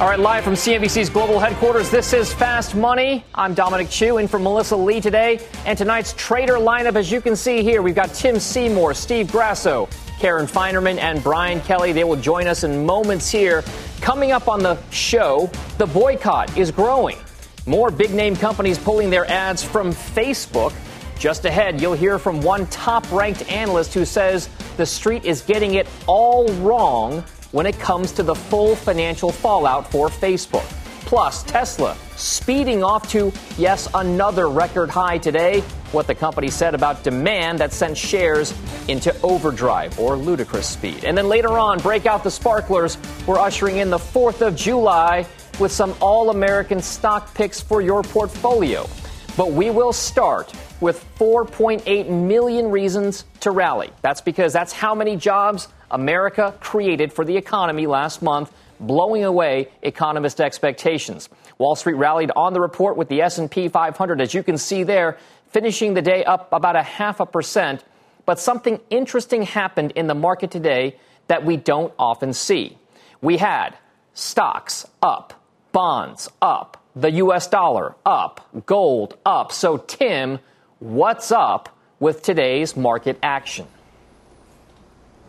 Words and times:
All 0.00 0.08
right, 0.08 0.18
live 0.18 0.42
from 0.42 0.54
CNBC's 0.54 1.08
global 1.08 1.38
headquarters, 1.38 1.88
this 1.88 2.12
is 2.12 2.34
Fast 2.34 2.74
Money. 2.74 3.24
I'm 3.32 3.54
Dominic 3.54 3.88
Chu 3.88 4.18
in 4.18 4.26
for 4.26 4.40
Melissa 4.40 4.74
Lee 4.74 5.00
today. 5.00 5.38
And 5.66 5.78
tonight's 5.78 6.12
trader 6.14 6.54
lineup, 6.54 6.96
as 6.96 7.12
you 7.12 7.20
can 7.20 7.36
see 7.36 7.62
here, 7.62 7.80
we've 7.80 7.94
got 7.94 8.12
Tim 8.12 8.40
Seymour, 8.40 8.94
Steve 8.94 9.30
Grasso, 9.30 9.88
Karen 10.18 10.46
Finerman, 10.48 10.98
and 10.98 11.22
Brian 11.22 11.60
Kelly. 11.60 11.92
They 11.92 12.02
will 12.02 12.16
join 12.16 12.48
us 12.48 12.64
in 12.64 12.84
moments 12.84 13.30
here. 13.30 13.62
Coming 14.00 14.32
up 14.32 14.48
on 14.48 14.64
the 14.64 14.76
show, 14.90 15.48
the 15.78 15.86
boycott 15.86 16.58
is 16.58 16.72
growing. 16.72 17.16
More 17.64 17.92
big 17.92 18.12
name 18.12 18.34
companies 18.34 18.78
pulling 18.78 19.10
their 19.10 19.30
ads 19.30 19.62
from 19.62 19.92
Facebook. 19.92 20.74
Just 21.20 21.44
ahead, 21.44 21.80
you'll 21.80 21.94
hear 21.94 22.18
from 22.18 22.40
one 22.40 22.66
top 22.66 23.08
ranked 23.12 23.48
analyst 23.48 23.94
who 23.94 24.04
says 24.04 24.48
the 24.76 24.86
street 24.86 25.24
is 25.24 25.40
getting 25.42 25.74
it 25.74 25.86
all 26.08 26.48
wrong 26.54 27.22
when 27.54 27.66
it 27.66 27.78
comes 27.78 28.10
to 28.10 28.24
the 28.24 28.34
full 28.34 28.74
financial 28.74 29.30
fallout 29.30 29.88
for 29.88 30.08
Facebook. 30.08 30.64
Plus, 31.06 31.44
Tesla 31.44 31.96
speeding 32.16 32.82
off 32.82 33.08
to, 33.08 33.32
yes, 33.56 33.88
another 33.94 34.48
record 34.48 34.90
high 34.90 35.18
today. 35.18 35.60
What 35.92 36.08
the 36.08 36.16
company 36.16 36.48
said 36.48 36.74
about 36.74 37.04
demand 37.04 37.60
that 37.60 37.72
sent 37.72 37.96
shares 37.96 38.52
into 38.88 39.14
overdrive 39.22 39.96
or 40.00 40.16
ludicrous 40.16 40.66
speed. 40.66 41.04
And 41.04 41.16
then 41.16 41.28
later 41.28 41.56
on, 41.56 41.78
break 41.78 42.06
out 42.06 42.24
the 42.24 42.30
sparklers. 42.30 42.98
We're 43.24 43.38
ushering 43.38 43.76
in 43.76 43.88
the 43.88 43.98
4th 43.98 44.44
of 44.44 44.56
July 44.56 45.24
with 45.60 45.70
some 45.70 45.94
all 46.00 46.30
American 46.30 46.82
stock 46.82 47.32
picks 47.34 47.60
for 47.60 47.80
your 47.80 48.02
portfolio. 48.02 48.88
But 49.36 49.52
we 49.52 49.70
will 49.70 49.92
start 49.92 50.52
with 50.80 51.04
4.8 51.20 52.10
million 52.10 52.70
reasons 52.72 53.26
to 53.40 53.52
rally. 53.52 53.90
That's 54.02 54.20
because 54.20 54.52
that's 54.52 54.72
how 54.72 54.92
many 54.92 55.16
jobs 55.16 55.68
America 55.94 56.52
created 56.60 57.12
for 57.12 57.24
the 57.24 57.36
economy 57.36 57.86
last 57.86 58.20
month, 58.20 58.52
blowing 58.80 59.24
away 59.24 59.68
economist 59.80 60.40
expectations. 60.40 61.28
Wall 61.56 61.76
Street 61.76 61.94
rallied 61.94 62.32
on 62.34 62.52
the 62.52 62.60
report 62.60 62.96
with 62.96 63.08
the 63.08 63.22
S&P 63.22 63.68
500 63.68 64.20
as 64.20 64.34
you 64.34 64.42
can 64.42 64.58
see 64.58 64.82
there, 64.82 65.16
finishing 65.50 65.94
the 65.94 66.02
day 66.02 66.24
up 66.24 66.52
about 66.52 66.74
a 66.74 66.82
half 66.82 67.20
a 67.20 67.26
percent, 67.26 67.84
but 68.26 68.40
something 68.40 68.80
interesting 68.90 69.42
happened 69.42 69.92
in 69.94 70.08
the 70.08 70.14
market 70.14 70.50
today 70.50 70.98
that 71.28 71.44
we 71.44 71.56
don't 71.56 71.94
often 71.96 72.32
see. 72.32 72.76
We 73.22 73.36
had 73.36 73.76
stocks 74.14 74.84
up, 75.00 75.40
bonds 75.70 76.28
up, 76.42 76.82
the 76.96 77.12
US 77.12 77.46
dollar 77.46 77.94
up, 78.04 78.48
gold 78.66 79.16
up. 79.24 79.52
So 79.52 79.76
Tim, 79.76 80.40
what's 80.80 81.30
up 81.30 81.68
with 82.00 82.22
today's 82.22 82.76
market 82.76 83.16
action? 83.22 83.68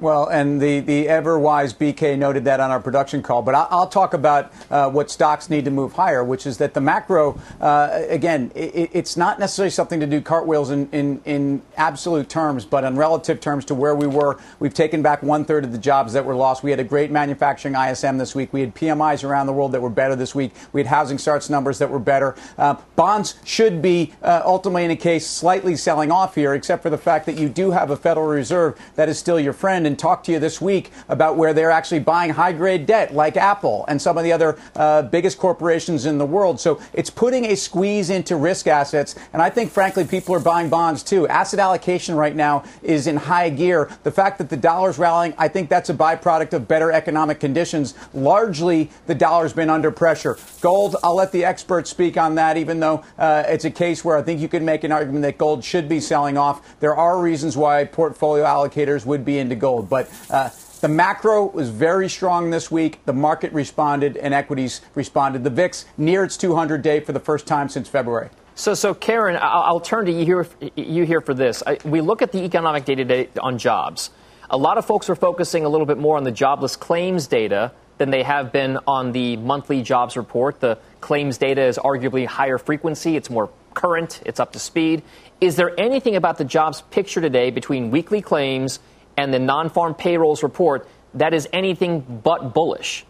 Well, 0.02 0.28
and 0.28 0.62
the, 0.62 0.82
the 0.82 1.08
ever 1.08 1.40
wise 1.40 1.74
BK 1.74 2.18
noted 2.18 2.44
that 2.46 2.60
on 2.60 2.70
our 2.70 2.82
production 2.82 3.24
call. 3.24 3.42
But 3.42 3.56
I'll, 3.56 3.68
I'll 3.72 3.88
talk 3.88 4.14
about 4.14 4.52
uh, 4.70 4.90
what 4.90 5.10
stocks 5.10 5.50
need 5.50 5.64
to 5.66 5.72
move 5.72 5.94
higher, 5.94 6.22
which 6.22 6.46
is 6.46 6.58
that 6.58 6.74
the 6.74 6.82
macro, 6.82 7.40
uh, 7.62 8.02
again, 8.10 8.52
it, 8.56 8.90
it's 8.92 9.16
not 9.16 9.40
necessarily 9.40 9.70
something 9.70 10.02
to 10.02 10.06
do 10.06 10.20
cartwheels 10.20 10.70
in, 10.70 10.90
in, 10.92 11.22
in 11.24 11.62
absolute 11.78 12.28
terms, 12.28 12.66
but 12.66 12.84
in 12.84 12.98
relative 12.98 13.40
terms 13.40 13.64
to 13.66 13.76
where 13.76 13.96
we 13.96 14.06
were. 14.06 14.38
We've 14.60 14.74
taken 14.74 15.02
back 15.02 15.24
one 15.24 15.46
third 15.46 15.64
of 15.64 15.72
the 15.72 15.78
jobs 15.78 16.12
that 16.12 16.26
were 16.26 16.36
lost. 16.36 16.62
We 16.62 16.72
had 16.72 16.82
a 16.82 16.84
great 16.84 17.10
manufacturing 17.10 17.76
ISM 17.76 18.18
this 18.18 18.36
week. 18.36 18.52
We 18.52 18.60
had 18.60 18.76
PMIs 18.76 19.24
around 19.24 19.48
the 19.48 19.54
world 19.54 19.72
that 19.72 19.82
were 19.82 19.90
better 19.90 20.18
this 20.18 20.36
week. 20.36 20.52
We 20.74 20.82
had 20.82 20.88
housing 20.88 21.18
starts 21.18 21.50
numbers 21.50 21.80
that 21.80 21.90
were 21.90 22.00
better. 22.00 22.36
Uh, 22.58 22.76
bonds 22.98 23.36
should 23.46 23.82
be 23.82 24.14
uh, 24.22 24.42
ultimately, 24.44 24.84
in 24.84 24.92
a 24.92 24.98
case, 24.98 25.26
slightly 25.26 25.78
selling 25.78 26.12
off 26.12 26.36
here, 26.36 26.54
except 26.54 26.84
for 26.84 26.90
the 26.90 26.98
fact 26.98 27.26
that 27.28 27.40
you 27.40 27.48
do 27.48 27.72
have 27.72 27.92
a 27.92 27.96
Federal 27.96 28.28
Reserve 28.28 28.78
that 28.96 29.08
is 29.08 29.18
still 29.18 29.40
your 29.40 29.54
friend 29.54 29.85
and 29.86 29.98
talk 29.98 30.24
to 30.26 30.32
you 30.32 30.40
this 30.40 30.60
week 30.60 30.92
about 31.10 31.38
where 31.38 31.54
they're 31.54 31.72
actually 31.72 32.00
buying 32.00 32.32
high 32.32 32.52
grade 32.52 32.86
debt 32.86 33.14
like 33.14 33.38
Apple 33.38 33.86
and 33.88 34.02
some 34.02 34.18
of 34.18 34.24
the 34.24 34.32
other 34.32 34.58
uh, 34.76 35.02
biggest 35.04 35.38
corporations 35.38 36.06
in 36.06 36.18
the 36.18 36.26
world. 36.26 36.60
So 36.60 36.80
it's 36.94 37.10
putting 37.10 37.46
a 37.46 37.56
squeeze 37.56 38.10
into 38.10 38.36
risk 38.36 38.68
assets. 38.68 39.16
And 39.34 39.42
I 39.42 39.50
think, 39.50 39.72
frankly, 39.72 40.06
people 40.06 40.36
are 40.36 40.40
buying 40.40 40.70
bonds 40.70 41.04
too. 41.04 41.28
Asset 41.28 41.60
allocation 41.60 42.16
right 42.16 42.36
now 42.36 42.64
is 42.82 43.08
in 43.08 43.18
high 43.18 43.50
gear. 43.50 43.90
The 44.04 44.12
fact 44.12 44.38
that 44.38 44.50
the 44.50 44.58
dollar's 44.58 44.98
rallying, 44.98 45.34
I 45.38 45.48
think 45.48 45.70
that's 45.70 45.90
a 45.90 45.94
byproduct 45.94 46.54
of 46.54 46.68
better 46.68 46.92
economic 46.92 47.40
conditions. 47.40 47.94
Largely, 48.14 48.90
the 49.08 49.16
dollar's 49.16 49.54
been 49.54 49.70
under 49.70 49.92
pressure. 49.92 50.38
Gold, 50.62 50.96
I'll 51.04 51.16
let 51.16 51.32
the 51.32 51.46
experts 51.46 51.90
speak 51.90 52.18
on 52.18 52.36
that, 52.36 52.58
even 52.58 52.80
though 52.80 53.04
uh, 53.18 53.44
it's 53.48 53.66
a 53.66 53.72
case 53.72 54.04
where 54.06 54.18
I 54.18 54.22
think 54.22 54.40
you 54.40 54.48
can 54.48 54.66
make 54.66 54.84
an 54.84 54.92
argument 54.92 55.24
that 55.24 55.38
gold 55.38 55.64
should 55.64 55.88
be 55.90 56.00
selling 56.00 56.38
off. 56.38 56.80
There 56.80 56.96
are 56.96 57.20
reasons 57.20 57.56
why 57.56 57.84
portfolio 57.86 58.46
allocators 58.46 59.06
would 59.06 59.26
be 59.26 59.38
into 59.40 59.56
gold. 59.56 59.75
But 59.82 60.10
uh, 60.30 60.50
the 60.82 60.88
macro 60.88 61.46
was 61.46 61.70
very 61.70 62.10
strong 62.10 62.52
this 62.52 62.70
week. 62.70 63.04
The 63.06 63.14
market 63.14 63.52
responded 63.54 64.18
and 64.18 64.34
equities 64.34 64.82
responded. 64.94 65.44
The 65.44 65.50
VIX 65.50 65.86
near 65.98 66.24
its 66.24 66.38
200 66.38 66.82
day 66.82 67.00
for 67.00 67.12
the 67.12 67.20
first 67.20 67.48
time 67.48 67.70
since 67.70 67.90
February. 67.90 68.30
So, 68.56 68.74
so 68.74 68.94
Karen, 68.94 69.36
I'll, 69.36 69.64
I'll 69.64 69.80
turn 69.80 70.06
to 70.06 70.12
you 70.12 70.26
here, 70.26 70.48
you 70.76 71.06
here 71.06 71.22
for 71.22 71.34
this. 71.34 71.62
I, 71.66 71.78
we 71.84 72.02
look 72.02 72.22
at 72.22 72.32
the 72.32 72.44
economic 72.44 72.86
data 72.86 73.28
on 73.42 73.58
jobs. 73.58 74.12
A 74.50 74.58
lot 74.58 74.78
of 74.78 74.86
folks 74.86 75.10
are 75.10 75.16
focusing 75.16 75.66
a 75.66 75.70
little 75.70 75.88
bit 75.88 75.98
more 75.98 76.18
on 76.18 76.24
the 76.24 76.32
jobless 76.32 76.76
claims 76.76 77.28
data 77.28 77.72
than 77.98 78.12
they 78.12 78.24
have 78.24 78.52
been 78.52 78.78
on 78.88 79.12
the 79.12 79.38
monthly 79.38 79.82
jobs 79.82 80.16
report. 80.16 80.60
The 80.60 80.78
claims 81.02 81.38
data 81.38 81.64
is 81.64 81.78
arguably 81.78 82.26
higher 82.26 82.58
frequency, 82.58 83.16
it's 83.16 83.30
more 83.30 83.50
current, 83.74 84.22
it's 84.26 84.40
up 84.40 84.54
to 84.54 84.60
speed. 84.60 85.04
Is 85.42 85.56
there 85.56 85.78
anything 85.80 86.16
about 86.16 86.38
the 86.38 86.46
jobs 86.46 86.82
picture 86.92 87.22
today 87.22 87.52
between 87.52 87.92
weekly 87.92 88.22
claims 88.22 88.80
and 89.18 89.34
the 89.34 89.40
non 89.40 89.70
farm 89.70 89.94
payrolls 89.94 90.44
report 90.44 90.88
that 91.16 91.34
is 91.34 91.48
anything 91.54 92.22
but 92.24 92.54
bullish. 92.54 93.06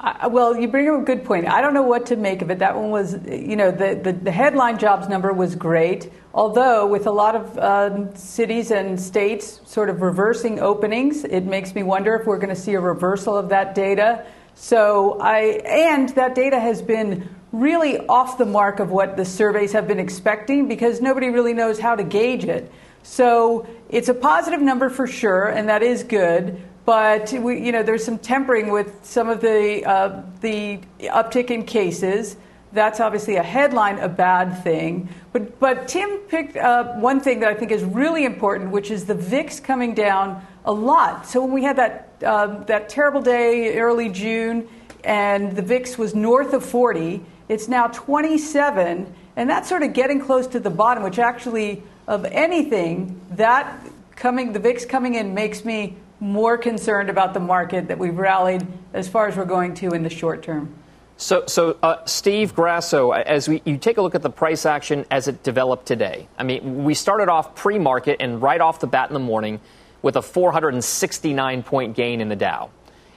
Uh, 0.00 0.28
well, 0.32 0.56
you 0.56 0.66
bring 0.66 0.88
up 0.88 1.00
a 1.00 1.04
good 1.04 1.24
point. 1.24 1.46
I 1.46 1.60
don't 1.60 1.74
know 1.74 1.82
what 1.82 2.06
to 2.06 2.16
make 2.16 2.42
of 2.42 2.50
it. 2.50 2.58
That 2.58 2.74
one 2.74 2.90
was, 2.90 3.16
you 3.24 3.54
know, 3.54 3.70
the, 3.70 3.94
the, 4.02 4.12
the 4.12 4.32
headline 4.32 4.76
jobs 4.76 5.08
number 5.08 5.32
was 5.32 5.54
great, 5.54 6.12
although 6.34 6.88
with 6.88 7.06
a 7.06 7.12
lot 7.12 7.36
of 7.36 7.56
uh, 7.56 8.12
cities 8.14 8.72
and 8.72 9.00
states 9.00 9.60
sort 9.64 9.88
of 9.88 10.02
reversing 10.02 10.58
openings, 10.58 11.22
it 11.22 11.44
makes 11.44 11.72
me 11.76 11.84
wonder 11.84 12.16
if 12.16 12.26
we're 12.26 12.38
going 12.38 12.52
to 12.52 12.60
see 12.60 12.74
a 12.74 12.80
reversal 12.80 13.36
of 13.36 13.48
that 13.50 13.76
data. 13.76 14.26
So 14.54 15.20
I, 15.20 15.60
and 15.64 16.08
that 16.10 16.34
data 16.34 16.58
has 16.58 16.82
been 16.82 17.28
really 17.52 17.98
off 18.06 18.38
the 18.38 18.46
mark 18.46 18.80
of 18.80 18.90
what 18.90 19.16
the 19.16 19.24
surveys 19.24 19.72
have 19.72 19.86
been 19.86 20.00
expecting 20.00 20.66
because 20.66 21.00
nobody 21.00 21.28
really 21.28 21.52
knows 21.52 21.78
how 21.78 21.94
to 21.94 22.02
gauge 22.02 22.44
it. 22.44 22.72
So 23.02 23.66
it's 23.90 24.08
a 24.08 24.14
positive 24.14 24.60
number 24.60 24.88
for 24.88 25.06
sure, 25.06 25.48
and 25.48 25.68
that 25.68 25.82
is 25.82 26.02
good. 26.02 26.60
But 26.84 27.32
we, 27.32 27.60
you 27.60 27.70
know, 27.70 27.82
there's 27.82 28.04
some 28.04 28.18
tempering 28.18 28.70
with 28.70 29.04
some 29.04 29.28
of 29.28 29.40
the 29.40 29.84
uh, 29.84 30.22
the 30.40 30.80
uptick 31.00 31.50
in 31.50 31.64
cases. 31.64 32.36
That's 32.72 33.00
obviously 33.00 33.36
a 33.36 33.42
headline, 33.42 33.98
a 33.98 34.08
bad 34.08 34.62
thing. 34.64 35.08
But 35.32 35.60
but 35.60 35.88
Tim 35.88 36.18
picked 36.28 36.56
up 36.56 36.96
one 36.96 37.20
thing 37.20 37.40
that 37.40 37.50
I 37.50 37.54
think 37.54 37.70
is 37.70 37.84
really 37.84 38.24
important, 38.24 38.70
which 38.70 38.90
is 38.90 39.04
the 39.04 39.14
VIX 39.14 39.60
coming 39.60 39.94
down 39.94 40.44
a 40.64 40.72
lot. 40.72 41.26
So 41.26 41.42
when 41.42 41.52
we 41.52 41.62
had 41.62 41.76
that 41.76 42.08
uh, 42.24 42.64
that 42.64 42.88
terrible 42.88 43.20
day 43.20 43.78
early 43.78 44.08
June, 44.08 44.68
and 45.04 45.54
the 45.54 45.62
VIX 45.62 45.98
was 45.98 46.14
north 46.14 46.52
of 46.52 46.64
40 46.64 47.24
it's 47.52 47.68
now 47.68 47.86
27, 47.88 49.14
and 49.36 49.50
that's 49.50 49.68
sort 49.68 49.82
of 49.82 49.92
getting 49.92 50.18
close 50.18 50.46
to 50.46 50.58
the 50.58 50.70
bottom, 50.70 51.02
which 51.02 51.18
actually, 51.18 51.82
of 52.08 52.24
anything, 52.24 53.20
that 53.32 53.86
coming, 54.16 54.54
the 54.54 54.58
VIX 54.58 54.86
coming 54.86 55.16
in 55.16 55.34
makes 55.34 55.62
me 55.62 55.94
more 56.18 56.56
concerned 56.56 57.10
about 57.10 57.34
the 57.34 57.40
market 57.40 57.88
that 57.88 57.98
we've 57.98 58.16
rallied 58.16 58.66
as 58.94 59.06
far 59.06 59.28
as 59.28 59.36
we're 59.36 59.44
going 59.44 59.74
to 59.74 59.90
in 59.90 60.02
the 60.02 60.08
short 60.08 60.42
term. 60.42 60.74
So, 61.18 61.44
so 61.46 61.76
uh, 61.82 62.02
Steve 62.06 62.54
Grasso, 62.54 63.10
as 63.10 63.50
we, 63.50 63.60
you 63.66 63.76
take 63.76 63.98
a 63.98 64.02
look 64.02 64.14
at 64.14 64.22
the 64.22 64.30
price 64.30 64.64
action 64.64 65.04
as 65.10 65.28
it 65.28 65.42
developed 65.42 65.84
today, 65.84 66.28
I 66.38 66.44
mean, 66.44 66.84
we 66.84 66.94
started 66.94 67.28
off 67.28 67.54
pre 67.54 67.78
market 67.78 68.16
and 68.20 68.40
right 68.40 68.62
off 68.62 68.80
the 68.80 68.86
bat 68.86 69.10
in 69.10 69.14
the 69.14 69.20
morning 69.20 69.60
with 70.00 70.16
a 70.16 70.22
469 70.22 71.62
point 71.64 71.94
gain 71.94 72.22
in 72.22 72.30
the 72.30 72.36
Dow. 72.36 72.70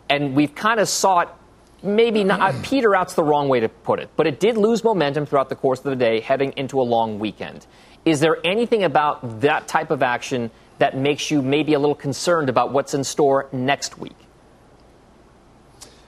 And 0.09 0.35
we've 0.35 0.53
kind 0.53 0.81
of 0.81 0.89
saw 0.89 1.21
it 1.21 1.29
maybe 1.85 2.23
not, 2.23 2.41
uh, 2.41 2.53
peter 2.63 2.95
out's 2.95 3.13
the 3.13 3.23
wrong 3.23 3.49
way 3.49 3.59
to 3.59 3.69
put 3.69 3.99
it, 3.99 4.09
but 4.15 4.27
it 4.27 4.39
did 4.39 4.57
lose 4.57 4.83
momentum 4.83 5.25
throughout 5.25 5.49
the 5.49 5.55
course 5.55 5.79
of 5.79 5.85
the 5.85 5.95
day 5.95 6.19
heading 6.19 6.53
into 6.57 6.79
a 6.79 6.83
long 6.83 7.19
weekend. 7.19 7.65
Is 8.03 8.19
there 8.19 8.37
anything 8.43 8.83
about 8.83 9.41
that 9.41 9.67
type 9.67 9.91
of 9.91 10.03
action 10.03 10.51
that 10.77 10.97
makes 10.97 11.31
you 11.31 11.41
maybe 11.41 11.73
a 11.73 11.79
little 11.79 11.95
concerned 11.95 12.49
about 12.49 12.71
what's 12.71 12.93
in 12.93 13.03
store 13.03 13.47
next 13.51 13.97
week? 13.97 14.15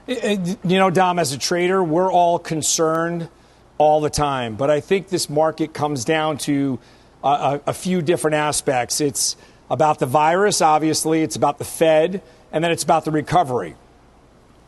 You 0.06 0.56
know, 0.64 0.90
Dom, 0.90 1.18
as 1.18 1.32
a 1.32 1.38
trader, 1.38 1.82
we're 1.82 2.10
all 2.10 2.38
concerned 2.38 3.28
all 3.76 4.00
the 4.00 4.10
time. 4.10 4.56
But 4.56 4.70
I 4.70 4.80
think 4.80 5.08
this 5.08 5.28
market 5.28 5.74
comes 5.74 6.04
down 6.04 6.38
to 6.38 6.78
a, 7.22 7.60
a, 7.66 7.74
few 7.74 8.00
different 8.00 8.34
aspects. 8.34 9.00
It's 9.00 9.36
about 9.70 9.98
the 9.98 10.06
virus, 10.06 10.62
obviously, 10.62 11.22
it's 11.22 11.36
about 11.36 11.58
the 11.58 11.64
Fed, 11.64 12.22
and 12.52 12.64
then 12.64 12.70
it's 12.70 12.82
about 12.82 13.04
the 13.04 13.10
recovery. 13.10 13.74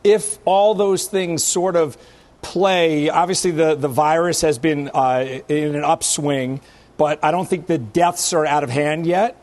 If 0.02 0.38
all 0.44 0.74
those 0.74 1.06
things 1.06 1.44
sort 1.44 1.76
of 1.76 1.98
play, 2.42 3.10
obviously 3.10 3.50
the, 3.50 3.74
the 3.74 3.88
virus 3.88 4.40
has 4.40 4.58
been 4.58 4.90
uh, 4.94 5.40
in 5.48 5.74
an 5.74 5.84
upswing, 5.84 6.60
but 6.96 7.22
I 7.22 7.30
don't 7.30 7.48
think 7.48 7.66
the 7.66 7.78
deaths 7.78 8.32
are 8.32 8.46
out 8.46 8.64
of 8.64 8.70
hand 8.70 9.06
yet. 9.06 9.36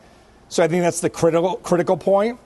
So 0.48 0.62
I 0.62 0.68
think 0.68 0.82
that's 0.82 1.00
the 1.00 1.10
critical, 1.10 1.56
critical 1.56 1.96
point 1.96 2.40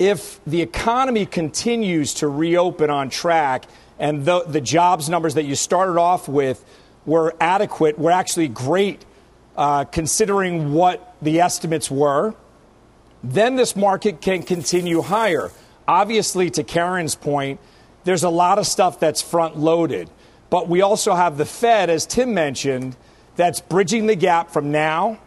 if 0.00 0.42
the 0.46 0.62
economy 0.62 1.26
continues 1.26 2.14
to 2.14 2.26
reopen 2.26 2.88
on 2.88 3.10
track 3.10 3.66
and 3.98 4.24
the, 4.24 4.42
the 4.44 4.60
jobs 4.60 5.10
numbers 5.10 5.34
that 5.34 5.44
you 5.44 5.54
started 5.54 6.00
off 6.00 6.26
with 6.26 6.64
were 7.04 7.34
adequate, 7.38 7.98
were 7.98 8.10
actually 8.10 8.48
great 8.48 9.04
uh, 9.58 9.84
considering 9.84 10.72
what 10.72 11.14
the 11.20 11.38
estimates 11.38 11.90
were, 11.90 12.34
then 13.22 13.56
this 13.56 13.76
market 13.76 14.22
can 14.22 14.42
continue 14.42 15.02
higher. 15.02 15.50
Obviously, 15.90 16.50
to 16.50 16.62
Karen's 16.62 17.16
point, 17.16 17.58
there's 18.04 18.22
a 18.22 18.30
lot 18.30 18.60
of 18.60 18.66
stuff 18.68 19.00
that's 19.00 19.20
front 19.20 19.58
loaded. 19.58 20.08
But 20.48 20.68
we 20.68 20.82
also 20.82 21.16
have 21.16 21.36
the 21.36 21.44
Fed, 21.44 21.90
as 21.90 22.06
Tim 22.06 22.32
mentioned, 22.32 22.96
that's 23.34 23.60
bridging 23.60 24.06
the 24.06 24.14
gap 24.14 24.52
from 24.52 24.70
now 24.70 25.18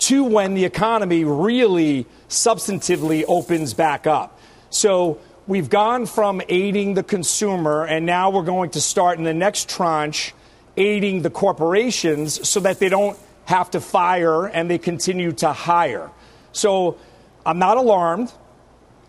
to 0.00 0.24
when 0.24 0.52
the 0.52 0.66
economy 0.66 1.24
really 1.24 2.04
substantively 2.28 3.24
opens 3.26 3.72
back 3.72 4.06
up. 4.06 4.38
So 4.68 5.20
we've 5.46 5.70
gone 5.70 6.04
from 6.04 6.42
aiding 6.50 6.92
the 6.92 7.02
consumer, 7.02 7.86
and 7.86 8.04
now 8.04 8.28
we're 8.28 8.42
going 8.42 8.68
to 8.72 8.82
start 8.82 9.16
in 9.16 9.24
the 9.24 9.32
next 9.32 9.70
tranche 9.70 10.34
aiding 10.76 11.22
the 11.22 11.30
corporations 11.30 12.46
so 12.46 12.60
that 12.60 12.78
they 12.78 12.90
don't 12.90 13.18
have 13.46 13.70
to 13.70 13.80
fire 13.80 14.44
and 14.44 14.70
they 14.70 14.76
continue 14.76 15.32
to 15.32 15.50
hire. 15.50 16.10
So 16.52 16.98
I'm 17.46 17.58
not 17.58 17.78
alarmed. 17.78 18.30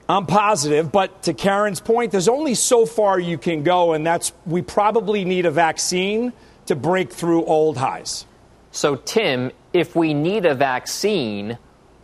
I'm 0.10 0.26
positive, 0.26 0.92
but 0.92 1.22
to 1.24 1.36
Karen's 1.36 1.80
point, 1.80 2.12
there's 2.12 2.28
only 2.28 2.56
so 2.56 2.88
far 2.88 3.20
you 3.20 3.38
can 3.38 3.62
go, 3.62 3.94
and 3.94 4.04
that's 4.04 4.34
we 4.48 4.64
probably 4.64 5.24
need 5.24 5.46
a 5.46 5.52
vaccine 5.52 6.34
to 6.66 6.76
break 6.76 7.14
through 7.14 7.46
old 7.46 7.78
highs. 7.78 8.26
So, 8.72 8.96
Tim, 8.96 9.52
if 9.72 9.96
we 9.96 10.16
need 10.16 10.48
a 10.48 10.56
vaccine, 10.56 11.60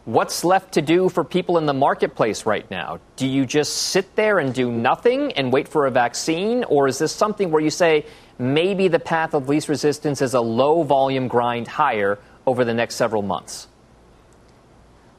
what's 0.06 0.44
left 0.44 0.76
to 0.76 0.84
do 0.84 1.10
for 1.10 1.24
people 1.24 1.58
in 1.58 1.66
the 1.66 1.74
marketplace 1.74 2.46
right 2.46 2.70
now? 2.70 3.00
Do 3.16 3.26
you 3.26 3.44
just 3.44 3.74
sit 3.74 4.16
there 4.16 4.38
and 4.38 4.54
do 4.54 4.72
nothing 4.72 5.32
and 5.32 5.52
wait 5.52 5.68
for 5.68 5.88
a 5.88 5.92
vaccine? 5.92 6.64
Or 6.66 6.88
is 6.88 7.00
this 7.00 7.12
something 7.12 7.50
where 7.50 7.62
you 7.62 7.72
say 7.72 8.06
maybe 8.38 8.88
the 8.88 9.00
path 9.00 9.34
of 9.34 9.50
least 9.50 9.68
resistance 9.68 10.22
is 10.22 10.36
a 10.36 10.42
low 10.42 10.84
volume 10.84 11.28
grind 11.28 11.68
higher 11.68 12.20
over 12.46 12.64
the 12.64 12.74
next 12.76 12.96
several 12.98 13.24
months? 13.24 13.68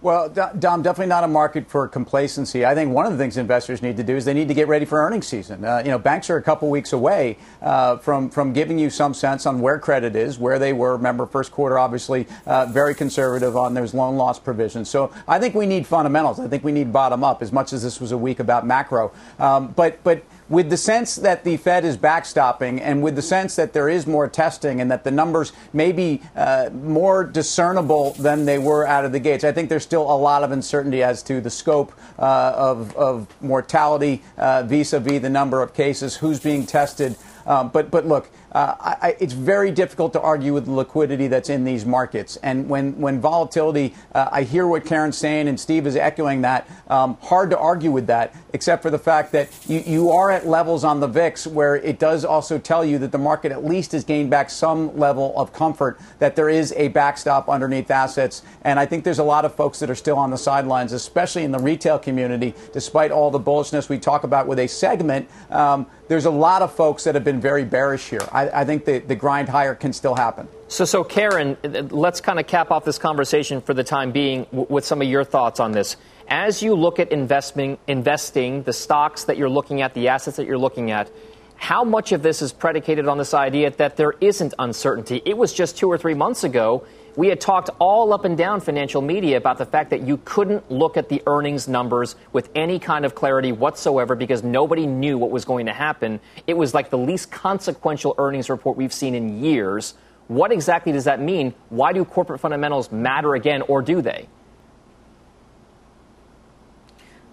Well, 0.03 0.29
Dom, 0.29 0.83
definitely 0.83 1.07
not 1.07 1.25
a 1.25 1.29
market 1.29 1.69
for 1.69 1.89
complacency. 1.89 2.67
I 2.67 2.75
think 2.75 2.93
one 2.93 3.07
of 3.07 3.13
the 3.13 3.19
things 3.19 3.39
investors 3.39 3.81
need 3.81 3.97
to 3.97 4.05
do 4.05 4.15
is 4.15 4.27
they 4.27 4.35
need 4.35 4.49
to 4.49 4.55
get 4.55 4.69
ready 4.69 4.85
for 4.85 5.03
earnings 5.03 5.27
season. 5.27 5.65
Uh, 5.65 5.79
you 5.83 5.91
know, 5.91 5.99
banks 5.99 6.29
are 6.29 6.37
a 6.37 6.43
couple 6.43 6.69
weeks 6.69 6.93
away 6.93 7.39
uh, 7.63 7.97
from 7.97 8.29
from 8.29 8.53
giving 8.53 8.79
you 8.79 8.91
some 8.91 9.15
sense 9.15 9.47
on 9.47 9.59
where 9.61 9.79
credit 9.79 10.15
is, 10.15 10.39
where 10.39 10.59
they 10.59 10.75
were. 10.75 10.97
Remember, 10.97 11.25
first 11.25 11.51
quarter 11.51 11.79
obviously 11.79 12.27
uh, 12.45 12.67
very 12.67 12.95
conservative 12.95 13.57
on 13.57 13.73
those 13.73 13.95
loan 13.95 14.17
loss 14.17 14.39
provisions. 14.39 14.91
So 14.91 15.11
I 15.27 15.39
think 15.39 15.55
we 15.55 15.65
need 15.65 15.87
fundamentals. 15.87 16.39
I 16.39 16.47
think 16.47 16.63
we 16.63 16.73
need 16.73 16.93
bottom 16.93 17.25
up 17.25 17.41
as 17.41 17.51
much 17.51 17.73
as 17.73 17.83
this 17.83 17.99
was 17.99 18.13
a 18.13 18.19
week 18.19 18.39
about 18.39 18.67
macro. 18.67 19.13
Um, 19.39 19.69
but 19.69 20.05
but 20.05 20.23
with 20.49 20.71
the 20.71 20.77
sense 20.77 21.17
that 21.17 21.45
the 21.45 21.57
Fed 21.57 21.85
is 21.85 21.97
backstopping 21.97 22.81
and 22.81 23.03
with 23.03 23.17
the 23.17 23.23
sense 23.23 23.57
that 23.57 23.73
there 23.73 23.89
is 23.89 24.07
more 24.07 24.29
testing 24.29 24.81
and 24.81 24.91
that 24.91 25.05
the 25.05 25.11
numbers 25.11 25.53
may 25.73 25.93
be 25.93 26.23
uh, 26.37 26.71
more 26.73 27.25
discernible 27.25 28.13
than 28.13 28.45
they 28.45 28.59
were 28.59 28.87
out 28.87 29.05
of 29.05 29.13
the 29.13 29.21
gates, 29.21 29.45
I 29.45 29.53
think 29.53 29.69
there's 29.69 29.83
still 29.83 30.03
a 30.03 30.17
lot 30.17 30.43
of 30.43 30.53
uncertainty 30.53 31.03
as 31.03 31.23
to 31.25 31.41
the 31.41 31.51
scope 31.51 31.93
uh, 32.19 32.53
of, 32.57 32.97
of, 32.97 33.27
mortality 33.41 34.23
vis 34.65 34.93
a 34.93 35.01
vis 35.01 35.21
the 35.21 35.31
number 35.31 35.63
of 35.63 35.75
cases, 35.75 36.17
who's 36.17 36.41
being 36.41 36.67
tested. 36.67 37.17
Um, 37.47 37.69
but, 37.69 37.91
but 37.91 38.07
look, 38.07 38.29
uh, 38.53 38.75
I, 38.79 39.17
it's 39.21 39.33
very 39.33 39.71
difficult 39.71 40.13
to 40.15 40.21
argue 40.21 40.55
with 40.55 40.67
the 40.67 40.73
liquidity 40.73 41.27
that's 41.27 41.51
in 41.51 41.65
these 41.65 41.85
markets. 41.85 42.37
And 42.43 42.69
when, 42.69 42.99
when 42.99 43.21
volatility, 43.21 43.95
uh, 44.15 44.29
I 44.33 44.43
hear 44.43 44.67
what 44.67 44.85
Karen's 44.85 45.19
saying, 45.19 45.49
and 45.49 45.59
Steve 45.59 45.87
is 45.87 45.97
echoing 45.97 46.43
that. 46.43 46.69
Um, 46.89 47.19
hard 47.23 47.51
to 47.51 47.59
argue 47.59 47.91
with 47.91 48.07
that, 48.07 48.35
except 48.53 48.83
for 48.83 48.91
the 48.91 48.99
fact 48.99 49.33
that 49.33 49.51
you, 49.69 49.81
you 49.81 50.11
are 50.11 50.31
at 50.31 50.47
levels 50.47 50.85
on 50.85 51.01
the 51.01 51.07
VIX 51.07 51.47
where 51.49 51.77
it 51.77 51.99
does 51.99 52.25
also 52.25 52.59
tell 52.59 52.85
you 52.85 52.99
that 52.99 53.13
the 53.13 53.19
market 53.19 53.53
at 53.53 53.65
least 53.65 53.93
has 53.93 54.05
gained 54.05 54.31
back 54.31 54.51
some 54.51 54.97
level 54.97 55.39
of 55.39 55.53
comfort 55.53 55.99
that 56.19 56.37
there 56.37 56.49
is 56.49 56.73
a 56.77 56.89
backstop 56.89 57.49
underneath 57.49 57.91
assets. 57.91 58.43
And 58.63 58.79
I 58.79 58.87
think 58.87 59.05
there's 59.05 59.19
a 59.19 59.25
lot 59.25 59.45
of 59.45 59.55
folks 59.55 59.79
that 59.81 59.91
are 59.91 59.95
still 59.95 60.17
on 60.17 60.31
the 60.31 60.39
sidelines, 60.39 60.93
especially 60.93 61.45
in 61.45 61.53
the 61.53 61.59
retail 61.59 61.99
community, 61.99 62.55
despite 62.73 63.11
all 63.11 63.31
the 63.31 63.41
bullishness 63.41 63.89
we 63.89 63.99
talk 63.99 64.25
about 64.25 64.47
with 64.47 64.59
a 64.59 64.67
segment. 64.67 65.29
Um, 65.51 65.87
there's 66.09 66.25
a 66.25 66.31
lot 66.31 66.63
of 66.63 66.73
folks 66.73 67.05
that 67.05 67.15
have 67.15 67.25
been 67.25 67.41
very 67.41 67.65
bearish 67.65 68.09
here. 68.09 68.27
I, 68.37 68.61
I 68.61 68.65
think 68.67 68.85
the, 68.85 68.99
the 68.99 69.17
grind 69.17 69.49
higher 69.49 69.75
can 69.75 69.95
still 69.95 70.15
happen. 70.15 70.47
So, 70.69 70.85
so 70.85 71.03
Karen, 71.03 71.57
uh, 71.65 71.85
let's 71.91 72.21
kind 72.21 72.39
of 72.39 72.47
cap 72.47 72.71
off 72.71 72.85
this 72.85 72.99
conversation 72.99 73.63
for 73.63 73.73
the 73.73 73.83
time 73.83 74.13
being 74.13 74.45
w- 74.45 74.67
with 74.69 74.85
some 74.85 75.01
of 75.01 75.09
your 75.09 75.25
thoughts 75.25 75.59
on 75.59 75.73
this. 75.73 75.97
As 76.29 76.63
you 76.63 76.75
look 76.75 76.99
at 76.99 77.13
investing, 77.13 77.79
investing, 77.87 78.63
the 78.65 78.75
stocks 78.75 79.25
that 79.25 79.39
you're 79.39 79.49
looking 79.49 79.81
at, 79.81 79.95
the 79.95 80.09
assets 80.09 80.37
that 80.37 80.47
you're 80.47 80.59
looking 80.59 80.91
at, 80.91 81.11
how 81.57 81.83
much 81.83 82.13
of 82.13 82.23
this 82.23 82.43
is 82.43 82.53
predicated 82.53 83.09
on 83.09 83.17
this 83.17 83.33
idea 83.33 83.71
that 83.71 83.97
there 83.97 84.13
isn't 84.21 84.53
uncertainty? 84.59 85.23
It 85.25 85.39
was 85.39 85.55
just 85.55 85.79
two 85.79 85.91
or 85.91 85.97
three 85.97 86.13
months 86.13 86.45
ago 86.45 86.87
we 87.17 87.29
had 87.29 87.41
talked 87.41 87.71
all 87.79 88.13
up 88.13 88.27
and 88.27 88.37
down 88.37 88.61
financial 88.61 89.01
media 89.01 89.39
about 89.39 89.57
the 89.57 89.65
fact 89.65 89.91
that 89.91 90.03
you 90.03 90.19
couldn't 90.19 90.71
look 90.71 90.99
at 90.99 91.09
the 91.09 91.23
earnings 91.27 91.67
numbers 91.67 92.15
with 92.33 92.51
any 92.55 92.79
kind 92.79 93.07
of 93.07 93.15
clarity 93.15 93.53
whatsoever 93.53 94.15
because 94.15 94.43
nobody 94.45 94.87
knew 94.87 95.17
what 95.17 95.31
was 95.31 95.47
going 95.47 95.67
to 95.67 95.73
happen. 95.73 96.21
It 96.47 96.55
was 96.55 96.75
like 96.75 96.91
the 96.91 96.99
least 96.99 97.31
consequential 97.31 98.15
earnings 98.19 98.51
report 98.51 98.77
we've 98.77 98.93
seen 98.93 99.15
in 99.15 99.43
years. 99.43 99.95
What 100.29 100.53
exactly 100.53 100.93
does 100.93 101.05
that 101.05 101.21
mean? 101.21 101.55
Why 101.71 101.95
do 101.95 102.05
corporate 102.05 102.41
fundamentals 102.41 102.93
matter 102.93 103.35
again, 103.35 103.63
or 103.63 103.81
do 103.81 104.03
they? 104.03 104.29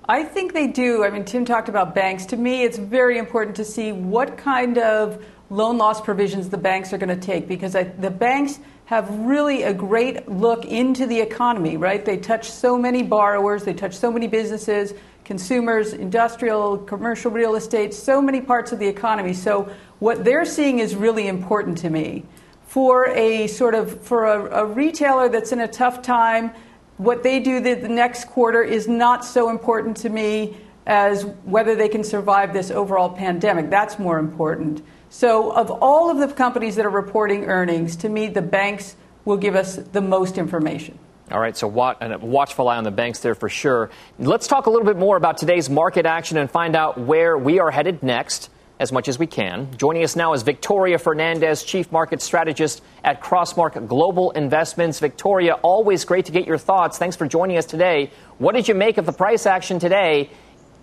I 0.06 0.24
think 0.24 0.54
they 0.54 0.68
do. 0.68 1.04
I 1.04 1.10
mean, 1.10 1.26
Tim 1.26 1.44
talked 1.44 1.70
about 1.70 1.96
banks. 1.96 2.26
To 2.28 2.38
me, 2.38 2.64
it's 2.64 2.78
very 2.78 3.18
important 3.18 3.56
to 3.58 3.66
see 3.66 3.92
what 3.92 4.38
kind 4.38 4.78
of 4.78 5.26
loan 5.50 5.78
loss 5.78 6.02
provisions 6.02 6.50
the 6.50 6.58
banks 6.58 6.94
are 6.94 6.98
going 6.98 7.10
to 7.10 7.26
take 7.26 7.48
because 7.48 7.76
I, 7.76 7.84
the 7.84 8.10
banks 8.10 8.60
have 8.86 9.10
really 9.20 9.64
a 9.64 9.74
great 9.74 10.28
look 10.28 10.66
into 10.66 11.06
the 11.06 11.20
economy, 11.20 11.78
right? 11.78 12.04
They 12.04 12.18
touch 12.18 12.50
so 12.52 12.78
many 12.78 13.02
borrowers, 13.02 13.64
they 13.64 13.74
touch 13.74 13.96
so 13.96 14.12
many 14.12 14.28
businesses, 14.28 14.94
consumers, 15.24 15.94
industrial, 15.94 16.78
commercial 16.80 17.32
real 17.32 17.56
estate, 17.56 17.94
so 17.94 18.22
many 18.22 18.42
parts 18.42 18.72
of 18.72 18.80
the 18.80 18.88
economy. 18.88 19.34
So 19.34 19.72
what 20.00 20.26
they're 20.26 20.46
seeing 20.46 20.80
is 20.80 20.96
really 20.96 21.28
important 21.28 21.78
to 21.80 21.90
me. 21.90 22.26
For 22.68 23.08
a 23.10 23.48
sort 23.48 23.76
of 23.76 24.02
for 24.02 24.26
a, 24.26 24.64
a 24.64 24.66
retailer 24.66 25.30
that's 25.30 25.52
in 25.52 25.62
a 25.62 25.68
tough 25.68 26.02
time, 26.02 26.52
what 26.98 27.24
they 27.24 27.40
do 27.40 27.60
the, 27.60 27.76
the 27.76 27.88
next 27.88 28.26
quarter 28.26 28.64
is 28.64 28.88
not 28.88 29.24
so 29.24 29.50
important 29.50 29.96
to 29.98 30.10
me 30.10 30.58
as 30.86 31.24
whether 31.46 31.76
they 31.76 31.88
can 31.88 32.04
survive 32.04 32.52
this 32.52 32.72
overall 32.72 33.10
pandemic. 33.10 33.70
That's 33.70 33.98
more 33.98 34.20
important. 34.20 34.82
So, 35.14 35.52
of 35.52 35.70
all 35.70 36.10
of 36.10 36.18
the 36.18 36.34
companies 36.34 36.76
that 36.78 36.88
are 36.88 36.90
reporting 36.90 37.46
earnings, 37.46 37.98
to 37.98 38.10
me, 38.10 38.30
the 38.30 38.42
banks 38.42 38.96
will 39.26 39.38
give 39.38 39.56
us 39.56 39.76
the 39.76 40.02
most 40.02 40.40
information. 40.40 40.98
All 41.30 41.40
right, 41.40 41.56
so 41.56 41.68
watch, 41.68 41.98
a 42.02 42.18
watchful 42.18 42.68
eye 42.68 42.78
on 42.78 42.84
the 42.84 42.90
banks 42.90 43.20
there 43.20 43.36
for 43.36 43.48
sure. 43.48 43.92
Let's 44.18 44.48
talk 44.48 44.66
a 44.66 44.72
little 44.72 44.88
bit 44.88 44.98
more 44.98 45.16
about 45.16 45.38
today's 45.38 45.70
market 45.70 46.08
action 46.08 46.38
and 46.38 46.50
find 46.50 46.76
out 46.76 46.98
where 46.98 47.38
we 47.38 47.60
are 47.60 47.70
headed 47.70 48.02
next 48.02 48.50
as 48.80 48.92
much 48.92 49.08
as 49.08 49.20
we 49.20 49.28
can. 49.28 49.78
Joining 49.78 50.04
us 50.04 50.16
now 50.16 50.34
is 50.34 50.42
Victoria 50.42 50.98
Fernandez, 50.98 51.64
Chief 51.64 51.92
Market 51.92 52.20
Strategist 52.20 52.82
at 53.04 53.22
Crossmark 53.22 53.88
Global 53.88 54.32
Investments. 54.32 55.00
Victoria, 55.00 55.54
always 55.62 56.06
great 56.06 56.26
to 56.26 56.32
get 56.32 56.48
your 56.48 56.58
thoughts. 56.58 56.98
Thanks 56.98 57.16
for 57.16 57.28
joining 57.28 57.60
us 57.60 57.68
today. 57.68 58.10
What 58.40 58.56
did 58.56 58.68
you 58.68 58.74
make 58.74 58.98
of 58.98 59.06
the 59.06 59.14
price 59.14 59.46
action 59.46 59.78
today? 59.78 60.32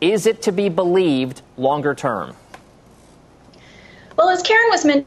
Is 0.01 0.27
it 0.27 0.43
to 0.43 0.53
be 0.53 0.69
believed 0.69 1.43
longer 1.57 1.97
term? 1.97 2.37
Well, 4.21 4.29
as 4.29 4.43
Karen 4.43 4.69
was 4.69 4.85
mentioning, 4.85 5.07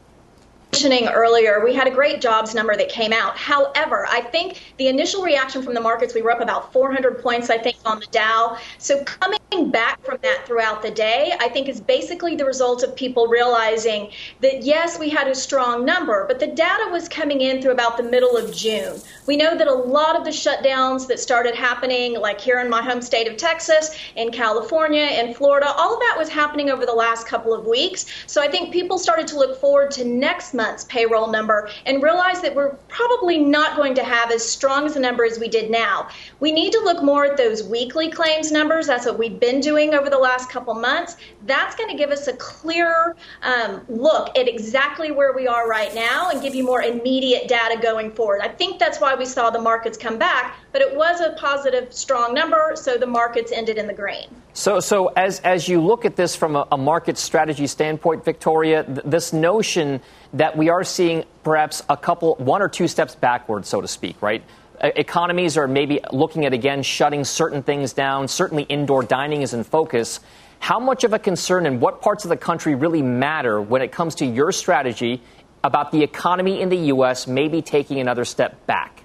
mentioning 0.74 1.08
earlier, 1.08 1.62
we 1.64 1.72
had 1.72 1.86
a 1.86 1.90
great 1.90 2.20
jobs 2.20 2.52
number 2.52 2.74
that 2.74 2.88
came 2.88 3.12
out. 3.12 3.36
However, 3.36 4.08
I 4.10 4.20
think 4.20 4.60
the 4.76 4.88
initial 4.88 5.22
reaction 5.22 5.62
from 5.62 5.72
the 5.72 5.80
markets, 5.80 6.14
we 6.14 6.22
were 6.22 6.32
up 6.32 6.40
about 6.40 6.72
400 6.72 7.22
points, 7.22 7.48
I 7.48 7.58
think, 7.58 7.76
on 7.84 8.00
the 8.00 8.06
Dow. 8.06 8.58
So 8.78 9.04
coming 9.04 9.70
back 9.70 10.04
from 10.04 10.18
that 10.22 10.46
throughout 10.46 10.82
the 10.82 10.90
day, 10.90 11.32
I 11.38 11.48
think 11.48 11.68
is 11.68 11.80
basically 11.80 12.34
the 12.34 12.44
result 12.44 12.82
of 12.82 12.96
people 12.96 13.28
realizing 13.28 14.10
that 14.40 14.64
yes, 14.64 14.98
we 14.98 15.08
had 15.08 15.28
a 15.28 15.34
strong 15.34 15.84
number, 15.84 16.26
but 16.26 16.40
the 16.40 16.48
data 16.48 16.90
was 16.90 17.08
coming 17.08 17.40
in 17.40 17.62
through 17.62 17.70
about 17.70 17.96
the 17.96 18.02
middle 18.02 18.36
of 18.36 18.52
June. 18.52 19.00
We 19.26 19.36
know 19.36 19.56
that 19.56 19.68
a 19.68 19.72
lot 19.72 20.16
of 20.16 20.24
the 20.24 20.30
shutdowns 20.30 21.06
that 21.06 21.20
started 21.20 21.54
happening, 21.54 22.20
like 22.20 22.40
here 22.40 22.58
in 22.58 22.68
my 22.68 22.82
home 22.82 23.00
state 23.00 23.28
of 23.28 23.36
Texas, 23.36 23.96
in 24.16 24.32
California, 24.32 25.04
in 25.04 25.34
Florida, 25.34 25.72
all 25.76 25.94
of 25.94 26.00
that 26.00 26.16
was 26.18 26.28
happening 26.28 26.68
over 26.68 26.84
the 26.84 26.92
last 26.92 27.28
couple 27.28 27.54
of 27.54 27.64
weeks. 27.64 28.06
So 28.26 28.42
I 28.42 28.48
think 28.48 28.72
people 28.72 28.98
started 28.98 29.28
to 29.28 29.36
look 29.36 29.60
forward 29.60 29.92
to 29.92 30.04
next 30.04 30.52
month 30.52 30.63
month's 30.64 30.84
payroll 30.84 31.30
number 31.30 31.68
and 31.84 32.02
realize 32.02 32.40
that 32.40 32.54
we're 32.54 32.74
probably 32.88 33.38
not 33.38 33.76
going 33.76 33.94
to 33.94 34.02
have 34.02 34.30
as 34.30 34.42
strong 34.42 34.86
as 34.86 34.96
a 34.96 35.00
number 35.00 35.24
as 35.24 35.38
we 35.38 35.46
did 35.46 35.70
now. 35.70 36.08
We 36.40 36.52
need 36.52 36.72
to 36.72 36.80
look 36.80 37.02
more 37.02 37.26
at 37.26 37.36
those 37.36 37.62
weekly 37.62 38.10
claims 38.10 38.50
numbers. 38.50 38.86
That's 38.86 39.04
what 39.04 39.18
we've 39.18 39.38
been 39.38 39.60
doing 39.60 39.94
over 39.94 40.08
the 40.08 40.18
last 40.18 40.48
couple 40.48 40.74
months. 40.74 41.16
That's 41.44 41.76
going 41.76 41.90
to 41.90 41.96
give 41.96 42.10
us 42.10 42.28
a 42.28 42.32
clearer 42.36 43.14
um, 43.42 43.82
look 43.88 44.36
at 44.38 44.48
exactly 44.48 45.10
where 45.10 45.34
we 45.34 45.46
are 45.46 45.68
right 45.68 45.94
now 45.94 46.30
and 46.30 46.40
give 46.40 46.54
you 46.54 46.64
more 46.64 46.82
immediate 46.82 47.46
data 47.46 47.78
going 47.80 48.10
forward. 48.12 48.40
I 48.42 48.48
think 48.48 48.78
that's 48.78 49.00
why 49.00 49.14
we 49.14 49.26
saw 49.26 49.50
the 49.50 49.60
markets 49.60 49.98
come 49.98 50.18
back, 50.18 50.56
but 50.72 50.80
it 50.80 50.96
was 50.96 51.20
a 51.20 51.32
positive, 51.32 51.92
strong 51.92 52.32
number, 52.32 52.72
so 52.74 52.96
the 52.96 53.06
markets 53.06 53.52
ended 53.52 53.76
in 53.76 53.86
the 53.86 53.92
green. 53.92 54.28
So, 54.54 54.78
so 54.78 55.08
as, 55.16 55.40
as 55.40 55.68
you 55.68 55.80
look 55.80 56.04
at 56.04 56.14
this 56.14 56.36
from 56.36 56.54
a, 56.54 56.66
a 56.70 56.78
market 56.78 57.18
strategy 57.18 57.66
standpoint, 57.66 58.24
Victoria, 58.24 58.84
th- 58.84 59.00
this 59.04 59.32
notion 59.32 60.00
that 60.34 60.56
we 60.56 60.68
are 60.68 60.84
seeing 60.84 61.24
perhaps 61.42 61.82
a 61.88 61.96
couple, 61.96 62.34
one 62.36 62.60
or 62.60 62.68
two 62.68 62.88
steps 62.88 63.14
backward, 63.14 63.64
so 63.64 63.80
to 63.80 63.88
speak, 63.88 64.20
right? 64.20 64.42
Economies 64.80 65.56
are 65.56 65.68
maybe 65.68 66.00
looking 66.12 66.44
at 66.44 66.52
again 66.52 66.82
shutting 66.82 67.24
certain 67.24 67.62
things 67.62 67.92
down. 67.92 68.28
Certainly, 68.28 68.64
indoor 68.64 69.02
dining 69.02 69.42
is 69.42 69.54
in 69.54 69.64
focus. 69.64 70.20
How 70.58 70.80
much 70.80 71.04
of 71.04 71.12
a 71.12 71.18
concern 71.18 71.66
and 71.66 71.80
what 71.80 72.02
parts 72.02 72.24
of 72.24 72.28
the 72.28 72.36
country 72.36 72.74
really 72.74 73.02
matter 73.02 73.60
when 73.60 73.82
it 73.82 73.92
comes 73.92 74.16
to 74.16 74.26
your 74.26 74.50
strategy 74.50 75.22
about 75.62 75.92
the 75.92 76.02
economy 76.02 76.60
in 76.60 76.68
the 76.68 76.76
U.S. 76.76 77.26
maybe 77.26 77.62
taking 77.62 78.00
another 78.00 78.24
step 78.24 78.66
back? 78.66 79.04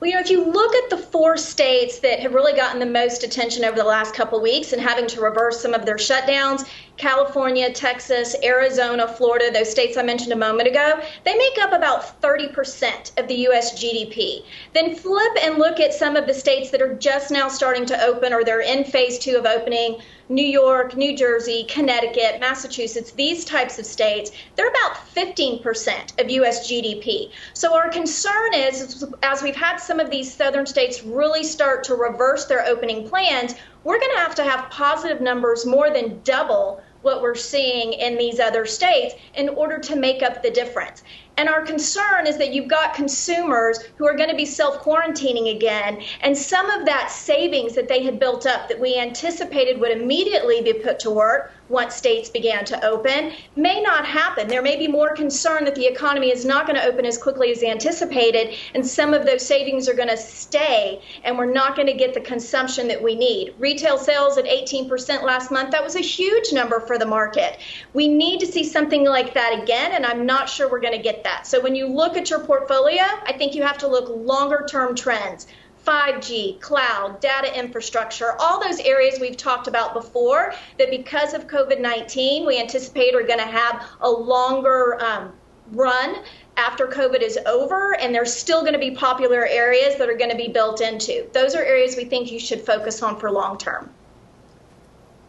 Well, 0.00 0.10
you 0.10 0.16
know, 0.16 0.20
if 0.20 0.30
you 0.30 0.44
look 0.44 0.74
at 0.74 0.90
the 0.90 0.98
four 0.98 1.36
states 1.36 2.00
that 2.00 2.20
have 2.20 2.34
really 2.34 2.54
gotten 2.54 2.80
the 2.80 2.86
most 2.86 3.22
attention 3.22 3.64
over 3.64 3.76
the 3.76 3.84
last 3.84 4.14
couple 4.14 4.40
weeks 4.40 4.72
and 4.72 4.82
having 4.82 5.06
to 5.08 5.20
reverse 5.20 5.60
some 5.60 5.72
of 5.72 5.86
their 5.86 5.96
shutdowns, 5.96 6.68
California, 6.96 7.72
Texas, 7.72 8.36
Arizona, 8.42 9.08
Florida, 9.08 9.50
those 9.52 9.70
states 9.70 9.96
I 9.96 10.02
mentioned 10.02 10.32
a 10.32 10.36
moment 10.36 10.68
ago, 10.68 11.00
they 11.24 11.36
make 11.36 11.58
up 11.60 11.72
about 11.72 12.20
30% 12.22 13.18
of 13.18 13.26
the 13.26 13.34
U.S. 13.34 13.82
GDP. 13.82 14.44
Then 14.72 14.94
flip 14.94 15.32
and 15.42 15.58
look 15.58 15.80
at 15.80 15.92
some 15.92 16.16
of 16.16 16.26
the 16.26 16.34
states 16.34 16.70
that 16.70 16.80
are 16.80 16.94
just 16.94 17.30
now 17.30 17.48
starting 17.48 17.84
to 17.86 18.04
open 18.04 18.32
or 18.32 18.44
they're 18.44 18.60
in 18.60 18.84
phase 18.84 19.18
two 19.18 19.36
of 19.36 19.44
opening. 19.44 20.00
New 20.30 20.46
York, 20.46 20.96
New 20.96 21.14
Jersey, 21.14 21.66
Connecticut, 21.68 22.40
Massachusetts, 22.40 23.10
these 23.10 23.44
types 23.44 23.78
of 23.78 23.84
states, 23.84 24.30
they're 24.56 24.70
about 24.70 24.96
15% 25.14 26.18
of 26.18 26.30
U.S. 26.30 26.66
GDP. 26.66 27.30
So 27.52 27.74
our 27.74 27.90
concern 27.90 28.54
is, 28.54 29.04
as 29.22 29.42
we've 29.42 29.54
had 29.54 29.76
some 29.76 30.00
of 30.00 30.08
these 30.10 30.32
southern 30.32 30.64
states 30.64 31.02
really 31.02 31.44
start 31.44 31.84
to 31.84 31.94
reverse 31.94 32.46
their 32.46 32.64
opening 32.64 33.06
plans, 33.06 33.54
we're 33.84 33.98
going 33.98 34.12
to 34.14 34.20
have 34.20 34.34
to 34.34 34.44
have 34.44 34.70
positive 34.70 35.20
numbers 35.20 35.64
more 35.64 35.90
than 35.90 36.20
double 36.24 36.82
what 37.02 37.20
we're 37.20 37.34
seeing 37.34 37.92
in 37.92 38.16
these 38.16 38.40
other 38.40 38.64
states 38.64 39.14
in 39.34 39.50
order 39.50 39.78
to 39.78 39.94
make 39.94 40.22
up 40.22 40.42
the 40.42 40.50
difference. 40.50 41.02
And 41.36 41.48
our 41.50 41.62
concern 41.62 42.26
is 42.26 42.38
that 42.38 42.54
you've 42.54 42.68
got 42.68 42.94
consumers 42.94 43.78
who 43.98 44.06
are 44.06 44.16
going 44.16 44.30
to 44.30 44.36
be 44.36 44.46
self 44.46 44.82
quarantining 44.82 45.54
again, 45.54 46.02
and 46.22 46.36
some 46.36 46.70
of 46.70 46.86
that 46.86 47.10
savings 47.10 47.74
that 47.74 47.88
they 47.88 48.02
had 48.02 48.18
built 48.18 48.46
up 48.46 48.68
that 48.68 48.80
we 48.80 48.96
anticipated 48.98 49.78
would 49.80 49.90
immediately 49.90 50.62
be 50.62 50.72
put 50.72 50.98
to 51.00 51.10
work 51.10 51.52
once 51.68 51.94
states 51.94 52.28
began 52.28 52.64
to 52.64 52.84
open 52.84 53.32
may 53.56 53.80
not 53.80 54.06
happen. 54.06 54.48
There 54.48 54.62
may 54.62 54.76
be 54.76 54.88
more 54.88 55.14
concern 55.14 55.64
that 55.64 55.74
the 55.74 55.86
economy 55.86 56.30
is 56.30 56.44
not 56.44 56.66
going 56.66 56.78
to 56.78 56.84
open 56.84 57.06
as 57.06 57.18
quickly 57.18 57.50
as 57.50 57.62
anticipated, 57.62 58.54
and 58.74 58.86
some 58.86 59.14
of 59.14 59.24
those 59.24 59.46
savings 59.46 59.88
are 59.88 59.94
going 59.94 60.08
to 60.08 60.16
stay, 60.16 61.00
and 61.24 61.38
we're 61.38 61.52
not 61.52 61.76
going 61.76 61.86
to 61.86 61.94
get 61.94 62.14
the 62.14 62.20
consumption 62.20 62.88
that 62.88 63.02
we 63.02 63.14
need. 63.14 63.54
Retail 63.58 63.98
sales 63.98 64.36
at 64.38 64.44
18% 64.44 65.22
last 65.22 65.50
month, 65.50 65.70
that 65.70 65.82
was 65.82 65.96
a 65.96 66.00
huge 66.00 66.52
number 66.52 66.80
for 66.80 66.98
the 66.98 67.06
market. 67.06 67.58
We 67.92 68.08
need 68.08 68.40
to 68.40 68.46
see 68.46 68.64
something 68.64 69.04
like 69.04 69.34
that 69.34 69.62
again, 69.62 69.92
and 69.92 70.04
I'm 70.04 70.26
not 70.26 70.48
sure 70.48 70.70
we're 70.70 70.80
going 70.80 70.96
to 70.96 71.02
get 71.02 71.24
that. 71.24 71.46
So 71.46 71.60
when 71.60 71.74
you 71.74 71.86
look 71.86 72.16
at 72.16 72.30
your 72.30 72.40
portfolio, 72.40 73.02
I 73.02 73.34
think 73.36 73.54
you 73.54 73.62
have 73.62 73.78
to 73.78 73.88
look 73.88 74.08
longer 74.08 74.66
term 74.68 74.94
trends. 74.94 75.46
5G, 75.84 76.60
cloud, 76.60 77.20
data 77.20 77.56
infrastructure, 77.58 78.34
all 78.38 78.62
those 78.62 78.80
areas 78.80 79.20
we've 79.20 79.36
talked 79.36 79.68
about 79.68 79.92
before 79.92 80.54
that 80.78 80.90
because 80.90 81.34
of 81.34 81.46
COVID 81.46 81.80
19, 81.80 82.46
we 82.46 82.58
anticipate 82.58 83.14
are 83.14 83.22
going 83.22 83.38
to 83.38 83.44
have 83.44 83.84
a 84.00 84.10
longer 84.10 85.02
um, 85.02 85.32
run 85.72 86.16
after 86.56 86.86
COVID 86.86 87.20
is 87.20 87.38
over, 87.46 87.96
and 88.00 88.14
there's 88.14 88.32
still 88.32 88.60
going 88.60 88.74
to 88.74 88.78
be 88.78 88.92
popular 88.92 89.46
areas 89.46 89.96
that 89.96 90.08
are 90.08 90.16
going 90.16 90.30
to 90.30 90.36
be 90.36 90.48
built 90.48 90.80
into. 90.80 91.28
Those 91.32 91.54
are 91.54 91.62
areas 91.62 91.96
we 91.96 92.04
think 92.04 92.30
you 92.30 92.38
should 92.38 92.60
focus 92.60 93.02
on 93.02 93.18
for 93.18 93.30
long 93.30 93.58
term. 93.58 93.90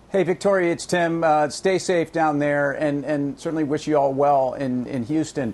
Hey, 0.09 0.23
Victoria, 0.23 0.71
it's 0.71 0.85
Tim. 0.85 1.23
Uh, 1.23 1.49
stay 1.49 1.77
safe 1.77 2.11
down 2.11 2.39
there, 2.39 2.71
and, 2.71 3.03
and 3.03 3.39
certainly 3.39 3.63
wish 3.63 3.87
you 3.87 3.97
all 3.97 4.13
well 4.13 4.53
in, 4.53 4.85
in 4.87 5.03
Houston. 5.03 5.53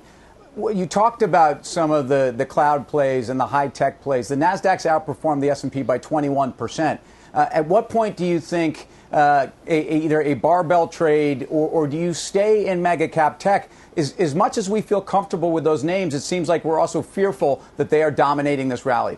You 0.58 0.86
talked 0.86 1.22
about 1.22 1.65
some 1.65 1.91
of 1.91 2.10
the, 2.10 2.34
the 2.36 2.46
cloud 2.46 2.88
plays 2.88 3.29
and 3.29 3.39
the 3.39 3.48
high 3.48 3.70
tech 3.70 4.01
plays. 4.01 4.27
The 4.27 4.36
Nasdaq's 4.36 4.86
outperformed 4.86 5.39
the 5.39 5.50
S&P 5.50 5.81
by 5.81 5.98
21 5.98 6.51
percent. 6.53 7.00
Uh, 7.34 7.48
at 7.51 7.65
what 7.65 7.89
point 7.89 8.17
do 8.17 8.25
you 8.25 8.39
think 8.39 8.88
uh, 9.13 9.48
a, 9.65 9.93
a, 9.93 9.98
either 10.03 10.22
a 10.22 10.34
barbell 10.34 10.88
trade 10.88 11.48
or, 11.50 11.70
or, 11.70 11.88
do 11.88 11.98
you 11.98 12.13
stay 12.13 12.67
in 12.67 12.81
mega 12.81 13.08
cap 13.08 13.39
tech? 13.39 13.70
Is, 13.96 14.13
as 14.17 14.36
much 14.36 14.58
as 14.58 14.70
we 14.70 14.81
feel 14.81 15.01
comfortable 15.01 15.51
with 15.51 15.63
those 15.63 15.84
names, 15.84 16.13
it 16.13 16.22
seems 16.22 16.50
like 16.50 16.65
we're 16.65 16.79
also 16.79 17.01
fearful 17.01 17.62
that 17.77 17.89
they 17.89 18.03
are 18.03 18.12
dominating 18.12 18.67
this 18.67 18.86
rally. 18.86 19.17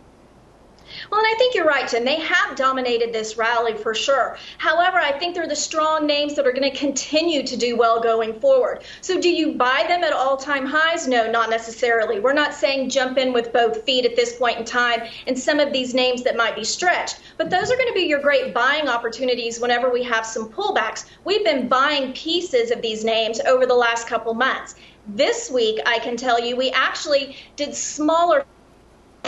Well, 1.10 1.20
and 1.20 1.28
I 1.28 1.38
think 1.38 1.56
you're 1.56 1.66
right, 1.66 1.88
Tim. 1.88 2.06
They 2.06 2.20
have 2.20 2.56
dominated 2.56 3.14
this 3.14 3.38
rally 3.38 3.74
for 3.74 3.94
sure. 3.94 4.38
However, 4.58 4.98
I 4.98 5.12
think 5.12 5.36
they're 5.36 5.48
the 5.48 5.56
strong 5.56 6.06
names 6.06 6.36
that 6.36 6.46
are 6.46 6.52
going 6.52 6.70
to 6.70 6.78
continue 6.78 7.44
to 7.44 7.58
do 7.58 7.76
well 7.76 8.02
going 8.02 8.40
forward. 8.40 8.84
So, 9.02 9.20
do 9.20 9.30
you 9.30 9.54
buy 9.54 9.86
them 9.88 10.04
at 10.04 10.14
all 10.14 10.38
time 10.38 10.66
highs? 10.66 11.08
No, 11.08 11.30
not 11.30 11.50
necessarily. 11.50 12.20
We're 12.20 12.34
not 12.34 12.54
saying 12.54 12.90
jump 12.90 13.18
in 13.18 13.34
with 13.34 13.54
both 13.54 13.84
feet 13.84 14.06
at 14.06 14.16
this 14.16 14.36
point 14.38 14.60
in 14.60 14.66
time 14.66 15.04
and 15.28 15.38
some 15.38 15.60
of 15.60 15.74
these 15.74 15.94
names 15.94 16.24
that 16.24 16.36
might 16.36 16.56
be 16.56 16.64
stretched. 16.64 17.20
But 17.38 17.50
those 17.50 17.72
are 17.72 17.76
going 17.76 17.90
to 17.90 17.94
be 17.94 18.08
your 18.08 18.22
great 18.22 18.54
buying 18.54 18.88
opportunities 18.88 19.60
whenever 19.60 19.90
we 19.90 20.04
have 20.04 20.26
some 20.26 20.50
pullbacks. 20.50 21.06
We've 21.24 21.44
been 21.44 21.68
buying 21.68 22.14
pieces 22.14 22.72
of 22.72 22.82
these 22.82 23.04
names 23.04 23.40
over 23.42 23.66
the 23.66 23.74
last 23.74 24.08
couple 24.08 24.34
months. 24.34 24.76
This 25.08 25.52
week, 25.52 25.82
I 25.86 26.00
can 26.00 26.16
tell 26.16 26.40
you, 26.40 26.56
we 26.56 26.72
actually 26.72 27.36
did 27.58 27.76
smaller 27.76 28.46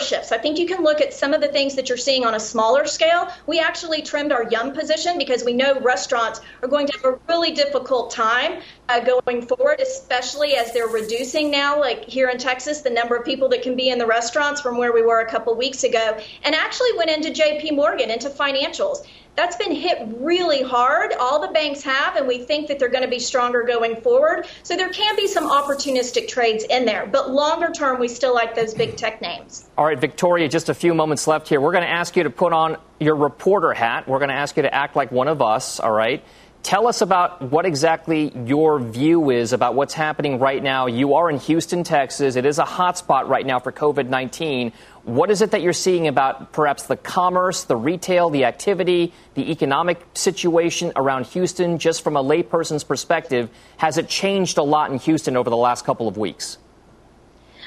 shifts. 0.02 0.32
I 0.32 0.38
think 0.38 0.60
you 0.60 0.68
can 0.68 0.84
look 0.84 1.02
at 1.02 1.14
some 1.14 1.34
of 1.34 1.42
the 1.42 1.48
things 1.48 1.76
that 1.76 1.90
you're 1.90 1.98
seeing 1.98 2.26
on 2.26 2.36
a 2.36 2.40
smaller 2.40 2.86
scale. 2.86 3.30
We 3.48 3.60
actually 3.60 4.02
trimmed 4.02 4.32
our 4.32 4.44
Yum 4.44 4.74
position 4.74 5.18
because 5.18 5.44
we 5.44 5.54
know 5.54 5.80
restaurants 5.80 6.42
are 6.62 6.68
going 6.68 6.88
to 6.88 6.94
have 6.98 7.06
a 7.06 7.20
really 7.30 7.52
difficult 7.52 8.12
time 8.12 8.62
uh, 8.90 9.00
going 9.00 9.42
forward, 9.46 9.80
especially 9.80 10.56
as 10.56 10.74
they're 10.74 10.88
reducing 10.88 11.52
now, 11.52 11.80
like 11.80 12.06
here 12.06 12.30
in 12.30 12.38
Texas, 12.38 12.82
the 12.82 12.90
number 12.90 13.16
of 13.16 13.26
people 13.26 13.50
that 13.50 13.62
can 13.62 13.76
be 13.76 13.90
in 13.90 13.98
the 13.98 14.06
restaurants 14.06 14.62
from 14.62 14.78
where 14.78 14.94
we 14.94 15.02
were 15.02 15.22
a 15.22 15.30
couple 15.30 15.56
weeks 15.56 15.84
ago, 15.84 16.18
and 16.44 16.56
actually 16.56 16.96
went 16.98 17.10
into 17.10 17.30
JP 17.30 17.76
Morgan, 17.76 18.10
into 18.10 18.30
financials 18.30 19.06
that's 19.36 19.58
been 19.58 19.74
hit 19.74 20.00
really 20.18 20.64
hard. 20.64 21.14
All 21.20 21.42
the 21.42 21.52
banks 21.52 21.84
have, 21.84 22.16
and 22.16 22.28
we 22.28 22.40
think 22.40 22.68
that 22.68 22.80
they're 22.80 22.90
going 22.90 23.04
to 23.04 23.10
be 23.10 23.20
stronger 23.20 23.64
going 23.64 24.00
forward. 24.02 24.48
So 24.64 24.76
there 24.76 24.90
can 24.90 25.16
be 25.16 25.28
some 25.28 25.50
opportunistic 25.50 26.28
trades 26.28 26.64
in 26.70 26.86
there. 26.86 27.06
But 27.06 27.32
longer 27.32 27.72
term, 27.72 28.00
we 28.00 28.08
still 28.08 28.34
like 28.34 28.56
those 28.56 28.74
big 28.74 28.96
tech 28.96 29.22
names. 29.22 29.68
All 29.78 29.86
right, 29.86 30.00
Victoria, 30.00 30.48
just 30.48 30.70
a 30.70 30.74
few 30.74 30.94
moments 30.94 31.28
left 31.28 31.50
here. 31.50 31.60
We're 31.60 31.74
going 31.74 31.84
to 31.84 31.90
ask 31.90 32.16
you 32.16 32.24
to 32.24 32.30
put 32.30 32.54
on 32.54 32.78
your 33.00 33.16
reporter 33.16 33.74
hat. 33.74 34.08
We're 34.08 34.20
going 34.20 34.30
to 34.30 34.36
ask 34.36 34.56
you 34.56 34.64
to 34.64 34.74
act 34.74 34.96
like 34.96 35.12
one 35.12 35.28
of 35.28 35.42
us, 35.42 35.80
all 35.80 35.92
right? 35.92 36.24
Tell 36.66 36.88
us 36.88 37.02
about 37.02 37.44
what 37.44 37.68
exactly 37.68 38.36
your 38.44 38.80
view 38.80 39.30
is 39.30 39.54
about 39.54 39.76
what's 39.76 39.94
happening 39.94 40.40
right 40.40 40.64
now. 40.64 40.88
You 40.88 41.14
are 41.14 41.30
in 41.30 41.38
Houston, 41.42 41.84
Texas. 41.84 42.36
It 42.36 42.44
is 42.44 42.58
a 42.58 42.64
hotspot 42.64 43.28
right 43.28 43.46
now 43.46 43.60
for 43.60 43.72
COVID 43.72 44.10
19. 44.10 44.74
What 45.04 45.30
is 45.30 45.44
it 45.44 45.52
that 45.52 45.62
you're 45.62 45.74
seeing 45.74 46.08
about 46.08 46.54
perhaps 46.54 46.88
the 46.88 46.98
commerce, 46.98 47.66
the 47.66 47.76
retail, 47.76 48.32
the 48.32 48.46
activity, 48.46 49.14
the 49.36 49.52
economic 49.52 50.04
situation 50.16 50.92
around 50.96 51.28
Houston, 51.28 51.78
just 51.78 52.04
from 52.04 52.18
a 52.18 52.24
layperson's 52.24 52.84
perspective? 52.84 53.52
Has 53.78 54.00
it 54.00 54.10
changed 54.10 54.58
a 54.58 54.64
lot 54.64 54.90
in 54.90 54.98
Houston 54.98 55.38
over 55.38 55.52
the 55.52 55.56
last 55.56 55.86
couple 55.86 56.08
of 56.08 56.18
weeks? 56.18 56.58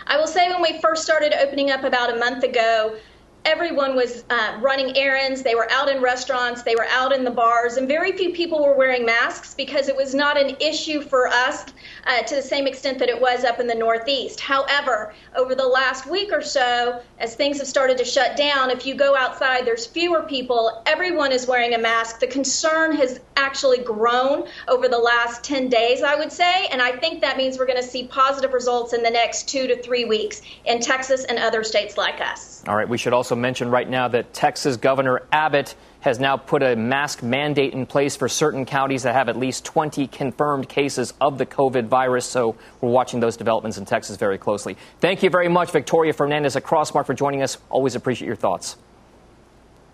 I 0.08 0.16
will 0.16 0.26
say 0.26 0.50
when 0.50 0.60
we 0.60 0.80
first 0.80 1.04
started 1.04 1.32
opening 1.34 1.70
up 1.70 1.84
about 1.84 2.12
a 2.12 2.16
month 2.16 2.42
ago, 2.42 2.96
everyone 3.44 3.96
was 3.96 4.24
uh, 4.30 4.58
running 4.60 4.96
errands. 4.96 5.42
They 5.42 5.54
were 5.54 5.70
out 5.70 5.88
in 5.88 6.02
restaurants, 6.02 6.62
they 6.62 6.74
were 6.74 6.86
out 6.90 7.12
in 7.12 7.24
the 7.24 7.30
bars, 7.30 7.76
and 7.76 7.88
very 7.88 8.12
few 8.12 8.32
people 8.32 8.62
were 8.62 8.74
wearing 8.74 9.04
masks 9.04 9.54
because 9.54 9.88
it 9.88 9.96
was 9.96 10.14
not 10.14 10.38
an 10.38 10.56
issue 10.60 11.00
for 11.00 11.28
us 11.28 11.64
uh, 12.06 12.22
to 12.22 12.34
the 12.36 12.42
same 12.42 12.66
extent 12.66 12.98
that 12.98 13.08
it 13.08 13.20
was 13.20 13.44
up 13.44 13.60
in 13.60 13.66
the 13.66 13.74
Northeast. 13.74 14.40
However, 14.40 15.14
over 15.36 15.54
the 15.54 15.66
last 15.66 16.06
week 16.06 16.32
or 16.32 16.42
so, 16.42 17.00
as 17.18 17.34
things 17.34 17.58
have 17.58 17.66
started 17.66 17.98
to 17.98 18.04
shut 18.04 18.36
down, 18.36 18.70
if 18.70 18.86
you 18.86 18.94
go 18.94 19.16
outside, 19.16 19.66
there's 19.66 19.86
fewer 19.86 20.22
people. 20.22 20.82
Everyone 20.86 21.32
is 21.32 21.46
wearing 21.46 21.74
a 21.74 21.78
mask. 21.78 22.20
The 22.20 22.26
concern 22.26 22.94
has 22.96 23.20
actually 23.36 23.78
grown 23.78 24.46
over 24.66 24.88
the 24.88 24.98
last 24.98 25.42
10 25.44 25.68
days, 25.68 26.02
I 26.02 26.16
would 26.16 26.32
say, 26.32 26.66
and 26.66 26.82
I 26.82 26.92
think 26.96 27.20
that 27.22 27.36
means 27.36 27.58
we're 27.58 27.66
going 27.66 27.80
to 27.80 27.88
see 27.88 28.06
positive 28.08 28.52
results 28.52 28.92
in 28.92 29.02
the 29.02 29.10
next 29.10 29.48
two 29.48 29.66
to 29.68 29.80
three 29.82 30.04
weeks 30.04 30.42
in 30.64 30.80
Texas 30.80 31.24
and 31.24 31.38
other 31.38 31.62
states 31.62 31.96
like 31.96 32.20
us. 32.20 32.62
All 32.66 32.76
right, 32.76 32.88
we 32.88 32.98
should 32.98 33.12
also 33.12 33.27
mention 33.36 33.70
right 33.70 33.88
now 33.88 34.08
that 34.08 34.32
Texas 34.32 34.76
Governor 34.76 35.22
Abbott 35.32 35.74
has 36.00 36.20
now 36.20 36.36
put 36.36 36.62
a 36.62 36.76
mask 36.76 37.22
mandate 37.22 37.72
in 37.72 37.84
place 37.84 38.16
for 38.16 38.28
certain 38.28 38.64
counties 38.64 39.02
that 39.02 39.14
have 39.14 39.28
at 39.28 39.36
least 39.36 39.64
20 39.64 40.06
confirmed 40.06 40.68
cases 40.68 41.12
of 41.20 41.38
the 41.38 41.46
COVID 41.46 41.86
virus. 41.86 42.24
So 42.24 42.56
we're 42.80 42.90
watching 42.90 43.20
those 43.20 43.36
developments 43.36 43.78
in 43.78 43.84
Texas 43.84 44.16
very 44.16 44.38
closely. 44.38 44.76
Thank 45.00 45.22
you 45.22 45.30
very 45.30 45.48
much, 45.48 45.70
Victoria 45.70 46.12
Fernandez 46.12 46.56
at 46.56 46.62
Crossmark, 46.62 47.06
for 47.06 47.14
joining 47.14 47.42
us. 47.42 47.58
Always 47.68 47.94
appreciate 47.94 48.26
your 48.26 48.36
thoughts. 48.36 48.76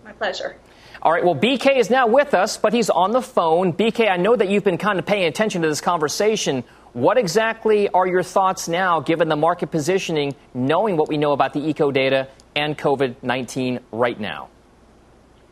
My 0.03 0.11
pleasure. 0.11 0.55
All 1.01 1.11
right, 1.11 1.23
well, 1.23 1.35
BK 1.35 1.77
is 1.77 1.89
now 1.89 2.07
with 2.07 2.33
us, 2.33 2.57
but 2.57 2.73
he's 2.73 2.89
on 2.89 3.11
the 3.11 3.21
phone. 3.21 3.73
BK, 3.73 4.09
I 4.09 4.17
know 4.17 4.35
that 4.35 4.49
you've 4.49 4.63
been 4.63 4.77
kind 4.77 4.97
of 4.97 5.05
paying 5.05 5.25
attention 5.25 5.61
to 5.61 5.67
this 5.67 5.81
conversation. 5.81 6.63
What 6.93 7.17
exactly 7.17 7.89
are 7.89 8.07
your 8.07 8.23
thoughts 8.23 8.67
now, 8.67 9.01
given 9.01 9.27
the 9.27 9.35
market 9.35 9.69
positioning, 9.69 10.33
knowing 10.53 10.97
what 10.97 11.09
we 11.09 11.17
know 11.17 11.33
about 11.33 11.53
the 11.53 11.59
eco 11.59 11.91
data 11.91 12.27
and 12.55 12.77
COVID 12.77 13.15
19 13.21 13.79
right 13.91 14.19
now? 14.19 14.49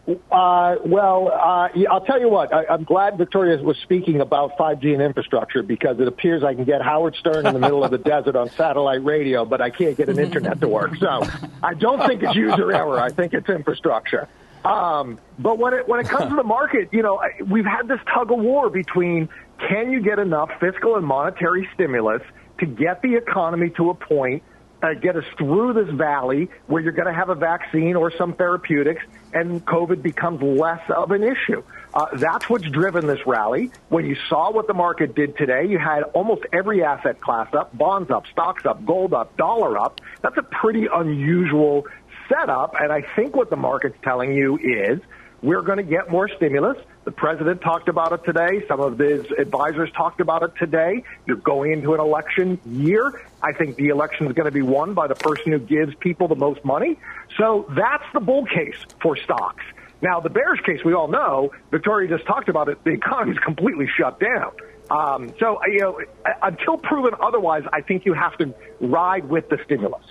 Uh, 0.05 0.75
well, 0.85 1.29
uh, 1.31 1.69
I'll 1.89 2.03
tell 2.05 2.19
you 2.19 2.27
what. 2.27 2.53
I, 2.53 2.65
I'm 2.65 2.83
glad 2.83 3.17
Victoria 3.17 3.61
was 3.63 3.77
speaking 3.77 4.19
about 4.19 4.57
5G 4.57 4.91
and 4.93 5.01
infrastructure 5.01 5.63
because 5.63 5.97
it 5.99 6.09
appears 6.09 6.43
I 6.43 6.55
can 6.55 6.65
get 6.65 6.81
Howard 6.81 7.15
Stern 7.15 7.45
in 7.45 7.53
the 7.53 7.59
middle 7.59 7.85
of 7.85 7.91
the 7.91 7.97
desert 8.09 8.35
on 8.35 8.49
satellite 8.49 9.03
radio, 9.05 9.45
but 9.45 9.61
I 9.61 9.69
can't 9.69 9.95
get 9.95 10.09
an 10.09 10.19
internet 10.19 10.59
to 10.59 10.67
work. 10.67 10.97
So 10.97 11.25
I 11.63 11.73
don't 11.73 12.05
think 12.05 12.21
it's 12.21 12.35
user 12.35 12.73
error. 12.73 12.99
I 12.99 13.09
think 13.11 13.33
it's 13.33 13.47
infrastructure. 13.47 14.27
Um, 14.65 15.19
but 15.39 15.57
when 15.57 15.73
it 15.73 15.87
when 15.87 16.01
it 16.01 16.07
comes 16.07 16.29
to 16.29 16.35
the 16.35 16.43
market, 16.43 16.89
you 16.91 17.01
know, 17.01 17.21
we've 17.49 17.65
had 17.65 17.87
this 17.87 17.99
tug 18.13 18.31
of 18.31 18.39
war 18.39 18.69
between 18.69 19.29
can 19.69 19.91
you 19.91 20.01
get 20.01 20.19
enough 20.19 20.49
fiscal 20.59 20.95
and 20.95 21.05
monetary 21.05 21.67
stimulus 21.73 22.21
to 22.59 22.65
get 22.65 23.01
the 23.01 23.15
economy 23.15 23.69
to 23.71 23.89
a 23.89 23.93
point 23.93 24.43
uh, 24.83 24.93
get 24.93 25.15
us 25.15 25.23
through 25.37 25.73
this 25.73 25.89
valley 25.95 26.49
where 26.67 26.83
you're 26.83 26.91
going 26.91 27.07
to 27.07 27.13
have 27.13 27.29
a 27.29 27.35
vaccine 27.35 27.95
or 27.95 28.11
some 28.17 28.33
therapeutics 28.33 29.03
and 29.33 29.65
COVID 29.65 30.03
becomes 30.03 30.41
less 30.41 30.81
of 30.95 31.11
an 31.11 31.23
issue. 31.23 31.63
Uh, 31.93 32.07
that's 32.17 32.49
what's 32.49 32.69
driven 32.69 33.07
this 33.07 33.25
rally. 33.25 33.71
When 33.89 34.05
you 34.05 34.15
saw 34.27 34.51
what 34.51 34.67
the 34.67 34.73
market 34.73 35.15
did 35.15 35.37
today, 35.37 35.65
you 35.67 35.79
had 35.79 36.03
almost 36.13 36.43
every 36.51 36.83
asset 36.83 37.21
class 37.21 37.47
up, 37.53 37.75
bonds 37.75 38.11
up, 38.11 38.25
stocks 38.27 38.65
up, 38.65 38.85
gold 38.85 39.13
up, 39.13 39.37
dollar 39.37 39.77
up. 39.77 40.01
That's 40.21 40.37
a 40.37 40.43
pretty 40.43 40.87
unusual 40.93 41.87
setup. 42.27 42.75
And 42.79 42.91
I 42.91 43.03
think 43.15 43.35
what 43.35 43.49
the 43.49 43.55
market's 43.55 43.97
telling 44.03 44.33
you 44.33 44.57
is 44.57 44.99
we're 45.43 45.61
going 45.61 45.77
to 45.77 45.83
get 45.83 46.09
more 46.09 46.29
stimulus. 46.29 46.77
The 47.03 47.11
president 47.11 47.61
talked 47.61 47.89
about 47.89 48.13
it 48.13 48.23
today. 48.23 48.65
Some 48.67 48.79
of 48.79 48.97
his 48.97 49.29
advisors 49.37 49.91
talked 49.91 50.21
about 50.21 50.41
it 50.41 50.53
today. 50.57 51.03
You're 51.27 51.35
going 51.35 51.73
into 51.73 51.93
an 51.93 51.99
election 51.99 52.59
year. 52.65 53.21
I 53.41 53.51
think 53.51 53.75
the 53.75 53.89
election 53.89 54.25
is 54.27 54.33
going 54.33 54.45
to 54.45 54.51
be 54.51 54.61
won 54.61 54.93
by 54.93 55.07
the 55.07 55.15
person 55.15 55.51
who 55.51 55.59
gives 55.59 55.93
people 55.95 56.29
the 56.29 56.35
most 56.35 56.63
money. 56.63 56.97
So 57.37 57.69
that's 57.75 58.05
the 58.13 58.21
bull 58.21 58.45
case 58.45 58.77
for 59.01 59.17
stocks. 59.17 59.63
Now, 60.01 60.21
the 60.21 60.29
bearish 60.29 60.61
case, 60.61 60.79
we 60.83 60.93
all 60.93 61.09
know, 61.09 61.51
Victoria 61.71 62.09
just 62.09 62.25
talked 62.25 62.47
about 62.47 62.69
it, 62.69 62.81
the 62.83 62.91
economy 62.91 63.33
is 63.33 63.39
completely 63.39 63.87
shut 63.97 64.19
down. 64.19 64.51
Um, 64.89 65.33
so, 65.39 65.59
you 65.65 65.79
know, 65.79 65.99
until 66.41 66.77
proven 66.77 67.13
otherwise, 67.21 67.63
I 67.71 67.81
think 67.81 68.05
you 68.05 68.13
have 68.13 68.37
to 68.37 68.53
ride 68.79 69.27
with 69.27 69.49
the 69.49 69.59
stimulus. 69.65 70.05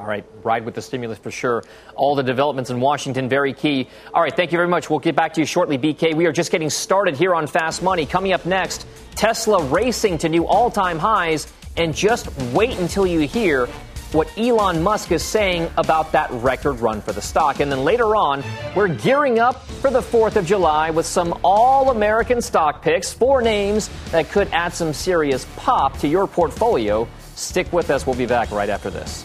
All 0.00 0.06
right, 0.06 0.24
ride 0.42 0.64
with 0.64 0.74
the 0.74 0.80
stimulus 0.80 1.18
for 1.18 1.30
sure. 1.30 1.62
All 1.94 2.14
the 2.14 2.22
developments 2.22 2.70
in 2.70 2.80
Washington, 2.80 3.28
very 3.28 3.52
key. 3.52 3.86
All 4.14 4.22
right, 4.22 4.34
thank 4.34 4.50
you 4.50 4.56
very 4.56 4.68
much. 4.68 4.88
We'll 4.88 4.98
get 4.98 5.14
back 5.14 5.34
to 5.34 5.40
you 5.40 5.46
shortly, 5.46 5.76
BK. 5.76 6.14
We 6.14 6.24
are 6.24 6.32
just 6.32 6.50
getting 6.50 6.70
started 6.70 7.16
here 7.16 7.34
on 7.34 7.46
Fast 7.46 7.82
Money. 7.82 8.06
Coming 8.06 8.32
up 8.32 8.46
next, 8.46 8.86
Tesla 9.14 9.62
racing 9.64 10.16
to 10.18 10.30
new 10.30 10.46
all 10.46 10.70
time 10.70 10.98
highs. 10.98 11.52
And 11.76 11.94
just 11.94 12.34
wait 12.52 12.78
until 12.78 13.06
you 13.06 13.20
hear 13.20 13.66
what 14.12 14.26
Elon 14.38 14.82
Musk 14.82 15.12
is 15.12 15.22
saying 15.22 15.70
about 15.76 16.12
that 16.12 16.30
record 16.30 16.80
run 16.80 17.02
for 17.02 17.12
the 17.12 17.20
stock. 17.20 17.60
And 17.60 17.70
then 17.70 17.84
later 17.84 18.16
on, 18.16 18.42
we're 18.74 18.88
gearing 18.88 19.38
up 19.38 19.62
for 19.66 19.90
the 19.90 20.00
4th 20.00 20.36
of 20.36 20.46
July 20.46 20.90
with 20.90 21.06
some 21.06 21.38
all 21.44 21.90
American 21.90 22.40
stock 22.40 22.82
picks, 22.82 23.12
four 23.12 23.42
names 23.42 23.90
that 24.12 24.30
could 24.30 24.48
add 24.48 24.72
some 24.72 24.94
serious 24.94 25.46
pop 25.56 25.98
to 25.98 26.08
your 26.08 26.26
portfolio. 26.26 27.06
Stick 27.36 27.70
with 27.72 27.90
us. 27.90 28.06
We'll 28.06 28.16
be 28.16 28.26
back 28.26 28.50
right 28.50 28.68
after 28.68 28.90
this. 28.90 29.24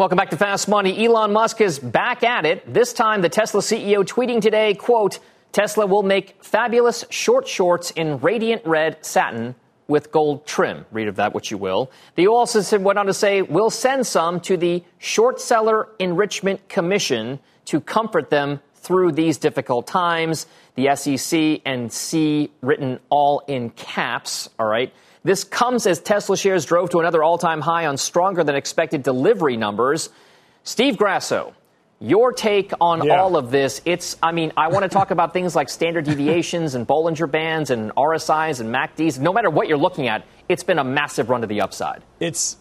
Welcome 0.00 0.16
back 0.16 0.30
to 0.30 0.38
Fast 0.38 0.66
Money. 0.66 1.04
Elon 1.04 1.30
Musk 1.30 1.60
is 1.60 1.78
back 1.78 2.22
at 2.22 2.46
it. 2.46 2.72
This 2.72 2.94
time, 2.94 3.20
the 3.20 3.28
Tesla 3.28 3.60
CEO 3.60 4.02
tweeting 4.02 4.40
today, 4.40 4.72
quote, 4.72 5.18
Tesla 5.52 5.84
will 5.84 6.02
make 6.02 6.42
fabulous 6.42 7.04
short 7.10 7.46
shorts 7.46 7.90
in 7.90 8.18
radiant 8.20 8.64
red 8.64 9.04
satin 9.04 9.54
with 9.88 10.10
gold 10.10 10.46
trim. 10.46 10.86
Read 10.90 11.08
of 11.08 11.16
that 11.16 11.34
what 11.34 11.50
you 11.50 11.58
will. 11.58 11.90
The 12.14 12.28
also 12.28 12.78
went 12.78 12.98
on 12.98 13.04
to 13.08 13.12
say, 13.12 13.42
we'll 13.42 13.68
send 13.68 14.06
some 14.06 14.40
to 14.40 14.56
the 14.56 14.82
Short 14.96 15.38
Seller 15.38 15.88
Enrichment 15.98 16.66
Commission 16.70 17.38
to 17.66 17.78
comfort 17.78 18.30
them 18.30 18.60
through 18.76 19.12
these 19.12 19.36
difficult 19.36 19.86
times. 19.86 20.46
The 20.76 20.96
SEC 20.96 21.60
and 21.66 21.92
C 21.92 22.50
written 22.62 23.00
all 23.10 23.42
in 23.46 23.68
caps. 23.68 24.48
All 24.58 24.66
right. 24.66 24.94
This 25.22 25.44
comes 25.44 25.86
as 25.86 26.00
Tesla 26.00 26.36
shares 26.36 26.64
drove 26.64 26.90
to 26.90 27.00
another 27.00 27.22
all 27.22 27.38
time 27.38 27.60
high 27.60 27.86
on 27.86 27.96
stronger 27.96 28.42
than 28.42 28.54
expected 28.54 29.02
delivery 29.02 29.56
numbers. 29.56 30.08
Steve 30.64 30.96
Grasso, 30.96 31.54
your 31.98 32.32
take 32.32 32.72
on 32.80 33.04
yeah. 33.04 33.20
all 33.20 33.36
of 33.36 33.50
this. 33.50 33.82
It's, 33.84 34.16
I 34.22 34.32
mean, 34.32 34.52
I 34.56 34.68
want 34.68 34.84
to 34.84 34.88
talk 34.88 35.10
about 35.10 35.32
things 35.32 35.54
like 35.54 35.68
standard 35.68 36.06
deviations 36.06 36.74
and 36.74 36.86
Bollinger 36.86 37.30
Bands 37.30 37.70
and 37.70 37.94
RSIs 37.94 38.60
and 38.60 38.74
MACDs. 38.74 39.18
No 39.18 39.32
matter 39.32 39.50
what 39.50 39.68
you're 39.68 39.78
looking 39.78 40.08
at, 40.08 40.24
it's 40.48 40.64
been 40.64 40.78
a 40.78 40.84
massive 40.84 41.28
run 41.28 41.42
to 41.42 41.46
the 41.46 41.60
upside. 41.60 42.02
It's, 42.18 42.56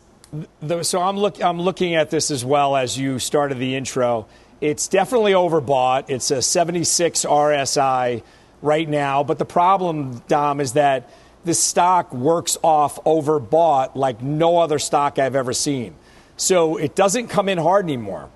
the, 0.62 0.84
so 0.84 1.02
I'm, 1.02 1.18
look, 1.18 1.42
I'm 1.42 1.62
looking 1.62 1.96
at 1.96 2.10
this 2.10 2.30
as 2.30 2.44
well 2.44 2.76
as 2.76 2.98
you 2.98 3.20
started 3.20 3.58
the 3.58 3.76
intro. 3.76 4.28
It's 4.60 4.90
definitely 4.90 5.32
overbought. 5.32 6.10
It's 6.10 6.30
a 6.32 6.42
76 6.42 7.24
RSI 7.24 8.22
right 8.62 8.90
now. 8.90 9.24
But 9.24 9.40
the 9.40 9.46
problem, 9.46 10.22
Dom, 10.28 10.60
is 10.60 10.74
that 10.74 11.10
this 11.46 11.62
stock 11.62 12.14
works 12.14 12.58
off 12.64 13.04
overbought 13.04 13.96
like 13.96 14.22
no 14.22 14.58
other 14.58 14.80
stock 14.80 15.20
I've 15.20 15.36
ever 15.36 15.54
seen. 15.54 15.96
So 16.38 16.78
it 16.78 16.96
doesn't 16.96 17.28
come 17.28 17.50
in 17.50 17.58
hard 17.58 17.86
anymore. 17.86 18.30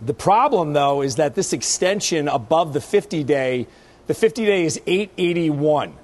The 0.00 0.14
problem, 0.14 0.72
though, 0.72 1.02
is 1.02 1.16
that 1.16 1.34
this 1.34 1.52
extension 1.52 2.28
above 2.28 2.72
the 2.72 2.80
50 2.80 3.22
day, 3.24 3.66
the 4.06 4.14
50 4.14 4.44
day 4.44 4.64
is 4.64 4.80
881. 4.86 5.94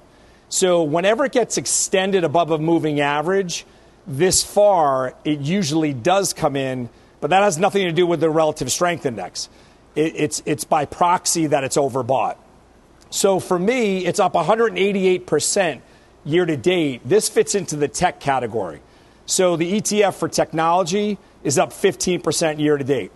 So 0.47 0.83
whenever 0.83 1.25
it 1.25 1.31
gets 1.31 1.57
extended 1.57 2.23
above 2.23 2.51
a 2.51 2.57
moving 2.57 3.01
average, 3.01 3.65
this 4.07 4.43
far, 4.43 5.13
it 5.23 5.39
usually 5.39 5.93
does 5.93 6.33
come 6.33 6.55
in, 6.55 6.89
but 7.21 7.29
that 7.29 7.43
has 7.43 7.57
nothing 7.57 7.85
to 7.85 7.91
do 7.91 8.07
with 8.07 8.21
the 8.21 8.29
relative 8.29 8.71
strength 8.71 9.05
index. 9.05 9.49
It, 9.95 10.13
it's, 10.15 10.41
it's 10.45 10.63
by 10.63 10.85
proxy 10.85 11.47
that 11.47 11.63
it's 11.63 11.77
overbought. 11.77 12.37
So 13.11 13.39
for 13.39 13.59
me, 13.59 14.05
it's 14.05 14.19
up 14.19 14.33
188% 14.33 15.81
year 16.25 16.45
to 16.45 16.57
date. 16.57 17.01
This 17.05 17.29
fits 17.29 17.55
into 17.55 17.75
the 17.75 17.87
tech 17.87 18.19
category. 18.19 18.81
So 19.25 19.55
the 19.55 19.79
ETF 19.79 20.15
for 20.15 20.27
technology 20.27 21.17
is 21.43 21.57
up 21.57 21.71
15% 21.71 22.59
year 22.59 22.77
to 22.77 22.83
date. 22.83 23.11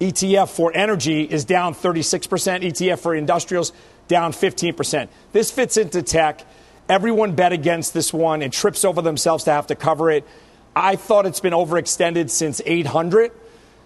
ETF 0.00 0.48
for 0.48 0.72
energy 0.74 1.22
is 1.22 1.44
down 1.44 1.74
36%. 1.74 2.28
ETF 2.28 2.98
for 2.98 3.14
industrials 3.14 3.72
down 4.06 4.32
15%. 4.32 5.08
This 5.32 5.50
fits 5.50 5.76
into 5.76 6.02
tech. 6.02 6.44
Everyone 6.88 7.34
bet 7.34 7.52
against 7.52 7.94
this 7.94 8.12
one 8.12 8.42
and 8.42 8.52
trips 8.52 8.84
over 8.84 9.02
themselves 9.02 9.44
to 9.44 9.52
have 9.52 9.66
to 9.68 9.74
cover 9.74 10.10
it. 10.10 10.26
I 10.74 10.96
thought 10.96 11.26
it's 11.26 11.40
been 11.40 11.52
overextended 11.52 12.30
since 12.30 12.60
800. 12.64 13.32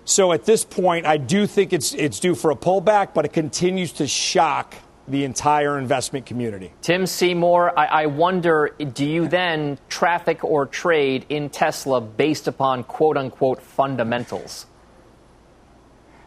So 0.05 0.33
at 0.33 0.45
this 0.45 0.65
point, 0.65 1.07
I 1.07 1.17
do 1.17 1.47
think 1.47 1.73
it's, 1.73 1.95
it's 1.95 2.21
due 2.21 2.35
for 2.35 2.51
a 2.51 2.57
pullback, 2.57 3.15
but 3.15 3.25
it 3.25 3.33
continues 3.33 3.93
to 3.93 4.07
shock 4.07 4.75
the 5.09 5.25
entire 5.25 5.79
investment 5.79 6.27
community. 6.27 6.73
Tim 6.81 7.07
Seymour, 7.07 7.77
I, 7.79 7.87
I, 7.87 8.07
wonder 8.07 8.75
do 8.79 9.05
you 9.05 9.27
then 9.27 9.79
traffic 9.89 10.45
or 10.45 10.67
trade 10.67 11.27
in 11.29 11.51
Tesla 11.51 12.01
based 12.01 12.47
upon 12.47 12.85
quote 12.85 13.17
unquote 13.17 13.61
fundamentals? 13.61 14.67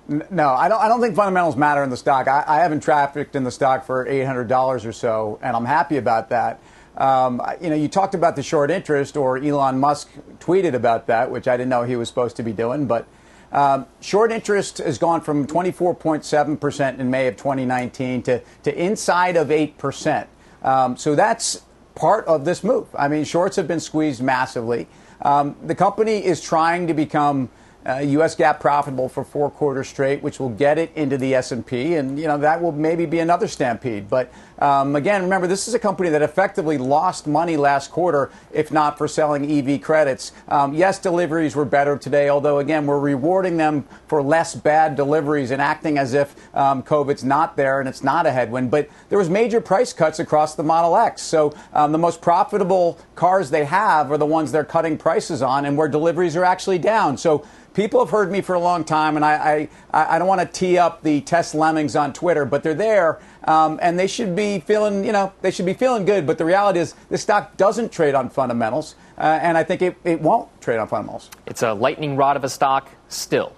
No, 0.08 0.50
I 0.50 0.68
don't, 0.68 0.82
I 0.82 0.88
don't 0.88 1.02
think 1.02 1.16
fundamentals 1.16 1.56
matter 1.56 1.84
in 1.84 1.90
the 1.90 1.98
stock. 1.98 2.28
I, 2.28 2.44
I 2.46 2.58
haven't 2.58 2.82
trafficked 2.82 3.36
in 3.36 3.44
the 3.44 3.52
stock 3.52 3.86
for 3.86 4.06
$800 4.06 4.86
or 4.86 4.92
so, 4.92 5.40
and 5.42 5.56
I'm 5.56 5.66
happy 5.66 5.98
about 5.98 6.30
that. 6.30 6.60
Um, 6.98 7.42
you 7.60 7.70
know, 7.70 7.76
you 7.76 7.88
talked 7.88 8.14
about 8.14 8.36
the 8.36 8.44
short 8.44 8.72
interest, 8.72 9.18
or 9.18 9.38
Elon 9.38 9.80
Musk 9.80 10.10
tweeted 10.40 10.74
about 10.74 11.08
that, 11.08 11.32
which 11.32 11.48
I 11.48 11.58
didn't 11.58 11.70
know 11.70 11.84
he 11.84 11.96
was 11.96 12.08
supposed 12.08 12.36
to 12.38 12.44
be 12.44 12.54
doing, 12.54 12.86
but 12.86 13.08
um, 13.56 13.86
short 14.02 14.34
interest 14.34 14.80
has 14.80 14.98
gone 14.98 15.22
from 15.22 15.48
24.7% 15.48 17.00
in 17.00 17.10
May 17.10 17.28
of 17.28 17.38
2019 17.38 18.22
to, 18.24 18.41
to 18.63 18.78
inside 18.78 19.38
of 19.38 19.48
8%. 19.48 20.28
Um, 20.62 20.98
so 20.98 21.15
that's 21.15 21.62
part 21.96 22.26
of 22.26 22.44
this 22.44 22.65
move. 22.65 22.88
I 22.94 23.08
mean, 23.08 23.24
shorts 23.24 23.56
have 23.56 23.65
been 23.65 23.80
squeezed 23.80 24.22
massively. 24.22 24.88
Um, 25.22 25.56
the 25.63 25.74
company 25.74 26.26
is 26.26 26.41
trying 26.41 26.88
to 26.88 26.94
become 26.94 27.50
uh, 27.88 28.00
U.S. 28.00 28.36
GAAP 28.36 28.60
profitable 28.60 29.08
for 29.08 29.24
four 29.24 29.52
quarters 29.52 29.88
straight, 29.88 30.24
which 30.24 30.39
will 30.39 30.50
get 30.50 30.78
it 30.78 30.91
into 30.95 31.17
the 31.17 31.36
S&P, 31.36 31.95
and 31.95 32.17
you 32.19 32.28
know 32.28 32.38
that 32.38 32.62
will 32.62 32.71
maybe 32.71 33.06
be 33.06 33.19
another 33.19 33.48
stampede. 33.48 34.10
But 34.10 34.32
um, 34.58 34.95
again, 34.95 35.21
remember 35.21 35.48
this 35.48 35.67
is 35.67 35.74
a 35.74 35.80
company 35.80 36.10
that 36.10 36.21
effectively 36.21 36.78
lost 36.78 37.28
money 37.28 37.58
last 37.58 37.91
quarter, 37.91 38.32
if 38.52 38.71
not 38.71 38.98
for 38.98 39.08
selling 39.08 39.52
EV 39.52 39.82
credits. 39.82 40.32
Um, 40.48 40.74
yes, 40.74 40.98
deliveries 40.98 41.56
were 41.56 41.65
better 41.65 41.98
today, 41.98 42.30
although 42.30 42.60
again 42.60 42.88
we're 42.88 43.00
rewarding 43.00 43.58
them 43.58 43.86
for 44.08 44.24
less 44.24 44.56
bad 44.56 44.95
deliveries 44.95 45.52
and 45.52 45.62
acting 45.62 45.98
as 45.98 46.13
if 46.13 46.36
um, 46.56 46.82
COVID's 46.82 47.24
not 47.24 47.56
there 47.56 47.80
and 47.80 47.88
it's 47.88 48.04
not 48.04 48.26
a 48.26 48.32
headwind. 48.32 48.71
But 48.71 48.89
there 49.10 49.19
was 49.19 49.30
major 49.30 49.62
price 49.62 49.93
cuts 49.93 50.19
across 50.19 50.56
the 50.56 50.63
Model 50.63 50.98
X, 50.98 51.21
so 51.21 51.54
um, 51.74 51.91
the 51.91 51.98
most 52.00 52.21
profitable 52.21 52.98
cars 53.13 53.52
they 53.52 53.65
have 53.65 54.12
are 54.12 54.17
the 54.17 54.26
ones 54.26 54.52
they're 54.52 54.63
cutting 54.63 54.98
prices 54.98 55.43
on, 55.43 55.65
and 55.65 55.78
where 55.78 55.88
deliveries 55.88 56.36
are 56.36 56.45
actually 56.45 56.80
down. 56.80 57.17
So 57.17 57.45
people 57.76 58.00
have 58.00 58.10
heard 58.10 58.32
me 58.32 58.42
for 58.42 58.56
a 58.56 58.60
long 58.60 58.84
time, 58.84 59.18
and 59.18 59.24
I, 59.24 59.70
I, 59.94 60.16
I 60.16 60.18
don't 60.18 60.28
want 60.28 60.42
to 60.42 60.48
tee 60.48 60.78
up 60.78 61.04
the 61.04 61.22
test 61.22 61.54
lemmings 61.54 61.96
on 61.96 62.14
Twitter, 62.14 62.46
but 62.46 62.64
they're 62.64 62.74
there, 62.74 63.20
um, 63.44 63.78
and 63.82 64.00
they 64.00 64.08
should 64.08 64.36
be 64.36 64.60
feeling, 64.60 65.06
you 65.06 65.12
know, 65.12 65.32
they 65.42 65.52
should 65.52 65.66
be 65.66 65.74
feeling 65.74 66.06
good. 66.06 66.26
But 66.26 66.38
the 66.38 66.46
reality 66.46 66.80
is, 66.80 66.96
this 67.10 67.22
stock 67.22 67.58
doesn't 67.58 67.92
trade 67.92 68.16
on 68.16 68.30
fundamentals, 68.30 68.96
uh, 69.18 69.40
and 69.42 69.58
I 69.58 69.64
think 69.64 69.82
it, 69.82 69.98
it 70.04 70.22
won't 70.22 70.50
trade 70.62 70.80
on 70.80 70.88
fundamentals. 70.88 71.30
It's 71.46 71.62
a 71.62 71.74
lightning 71.74 72.16
rod 72.16 72.38
of 72.38 72.44
a 72.44 72.50
stock 72.50 72.90
still. 73.10 73.54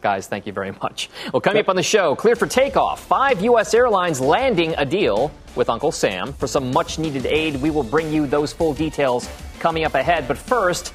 Guys, 0.00 0.28
thank 0.28 0.46
you 0.46 0.52
very 0.52 0.70
much. 0.70 1.10
Well, 1.32 1.40
coming 1.40 1.60
up 1.60 1.68
on 1.68 1.76
the 1.76 1.82
show, 1.82 2.14
clear 2.14 2.36
for 2.36 2.46
takeoff. 2.46 3.04
Five 3.04 3.42
U.S. 3.42 3.74
airlines 3.74 4.20
landing 4.20 4.74
a 4.78 4.86
deal 4.86 5.32
with 5.56 5.68
Uncle 5.68 5.90
Sam 5.90 6.32
for 6.32 6.46
some 6.46 6.70
much 6.70 7.00
needed 7.00 7.26
aid. 7.26 7.60
We 7.60 7.70
will 7.70 7.82
bring 7.82 8.12
you 8.12 8.28
those 8.28 8.52
full 8.52 8.74
details 8.74 9.28
coming 9.58 9.84
up 9.84 9.94
ahead. 9.94 10.28
But 10.28 10.38
first, 10.38 10.94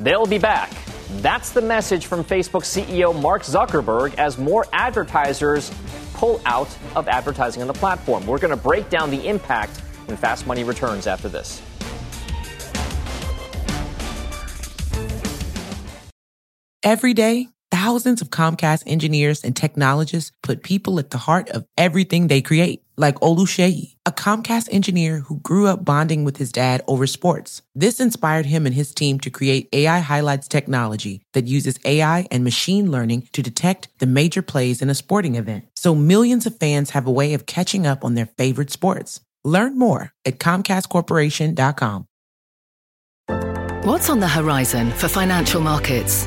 they'll 0.00 0.26
be 0.26 0.38
back. 0.38 0.72
That's 1.16 1.50
the 1.50 1.60
message 1.60 2.06
from 2.06 2.22
Facebook 2.22 2.62
CEO 2.62 3.20
Mark 3.20 3.42
Zuckerberg 3.42 4.14
as 4.14 4.38
more 4.38 4.64
advertisers 4.72 5.70
pull 6.14 6.40
out 6.46 6.68
of 6.94 7.08
advertising 7.08 7.62
on 7.62 7.68
the 7.68 7.74
platform. 7.74 8.26
We're 8.26 8.38
going 8.38 8.56
to 8.56 8.62
break 8.62 8.88
down 8.90 9.10
the 9.10 9.26
impact 9.26 9.78
when 10.06 10.16
Fast 10.16 10.46
Money 10.46 10.62
returns 10.62 11.06
after 11.06 11.28
this. 11.28 11.60
Every 16.82 17.12
day, 17.12 17.48
thousands 17.70 18.22
of 18.22 18.30
Comcast 18.30 18.84
engineers 18.86 19.42
and 19.42 19.54
technologists 19.56 20.32
put 20.42 20.62
people 20.62 20.98
at 20.98 21.10
the 21.10 21.18
heart 21.18 21.50
of 21.50 21.66
everything 21.76 22.28
they 22.28 22.40
create 22.40 22.82
like 23.00 23.16
Oluseyi, 23.16 23.94
a 24.06 24.12
Comcast 24.12 24.68
engineer 24.70 25.20
who 25.20 25.40
grew 25.40 25.66
up 25.66 25.84
bonding 25.84 26.22
with 26.22 26.36
his 26.36 26.52
dad 26.52 26.82
over 26.86 27.06
sports. 27.06 27.62
This 27.74 27.98
inspired 27.98 28.46
him 28.46 28.66
and 28.66 28.74
his 28.74 28.94
team 28.94 29.18
to 29.20 29.30
create 29.30 29.68
AI 29.72 30.00
Highlights 30.00 30.46
technology 30.46 31.22
that 31.32 31.46
uses 31.46 31.78
AI 31.84 32.28
and 32.30 32.44
machine 32.44 32.90
learning 32.90 33.28
to 33.32 33.42
detect 33.42 33.88
the 33.98 34.06
major 34.06 34.42
plays 34.42 34.82
in 34.82 34.90
a 34.90 34.94
sporting 34.94 35.36
event. 35.36 35.64
So 35.74 35.94
millions 35.94 36.46
of 36.46 36.58
fans 36.58 36.90
have 36.90 37.06
a 37.06 37.10
way 37.10 37.34
of 37.34 37.46
catching 37.46 37.86
up 37.86 38.04
on 38.04 38.14
their 38.14 38.26
favorite 38.26 38.70
sports. 38.70 39.20
Learn 39.44 39.78
more 39.78 40.12
at 40.24 40.38
ComcastCorporation.com. 40.38 42.06
What's 43.84 44.10
on 44.10 44.20
the 44.20 44.28
horizon 44.28 44.90
for 44.90 45.08
financial 45.08 45.62
markets? 45.62 46.26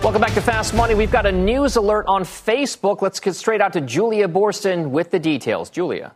Welcome 0.00 0.22
back 0.22 0.32
to 0.34 0.40
Fast 0.40 0.74
Money. 0.74 0.94
We've 0.94 1.10
got 1.10 1.26
a 1.26 1.32
news 1.32 1.74
alert 1.74 2.06
on 2.06 2.22
Facebook. 2.22 3.02
Let's 3.02 3.18
get 3.18 3.34
straight 3.34 3.60
out 3.60 3.72
to 3.72 3.80
Julia 3.80 4.28
Boorstin 4.28 4.90
with 4.90 5.10
the 5.10 5.18
details. 5.18 5.70
Julia. 5.70 6.14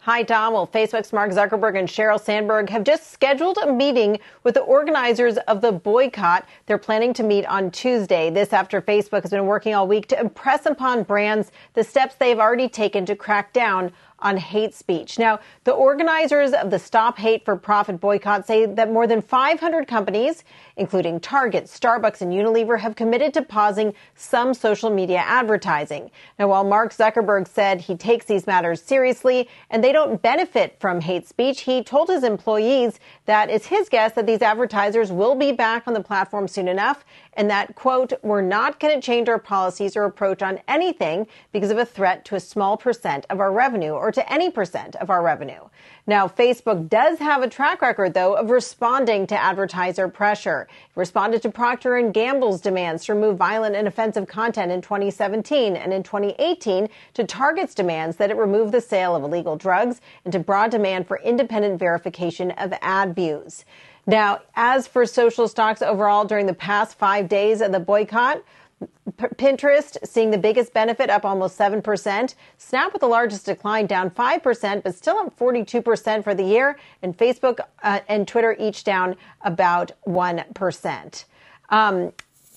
Hi, 0.00 0.22
Dom. 0.22 0.54
Well, 0.54 0.66
Facebook's 0.66 1.12
Mark 1.12 1.30
Zuckerberg 1.30 1.78
and 1.78 1.86
Sheryl 1.86 2.20
Sandberg 2.20 2.68
have 2.70 2.84
just 2.84 3.12
scheduled 3.12 3.58
a 3.58 3.72
meeting 3.72 4.18
with 4.42 4.54
the 4.54 4.62
organizers 4.62 5.36
of 5.46 5.60
the 5.60 5.70
boycott. 5.70 6.48
They're 6.66 6.78
planning 6.78 7.12
to 7.14 7.22
meet 7.22 7.46
on 7.46 7.70
Tuesday. 7.70 8.28
This 8.28 8.52
after 8.52 8.82
Facebook 8.82 9.22
has 9.22 9.30
been 9.30 9.46
working 9.46 9.74
all 9.74 9.86
week 9.86 10.08
to 10.08 10.18
impress 10.18 10.66
upon 10.66 11.04
brands 11.04 11.52
the 11.74 11.84
steps 11.84 12.16
they've 12.16 12.40
already 12.40 12.68
taken 12.68 13.06
to 13.06 13.14
crack 13.14 13.52
down 13.52 13.92
on 14.22 14.36
hate 14.36 14.74
speech. 14.74 15.18
Now, 15.18 15.40
the 15.64 15.72
organizers 15.72 16.52
of 16.52 16.70
the 16.70 16.78
Stop 16.78 17.18
Hate 17.18 17.44
for 17.44 17.56
Profit 17.56 18.00
boycott 18.00 18.46
say 18.46 18.66
that 18.66 18.92
more 18.92 19.06
than 19.06 19.20
500 19.22 19.86
companies, 19.86 20.44
including 20.76 21.20
Target, 21.20 21.64
Starbucks, 21.64 22.20
and 22.20 22.32
Unilever, 22.32 22.78
have 22.80 22.96
committed 22.96 23.34
to 23.34 23.42
pausing 23.42 23.94
some 24.14 24.54
social 24.54 24.90
media 24.90 25.18
advertising. 25.18 26.10
Now, 26.38 26.48
while 26.48 26.64
Mark 26.64 26.92
Zuckerberg 26.92 27.48
said 27.48 27.80
he 27.80 27.96
takes 27.96 28.26
these 28.26 28.46
matters 28.46 28.82
seriously 28.82 29.48
and 29.70 29.82
they 29.82 29.92
don't 29.92 30.20
benefit 30.20 30.76
from 30.80 31.00
hate 31.00 31.26
speech, 31.26 31.62
he 31.62 31.82
told 31.82 32.08
his 32.08 32.24
employees 32.24 33.00
that 33.26 33.50
it's 33.50 33.66
his 33.66 33.88
guess 33.88 34.12
that 34.12 34.26
these 34.26 34.42
advertisers 34.42 35.12
will 35.12 35.34
be 35.34 35.52
back 35.52 35.86
on 35.86 35.94
the 35.94 36.02
platform 36.02 36.48
soon 36.48 36.68
enough 36.68 37.04
and 37.34 37.48
that, 37.50 37.74
quote, 37.74 38.12
we're 38.22 38.42
not 38.42 38.80
going 38.80 38.98
to 38.98 39.04
change 39.04 39.28
our 39.28 39.38
policies 39.38 39.96
or 39.96 40.04
approach 40.04 40.42
on 40.42 40.60
anything 40.68 41.26
because 41.52 41.70
of 41.70 41.78
a 41.78 41.84
threat 41.84 42.24
to 42.24 42.34
a 42.34 42.40
small 42.40 42.76
percent 42.76 43.24
of 43.30 43.40
our 43.40 43.52
revenue 43.52 43.92
or 44.10 44.12
to 44.12 44.32
any 44.32 44.50
percent 44.50 44.96
of 44.96 45.08
our 45.08 45.22
revenue. 45.22 45.60
Now, 46.04 46.26
Facebook 46.26 46.88
does 46.88 47.20
have 47.20 47.42
a 47.42 47.48
track 47.48 47.80
record, 47.80 48.12
though, 48.12 48.34
of 48.34 48.50
responding 48.50 49.28
to 49.28 49.40
advertiser 49.40 50.08
pressure. 50.08 50.66
It 50.68 50.98
responded 50.98 51.42
to 51.42 51.50
Procter 51.50 52.00
& 52.10 52.12
Gamble's 52.12 52.60
demands 52.60 53.04
to 53.04 53.14
remove 53.14 53.36
violent 53.36 53.76
and 53.76 53.86
offensive 53.86 54.26
content 54.26 54.72
in 54.72 54.82
2017 54.82 55.76
and 55.76 55.92
in 55.92 56.02
2018 56.02 56.88
to 57.14 57.24
Target's 57.24 57.72
demands 57.72 58.16
that 58.16 58.32
it 58.32 58.36
remove 58.36 58.72
the 58.72 58.80
sale 58.80 59.14
of 59.14 59.22
illegal 59.22 59.54
drugs 59.54 60.00
and 60.24 60.32
to 60.32 60.40
broad 60.40 60.72
demand 60.72 61.06
for 61.06 61.20
independent 61.20 61.78
verification 61.78 62.50
of 62.52 62.74
ad 62.82 63.14
views. 63.14 63.64
Now, 64.08 64.40
as 64.56 64.88
for 64.88 65.06
social 65.06 65.46
stocks 65.46 65.82
overall 65.82 66.24
during 66.24 66.46
the 66.46 66.54
past 66.54 66.98
five 66.98 67.28
days 67.28 67.60
of 67.60 67.70
the 67.70 67.78
boycott, 67.78 68.42
Pinterest 69.36 69.96
seeing 70.04 70.30
the 70.30 70.38
biggest 70.38 70.72
benefit, 70.72 71.10
up 71.10 71.24
almost 71.24 71.58
7%. 71.58 72.34
Snap 72.58 72.92
with 72.92 73.00
the 73.00 73.08
largest 73.08 73.46
decline, 73.46 73.86
down 73.86 74.10
5%, 74.10 74.82
but 74.82 74.94
still 74.94 75.18
up 75.18 75.38
42% 75.38 76.24
for 76.24 76.34
the 76.34 76.44
year. 76.44 76.78
And 77.02 77.16
Facebook 77.16 77.60
uh, 77.82 78.00
and 78.08 78.26
Twitter 78.26 78.56
each 78.58 78.84
down 78.84 79.16
about 79.42 79.92
1%. 80.06 81.24
Um, 81.70 82.12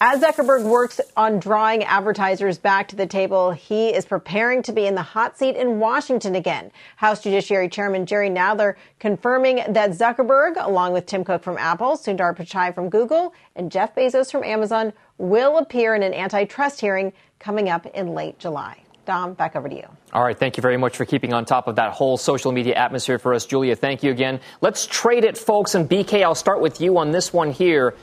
as 0.05 0.21
Zuckerberg 0.21 0.63
works 0.63 0.99
on 1.15 1.39
drawing 1.39 1.85
advertisers 1.85 2.57
back 2.57 2.89
to 2.89 2.95
the 2.97 3.05
table, 3.05 3.51
he 3.51 3.87
is 3.87 4.03
preparing 4.03 4.61
to 4.63 4.73
be 4.73 4.85
in 4.85 4.95
the 4.95 5.01
hot 5.01 5.37
seat 5.37 5.55
in 5.55 5.79
Washington 5.79 6.35
again. 6.35 6.73
House 6.97 7.23
Judiciary 7.23 7.69
Chairman 7.69 8.05
Jerry 8.05 8.29
Nadler 8.29 8.75
confirming 8.99 9.61
that 9.69 9.91
Zuckerberg, 9.91 10.55
along 10.57 10.91
with 10.91 11.05
Tim 11.05 11.23
Cook 11.23 11.41
from 11.41 11.57
Apple, 11.57 11.95
Sundar 11.95 12.35
Pichai 12.35 12.75
from 12.75 12.89
Google, 12.89 13.33
and 13.55 13.71
Jeff 13.71 13.95
Bezos 13.95 14.29
from 14.29 14.43
Amazon, 14.43 14.91
will 15.17 15.57
appear 15.57 15.95
in 15.95 16.03
an 16.03 16.13
antitrust 16.13 16.81
hearing 16.81 17.13
coming 17.39 17.69
up 17.69 17.85
in 17.85 18.13
late 18.13 18.39
July. 18.39 18.83
Dom, 19.05 19.33
back 19.33 19.55
over 19.55 19.67
to 19.67 19.75
you. 19.75 19.87
All 20.13 20.23
right. 20.23 20.37
Thank 20.37 20.55
you 20.55 20.61
very 20.61 20.77
much 20.77 20.95
for 20.95 21.05
keeping 21.05 21.33
on 21.33 21.43
top 21.43 21.67
of 21.67 21.75
that 21.75 21.91
whole 21.91 22.17
social 22.17 22.51
media 22.51 22.75
atmosphere 22.75 23.19
for 23.19 23.33
us, 23.33 23.45
Julia. 23.45 23.75
Thank 23.75 24.01
you 24.01 24.11
again. 24.11 24.39
Let's 24.61 24.87
trade 24.87 25.25
it, 25.25 25.37
folks. 25.37 25.75
And 25.75 25.89
BK, 25.89 26.23
I'll 26.23 26.35
start 26.35 26.61
with 26.61 26.79
you 26.79 26.97
on 26.97 27.11
this 27.11 27.33
one 27.33 27.51
here. 27.51 27.95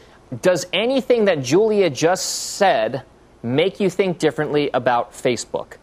Does 0.43 0.67
anything 0.73 1.25
that 1.25 1.43
Julia 1.43 1.89
just 1.89 2.55
said 2.57 3.03
make 3.43 3.81
you 3.81 3.89
think 3.89 4.19
differently 4.19 4.71
about 4.75 5.13
Facebook? 5.13 5.77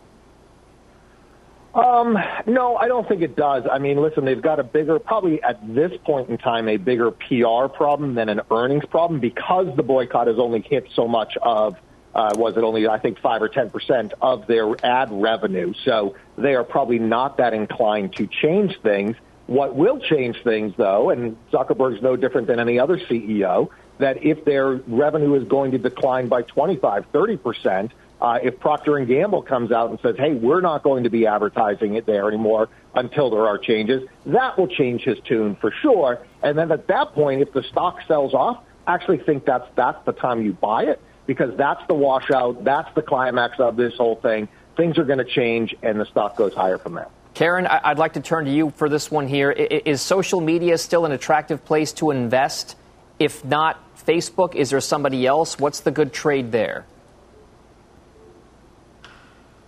Um, 1.77 2.17
no, 2.47 2.75
I 2.75 2.87
don't 2.87 3.07
think 3.07 3.21
it 3.21 3.35
does. 3.35 3.65
I 3.71 3.77
mean, 3.77 4.01
listen, 4.01 4.25
they've 4.25 4.41
got 4.41 4.59
a 4.59 4.63
bigger, 4.63 4.97
probably 4.97 5.43
at 5.43 5.59
this 5.75 5.91
point 6.03 6.27
in 6.27 6.39
time, 6.39 6.67
a 6.67 6.77
bigger 6.77 7.11
PR 7.11 7.67
problem 7.67 8.15
than 8.15 8.29
an 8.29 8.41
earnings 8.49 8.85
problem 8.85 9.19
because 9.19 9.67
the 9.75 9.83
boycott 9.83 10.25
has 10.25 10.39
only 10.39 10.61
hit 10.61 10.87
so 10.95 11.07
much 11.07 11.37
of, 11.39 11.77
uh, 12.15 12.33
was 12.35 12.57
it 12.57 12.63
only, 12.63 12.87
I 12.87 12.97
think, 12.97 13.19
5 13.19 13.43
or 13.43 13.49
10% 13.49 14.13
of 14.19 14.47
their 14.47 14.73
ad 14.83 15.09
revenue. 15.11 15.75
So 15.85 16.15
they 16.35 16.55
are 16.55 16.63
probably 16.63 16.97
not 16.97 17.37
that 17.37 17.53
inclined 17.53 18.15
to 18.15 18.25
change 18.25 18.79
things. 18.81 19.15
What 19.45 19.75
will 19.75 19.99
change 19.99 20.41
things, 20.43 20.73
though, 20.77 21.11
and 21.11 21.37
Zuckerberg's 21.51 22.01
no 22.01 22.15
different 22.15 22.47
than 22.47 22.59
any 22.59 22.79
other 22.79 22.97
CEO, 22.97 23.69
that 23.99 24.25
if 24.25 24.43
their 24.45 24.81
revenue 24.87 25.35
is 25.35 25.43
going 25.43 25.71
to 25.71 25.77
decline 25.77 26.27
by 26.27 26.41
25, 26.41 27.05
30 27.13 27.37
percent, 27.37 27.91
uh, 28.19 28.39
if 28.41 28.59
Procter 28.59 28.97
and 28.97 29.07
Gamble 29.07 29.41
comes 29.41 29.71
out 29.71 29.89
and 29.89 29.99
says, 30.01 30.15
"Hey, 30.17 30.33
we're 30.33 30.61
not 30.61 30.83
going 30.83 31.03
to 31.03 31.09
be 31.09 31.27
advertising 31.27 31.95
it 31.95 32.05
there 32.05 32.27
anymore 32.27 32.69
until 32.95 33.29
there 33.29 33.47
are 33.47 33.57
changes," 33.57 34.07
that 34.25 34.57
will 34.57 34.67
change 34.67 35.03
his 35.03 35.19
tune 35.19 35.55
for 35.55 35.71
sure. 35.81 36.19
And 36.41 36.57
then 36.57 36.71
at 36.71 36.87
that 36.87 37.13
point, 37.13 37.41
if 37.41 37.53
the 37.53 37.63
stock 37.63 37.99
sells 38.07 38.33
off, 38.33 38.63
I 38.85 38.95
actually 38.95 39.19
think 39.19 39.45
that's 39.45 39.67
that's 39.75 40.03
the 40.05 40.13
time 40.13 40.41
you 40.41 40.53
buy 40.53 40.83
it 40.83 41.01
because 41.27 41.55
that's 41.57 41.85
the 41.87 41.93
washout, 41.93 42.63
that's 42.63 42.93
the 42.95 43.01
climax 43.01 43.59
of 43.59 43.75
this 43.75 43.93
whole 43.95 44.15
thing. 44.15 44.47
Things 44.75 44.97
are 44.97 45.03
going 45.03 45.19
to 45.19 45.25
change, 45.25 45.75
and 45.83 45.99
the 45.99 46.05
stock 46.05 46.37
goes 46.37 46.53
higher 46.53 46.77
from 46.77 46.93
there. 46.93 47.09
Karen, 47.33 47.67
I'd 47.67 47.99
like 47.99 48.13
to 48.13 48.21
turn 48.21 48.45
to 48.45 48.51
you 48.51 48.71
for 48.71 48.89
this 48.89 49.11
one 49.11 49.27
here. 49.27 49.51
Is 49.51 50.01
social 50.01 50.41
media 50.41 50.77
still 50.79 51.05
an 51.05 51.11
attractive 51.11 51.63
place 51.65 51.93
to 51.93 52.09
invest? 52.09 52.75
If 53.19 53.45
not 53.45 53.79
Facebook? 54.07 54.55
Is 54.55 54.71
there 54.71 54.81
somebody 54.81 55.27
else? 55.27 55.59
What's 55.59 55.81
the 55.81 55.91
good 55.91 56.13
trade 56.13 56.51
there? 56.51 56.85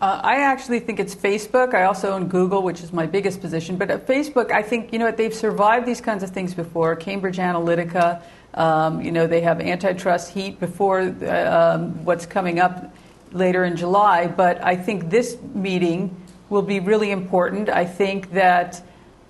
Uh, 0.01 0.21
I 0.23 0.37
actually 0.37 0.79
think 0.79 0.97
it's 1.01 1.13
Facebook. 1.13 1.73
I 1.73 1.83
also 1.83 2.13
own 2.13 2.29
Google, 2.29 2.63
which 2.63 2.81
is 2.81 2.93
my 2.93 3.05
biggest 3.05 3.41
position. 3.41 3.75
But 3.75 3.91
at 3.91 4.07
Facebook, 4.07 4.49
I 4.49 4.61
think 4.61 4.93
you 4.93 4.99
know 4.99 5.05
what 5.05 5.17
they've 5.17 5.33
survived 5.33 5.85
these 5.85 5.99
kinds 5.99 6.23
of 6.23 6.29
things 6.29 6.53
before. 6.53 6.95
Cambridge 6.95 7.35
Analytica, 7.35 8.21
um, 8.53 9.01
you 9.01 9.11
know, 9.11 9.27
they 9.27 9.41
have 9.41 9.59
antitrust 9.59 10.31
heat 10.31 10.57
before 10.57 11.01
uh, 11.01 11.75
um, 11.75 12.05
what's 12.05 12.25
coming 12.25 12.59
up 12.59 12.93
later 13.33 13.65
in 13.65 13.75
July. 13.75 14.27
But 14.27 14.63
I 14.63 14.77
think 14.77 15.09
this 15.09 15.37
meeting 15.53 16.15
will 16.47 16.61
be 16.61 16.79
really 16.79 17.11
important. 17.11 17.67
I 17.67 17.83
think 17.83 18.31
that 18.31 18.81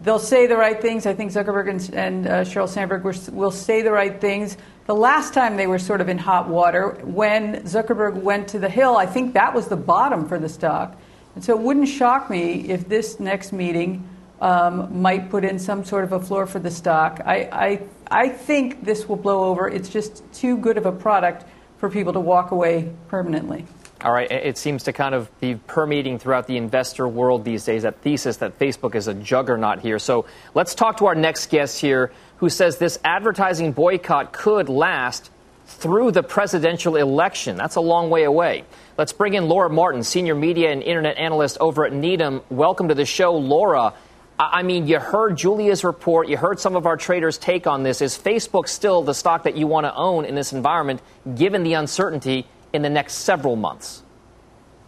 they'll 0.01 0.19
say 0.19 0.45
the 0.45 0.55
right 0.55 0.79
things. 0.79 1.07
I 1.07 1.15
think 1.15 1.31
Zuckerberg 1.31 1.67
and, 1.67 1.95
and 1.95 2.27
uh, 2.27 2.31
Sheryl 2.41 2.69
Sandberg 2.69 3.03
will 3.33 3.51
say 3.51 3.81
the 3.81 3.91
right 3.91 4.21
things. 4.21 4.55
The 4.89 4.95
last 4.95 5.35
time 5.35 5.55
they 5.55 5.67
were 5.67 5.77
sort 5.77 6.01
of 6.01 6.09
in 6.09 6.17
hot 6.17 6.49
water, 6.49 6.97
when 7.03 7.57
Zuckerberg 7.57 8.15
went 8.15 8.47
to 8.47 8.57
the 8.57 8.69
Hill, 8.69 8.97
I 8.97 9.05
think 9.05 9.35
that 9.35 9.53
was 9.53 9.67
the 9.67 9.75
bottom 9.75 10.27
for 10.27 10.39
the 10.39 10.49
stock. 10.49 10.99
And 11.35 11.43
so 11.43 11.55
it 11.55 11.61
wouldn't 11.61 11.89
shock 11.89 12.27
me 12.27 12.67
if 12.69 12.89
this 12.89 13.19
next 13.19 13.53
meeting 13.53 14.09
um, 14.41 14.99
might 14.99 15.29
put 15.29 15.43
in 15.43 15.59
some 15.59 15.85
sort 15.85 16.05
of 16.05 16.13
a 16.13 16.19
floor 16.19 16.47
for 16.47 16.57
the 16.57 16.71
stock. 16.71 17.21
I, 17.23 17.35
I, 17.51 17.81
I 18.09 18.29
think 18.29 18.83
this 18.83 19.07
will 19.07 19.15
blow 19.15 19.43
over. 19.43 19.69
It's 19.69 19.89
just 19.89 20.23
too 20.33 20.57
good 20.57 20.75
of 20.75 20.87
a 20.87 20.91
product 20.91 21.45
for 21.77 21.91
people 21.91 22.13
to 22.13 22.19
walk 22.19 22.49
away 22.49 22.91
permanently. 23.09 23.67
All 24.01 24.13
right, 24.13 24.31
it 24.31 24.57
seems 24.57 24.83
to 24.83 24.93
kind 24.93 25.13
of 25.13 25.29
be 25.41 25.55
permeating 25.55 26.19
throughout 26.19 26.47
the 26.47 26.55
investor 26.55 27.05
world 27.05 27.43
these 27.43 27.65
days 27.65 27.83
that 27.83 28.01
thesis 28.01 28.37
that 28.37 28.57
Facebook 28.57 28.95
is 28.95 29.07
a 29.09 29.13
juggernaut 29.13 29.81
here. 29.81 29.99
So 29.99 30.25
let's 30.55 30.73
talk 30.73 30.97
to 30.97 31.07
our 31.07 31.15
next 31.15 31.49
guest 31.51 31.79
here 31.79 32.11
who 32.39 32.49
says 32.49 32.77
this 32.77 32.99
advertising 33.03 33.73
boycott 33.73 34.31
could 34.31 34.69
last 34.69 35.29
through 35.65 36.11
the 36.11 36.23
presidential 36.23 36.95
election. 36.95 37.57
That's 37.57 37.75
a 37.75 37.81
long 37.81 38.09
way 38.09 38.23
away. 38.23 38.63
Let's 38.97 39.13
bring 39.13 39.33
in 39.33 39.47
Laura 39.47 39.69
Martin, 39.69 40.03
senior 40.03 40.35
media 40.35 40.71
and 40.71 40.81
internet 40.81 41.17
analyst 41.17 41.57
over 41.59 41.85
at 41.85 41.93
Needham. 41.93 42.41
Welcome 42.49 42.87
to 42.87 42.95
the 42.95 43.05
show, 43.05 43.35
Laura. 43.35 43.93
I 44.39 44.63
mean, 44.63 44.87
you 44.87 44.99
heard 44.99 45.37
Julia's 45.37 45.83
report. 45.83 46.29
You 46.29 46.37
heard 46.37 46.61
some 46.61 46.77
of 46.77 46.85
our 46.85 46.95
traders' 46.95 47.37
take 47.37 47.67
on 47.67 47.83
this. 47.83 48.01
Is 48.01 48.17
Facebook 48.17 48.69
still 48.69 49.03
the 49.03 49.13
stock 49.13 49.43
that 49.43 49.57
you 49.57 49.67
want 49.67 49.85
to 49.85 49.93
own 49.93 50.23
in 50.23 50.33
this 50.33 50.53
environment, 50.53 51.01
given 51.35 51.63
the 51.63 51.73
uncertainty 51.73 52.47
in 52.71 52.81
the 52.81 52.89
next 52.89 53.15
several 53.15 53.57
months? 53.57 54.01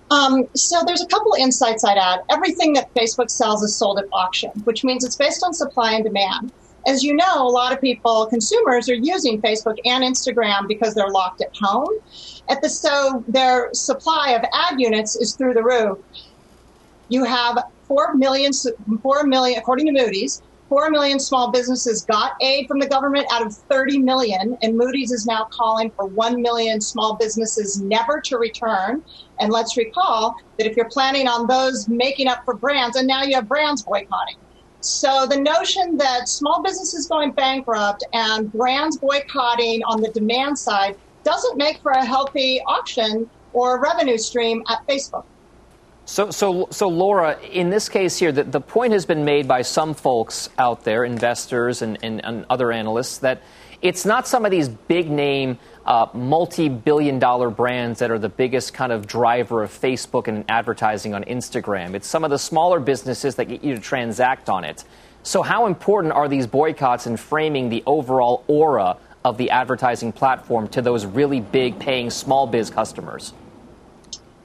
Um, 0.09 0.47
so 0.55 0.83
there's 0.85 1.01
a 1.01 1.07
couple 1.07 1.33
insights 1.33 1.83
I'd 1.83 1.97
add. 1.97 2.21
Everything 2.29 2.73
that 2.73 2.93
Facebook 2.93 3.29
sells 3.29 3.61
is 3.61 3.75
sold 3.75 3.99
at 3.99 4.05
auction, 4.13 4.51
which 4.63 4.85
means 4.85 5.03
it's 5.03 5.17
based 5.17 5.43
on 5.43 5.53
supply 5.53 5.93
and 5.93 6.03
demand 6.05 6.53
as 6.87 7.03
you 7.03 7.15
know, 7.15 7.47
a 7.47 7.49
lot 7.49 7.73
of 7.73 7.79
people, 7.79 8.25
consumers, 8.27 8.89
are 8.89 8.95
using 8.95 9.41
Facebook 9.41 9.77
and 9.85 10.03
Instagram 10.03 10.67
because 10.67 10.95
they're 10.95 11.09
locked 11.09 11.41
at 11.41 11.55
home. 11.55 11.89
At 12.49 12.61
the 12.61 12.69
so 12.69 13.23
their 13.27 13.69
supply 13.73 14.31
of 14.31 14.43
ad 14.53 14.79
units 14.79 15.15
is 15.15 15.35
through 15.35 15.53
the 15.53 15.63
roof. 15.63 15.99
You 17.09 17.23
have 17.23 17.63
four 17.87 18.15
million, 18.15 18.51
four 19.01 19.23
million, 19.25 19.59
according 19.59 19.87
to 19.87 19.91
Moody's, 19.91 20.41
four 20.69 20.89
million 20.89 21.19
small 21.19 21.51
businesses 21.51 22.05
got 22.05 22.31
aid 22.39 22.65
from 22.65 22.79
the 22.79 22.87
government 22.87 23.27
out 23.33 23.45
of 23.45 23.53
30 23.53 23.99
million, 23.99 24.57
and 24.61 24.77
Moody's 24.77 25.11
is 25.11 25.25
now 25.25 25.47
calling 25.51 25.91
for 25.91 26.05
one 26.05 26.41
million 26.41 26.79
small 26.79 27.17
businesses 27.17 27.81
never 27.81 28.21
to 28.21 28.37
return. 28.37 29.03
And 29.39 29.51
let's 29.51 29.75
recall 29.75 30.33
that 30.57 30.65
if 30.65 30.77
you're 30.77 30.89
planning 30.89 31.27
on 31.27 31.45
those 31.47 31.89
making 31.89 32.27
up 32.27 32.45
for 32.45 32.53
brands, 32.53 32.95
and 32.95 33.05
now 33.05 33.23
you 33.23 33.35
have 33.35 33.49
brands 33.49 33.81
boycotting. 33.81 34.37
So 34.81 35.27
the 35.27 35.39
notion 35.39 35.97
that 35.97 36.27
small 36.27 36.63
businesses 36.63 37.07
going 37.07 37.31
bankrupt 37.31 38.03
and 38.13 38.51
brands 38.51 38.97
boycotting 38.97 39.83
on 39.83 40.01
the 40.01 40.09
demand 40.09 40.57
side 40.57 40.97
doesn't 41.23 41.57
make 41.57 41.79
for 41.81 41.91
a 41.91 42.03
healthy 42.03 42.61
auction 42.65 43.29
or 43.53 43.79
revenue 43.79 44.17
stream 44.17 44.63
at 44.69 44.85
Facebook. 44.87 45.23
So, 46.05 46.31
so, 46.31 46.67
so 46.71 46.87
Laura, 46.87 47.39
in 47.41 47.69
this 47.69 47.87
case 47.87 48.17
here, 48.17 48.31
the, 48.31 48.43
the 48.43 48.59
point 48.59 48.93
has 48.93 49.05
been 49.05 49.23
made 49.23 49.47
by 49.47 49.61
some 49.61 49.93
folks 49.93 50.49
out 50.57 50.83
there, 50.83 51.05
investors 51.05 51.83
and, 51.83 51.99
and, 52.01 52.25
and 52.25 52.45
other 52.49 52.71
analysts, 52.71 53.19
that 53.19 53.43
it's 53.81 54.05
not 54.05 54.27
some 54.27 54.45
of 54.45 54.51
these 54.51 54.69
big 54.69 55.09
name, 55.09 55.57
uh, 55.85 56.07
multi 56.13 56.69
billion 56.69 57.19
dollar 57.19 57.49
brands 57.49 57.99
that 57.99 58.11
are 58.11 58.19
the 58.19 58.29
biggest 58.29 58.73
kind 58.73 58.91
of 58.91 59.07
driver 59.07 59.63
of 59.63 59.71
Facebook 59.71 60.27
and 60.27 60.45
advertising 60.49 61.13
on 61.13 61.23
Instagram. 61.23 61.95
It's 61.95 62.07
some 62.07 62.23
of 62.23 62.29
the 62.29 62.37
smaller 62.37 62.79
businesses 62.79 63.35
that 63.35 63.45
get 63.45 63.63
you 63.63 63.75
to 63.75 63.81
transact 63.81 64.49
on 64.49 64.63
it. 64.63 64.83
So, 65.23 65.41
how 65.41 65.65
important 65.65 66.13
are 66.13 66.27
these 66.27 66.47
boycotts 66.47 67.07
in 67.07 67.17
framing 67.17 67.69
the 67.69 67.83
overall 67.85 68.43
aura 68.47 68.97
of 69.23 69.37
the 69.37 69.49
advertising 69.49 70.11
platform 70.11 70.67
to 70.69 70.81
those 70.81 71.05
really 71.05 71.41
big 71.41 71.79
paying 71.79 72.09
small 72.09 72.47
biz 72.47 72.69
customers? 72.69 73.33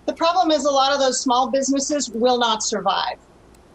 The 0.07 0.13
problem 0.13 0.51
is 0.51 0.65
a 0.65 0.71
lot 0.71 0.93
of 0.93 0.99
those 0.99 1.21
small 1.21 1.51
businesses 1.51 2.11
will 2.11 2.39
not 2.39 2.63
survive. 2.63 3.19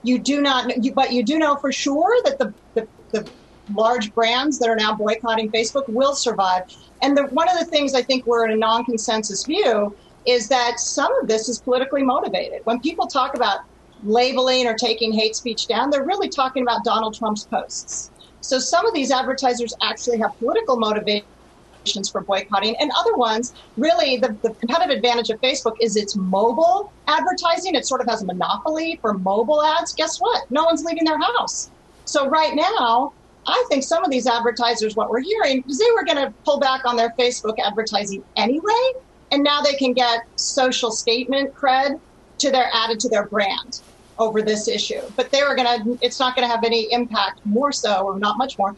You 0.04 0.18
do 0.18 0.42
not, 0.42 0.84
you, 0.84 0.94
but 0.94 1.12
you 1.12 1.24
do 1.24 1.38
know 1.38 1.56
for 1.56 1.72
sure 1.72 2.22
that 2.24 2.40
the, 2.40 2.54
the, 2.74 2.88
the 3.12 3.30
large 3.74 4.14
brands 4.14 4.60
that 4.60 4.70
are 4.70 4.76
now 4.76 4.96
boycotting 4.96 5.52
Facebook 5.52 5.88
will 5.88 6.16
survive. 6.16 6.64
And 7.02 7.18
the, 7.18 7.24
one 7.28 7.50
of 7.50 7.58
the 7.58 7.66
things 7.66 7.94
I 7.94 8.02
think 8.02 8.26
we're 8.26 8.46
in 8.46 8.52
a 8.52 8.58
non 8.58 8.86
consensus 8.86 9.46
view 9.46 9.96
is 10.26 10.48
that 10.50 10.80
some 10.80 11.14
of 11.22 11.28
this 11.28 11.50
is 11.50 11.60
politically 11.60 12.04
motivated. 12.04 12.62
When 12.66 12.80
people 12.80 13.08
talk 13.08 13.36
about 13.36 13.62
labeling 14.04 14.68
or 14.68 14.76
taking 14.76 15.12
hate 15.12 15.36
speech 15.36 15.68
down, 15.68 15.90
they're 15.90 16.04
really 16.04 16.30
talking 16.30 16.64
about 16.64 16.84
Donald 16.84 17.16
Trump's 17.16 17.46
posts. 17.46 18.12
So 18.42 18.60
some 18.60 18.86
of 18.86 18.94
these 18.94 19.12
advertisers 19.12 19.74
actually 19.82 20.20
have 20.20 20.38
political 20.40 20.78
motivations 20.78 22.10
for 22.12 22.22
boycotting, 22.22 22.76
and 22.80 22.92
other 22.98 23.16
ones, 23.16 23.54
really, 23.78 24.18
the, 24.18 24.36
the 24.42 24.52
competitive 24.56 24.96
advantage 24.96 25.30
of 25.30 25.42
Facebook 25.42 25.76
is 25.80 25.96
its 25.96 26.16
mobile 26.16 26.92
advertising. 27.08 27.76
It 27.76 27.88
sort 27.88 28.02
of 28.02 28.08
has 28.08 28.22
a 28.22 28.26
monopoly 28.26 29.00
for 29.02 29.14
mobile 29.14 29.64
ads. 29.64 29.94
Guess 29.94 30.20
what? 30.20 30.50
No 30.52 30.64
one's 30.64 30.84
leaving 30.84 31.06
their 31.06 31.20
house. 31.20 31.72
So 32.06 32.28
right 32.28 32.56
now, 32.56 33.14
I 33.48 33.66
think 33.70 33.84
some 33.84 34.04
of 34.04 34.12
these 34.12 34.28
advertisers, 34.28 34.96
what 34.96 35.10
we're 35.10 35.22
hearing, 35.22 35.64
is 35.68 35.80
they 35.80 35.92
were 35.96 36.04
going 36.04 36.18
to 36.18 36.34
pull 36.46 36.60
back 36.60 36.86
on 36.86 36.96
their 36.96 37.10
Facebook 37.18 37.58
advertising 37.60 38.24
anyway. 38.36 38.94
and 39.32 39.44
now 39.44 39.62
they 39.62 39.74
can 39.76 39.94
get 39.94 40.26
social 40.36 40.92
statement 40.92 41.54
cred 41.56 42.00
to 42.40 42.52
their 42.52 42.70
added 42.74 43.00
to 43.00 43.10
their 43.10 43.26
brand 43.28 43.82
over 44.20 44.42
this 44.42 44.68
issue. 44.68 45.02
But 45.16 45.32
they 45.32 45.42
were 45.44 45.56
going 45.56 45.84
to, 45.84 46.06
it's 46.06 46.20
not 46.20 46.36
going 46.36 46.48
to 46.48 46.54
have 46.54 46.64
any 46.64 46.92
impact 46.92 47.40
more 47.46 47.72
so, 47.72 48.02
or 48.02 48.20
not 48.20 48.38
much 48.38 48.58
more. 48.58 48.76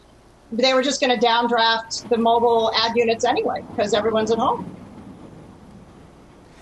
They 0.52 0.72
were 0.72 0.82
just 0.82 1.00
going 1.00 1.18
to 1.18 1.26
downdraft 1.26 2.08
the 2.08 2.16
mobile 2.16 2.70
ad 2.74 2.96
units 2.96 3.24
anyway 3.24 3.64
because 3.70 3.92
everyone's 3.94 4.30
at 4.30 4.38
home. 4.38 4.76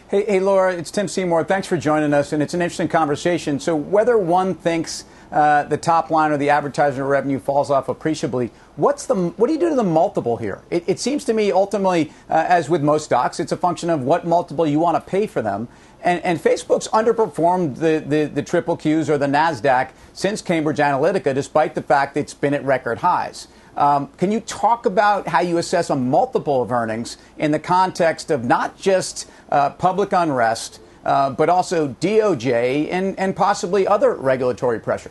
Hey, 0.08 0.24
hey, 0.26 0.40
Laura, 0.40 0.74
it's 0.74 0.90
Tim 0.90 1.08
Seymour. 1.08 1.44
Thanks 1.44 1.66
for 1.66 1.76
joining 1.76 2.12
us, 2.12 2.32
and 2.32 2.42
it's 2.42 2.54
an 2.54 2.60
interesting 2.60 2.88
conversation. 2.88 3.58
So, 3.58 3.74
whether 3.74 4.18
one 4.18 4.54
thinks 4.54 5.04
uh, 5.32 5.64
the 5.64 5.78
top 5.78 6.10
line 6.10 6.30
or 6.30 6.36
the 6.36 6.50
advertising 6.50 7.02
revenue 7.02 7.38
falls 7.38 7.70
off 7.70 7.88
appreciably, 7.88 8.50
what's 8.76 9.06
the 9.06 9.14
what 9.14 9.46
do 9.46 9.54
you 9.54 9.58
do 9.58 9.70
to 9.70 9.74
the 9.74 9.82
multiple 9.82 10.36
here? 10.36 10.60
It, 10.70 10.84
it 10.86 11.00
seems 11.00 11.24
to 11.24 11.32
me, 11.32 11.50
ultimately, 11.50 12.12
uh, 12.28 12.44
as 12.46 12.68
with 12.68 12.82
most 12.82 13.06
stocks, 13.06 13.40
it's 13.40 13.50
a 13.50 13.56
function 13.56 13.88
of 13.88 14.02
what 14.02 14.26
multiple 14.26 14.66
you 14.66 14.78
want 14.78 15.02
to 15.02 15.10
pay 15.10 15.26
for 15.26 15.40
them. 15.40 15.68
And, 16.02 16.22
and 16.22 16.38
Facebook's 16.38 16.88
underperformed 16.88 17.76
the, 17.76 18.04
the, 18.06 18.24
the 18.26 18.42
triple 18.42 18.76
Qs 18.76 19.08
or 19.08 19.16
the 19.16 19.26
NASDAQ 19.26 19.90
since 20.12 20.42
Cambridge 20.42 20.78
Analytica, 20.78 21.34
despite 21.34 21.74
the 21.74 21.82
fact 21.82 22.16
it's 22.16 22.34
been 22.34 22.54
at 22.54 22.64
record 22.64 22.98
highs. 22.98 23.48
Um, 23.76 24.08
can 24.18 24.30
you 24.30 24.40
talk 24.40 24.84
about 24.84 25.28
how 25.28 25.40
you 25.40 25.56
assess 25.56 25.88
a 25.88 25.96
multiple 25.96 26.60
of 26.60 26.70
earnings 26.70 27.16
in 27.38 27.52
the 27.52 27.58
context 27.58 28.30
of 28.30 28.44
not 28.44 28.76
just 28.76 29.30
uh, 29.50 29.70
public 29.70 30.12
unrest, 30.12 30.80
uh, 31.04 31.30
but 31.30 31.48
also 31.48 31.88
DOJ 32.00 32.88
and, 32.90 33.18
and 33.18 33.34
possibly 33.34 33.86
other 33.86 34.14
regulatory 34.14 34.78
pressure? 34.78 35.10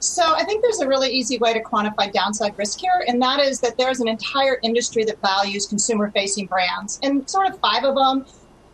So 0.00 0.22
I 0.22 0.44
think 0.44 0.62
there's 0.62 0.80
a 0.80 0.88
really 0.88 1.10
easy 1.10 1.38
way 1.38 1.52
to 1.52 1.60
quantify 1.60 2.12
downside 2.12 2.56
risk 2.56 2.78
here, 2.78 3.04
and 3.08 3.20
that 3.20 3.40
is 3.40 3.60
that 3.60 3.76
there's 3.76 4.00
an 4.00 4.08
entire 4.08 4.58
industry 4.62 5.04
that 5.04 5.20
values 5.20 5.66
consumer-facing 5.66 6.46
brands, 6.46 7.00
and 7.02 7.28
sort 7.28 7.48
of 7.48 7.58
five 7.58 7.84
of 7.84 7.96
them 7.96 8.24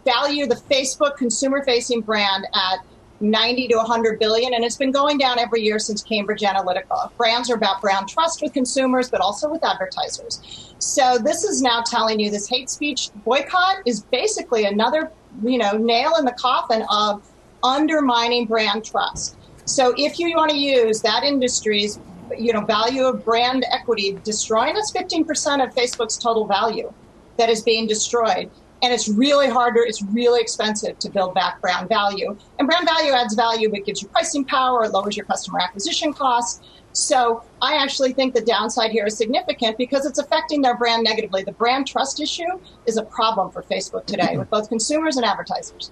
value 0.05 0.47
the 0.47 0.57
Facebook 0.57 1.17
consumer-facing 1.17 2.03
brand 2.03 2.47
at 2.55 2.81
90 3.21 3.69
to 3.69 3.77
100 3.77 4.19
billion, 4.19 4.53
and 4.55 4.65
it's 4.65 4.77
been 4.77 4.91
going 4.91 5.17
down 5.17 5.39
every 5.39 5.63
year 5.63 5.79
since 5.79 6.03
Cambridge 6.03 6.43
Analytica. 6.43 7.11
Brands 7.17 7.51
are 7.51 7.55
about 7.55 7.81
brand 7.81 8.09
trust 8.09 8.43
with 8.43 8.53
consumers, 8.53 9.09
but 9.09 9.21
also 9.21 9.49
with 9.51 9.65
advertisers. 9.65 10.75
So 10.79 11.17
this 11.17 11.45
is 11.45 11.63
now 11.63 11.83
telling 11.87 12.21
you 12.21 12.31
this 12.31 12.49
hate 12.49 12.69
speech 12.69 13.11
boycott 13.25 13.79
is 13.87 14.03
basically 14.03 14.67
another, 14.67 15.11
you 15.43 15.57
know, 15.57 15.73
nail 15.73 16.17
in 16.19 16.27
the 16.27 16.33
coffin 16.33 16.85
of 16.91 17.27
undermining 17.63 18.45
brand 18.45 18.85
trust. 18.85 19.37
So 19.67 19.95
if 19.97 20.19
you 20.19 20.35
want 20.37 20.51
to 20.51 20.57
use 20.57 21.01
that 21.03 21.25
industry's, 21.25 21.99
you 22.37 22.53
know, 22.53 22.65
value 22.65 23.05
of 23.05 23.25
brand 23.25 23.65
equity, 23.71 24.19
destroying 24.25 24.77
us 24.77 24.93
15% 24.93 25.67
of 25.67 25.75
Facebook's 25.75 26.17
total 26.17 26.47
value 26.47 26.93
that 27.39 27.49
is 27.49 27.63
being 27.63 27.87
destroyed 27.87 28.51
and 28.83 28.93
it's 28.93 29.09
really 29.09 29.49
harder, 29.49 29.81
it's 29.81 30.03
really 30.03 30.43
expensive 30.43 30.99
to 30.99 31.09
build 31.09 31.35
back 31.35 31.59
brand 31.63 31.89
value. 31.89 32.37
And 32.59 32.69
brand 32.69 32.87
value 32.87 33.13
adds 33.13 33.35
value, 33.35 33.71
but 33.71 33.87
gives 33.87 34.03
you 34.03 34.09
pricing 34.09 34.45
power, 34.45 34.85
it 34.85 34.93
lowers 34.93 35.17
your 35.17 35.25
customer 35.25 35.59
acquisition 35.61 36.13
costs. 36.13 36.61
So 36.93 37.43
I 37.63 37.77
actually 37.77 38.13
think 38.13 38.35
the 38.35 38.43
downside 38.43 38.91
here 38.91 39.07
is 39.07 39.17
significant 39.17 39.79
because 39.79 40.05
it's 40.05 40.19
affecting 40.19 40.61
their 40.61 40.77
brand 40.77 41.03
negatively. 41.03 41.43
The 41.43 41.53
brand 41.53 41.87
trust 41.87 42.21
issue 42.21 42.61
is 42.87 42.99
a 42.99 43.03
problem 43.03 43.51
for 43.51 43.63
Facebook 43.63 44.05
today 44.05 44.37
with 44.37 44.51
both 44.51 44.69
consumers 44.69 45.17
and 45.17 45.25
advertisers. 45.25 45.91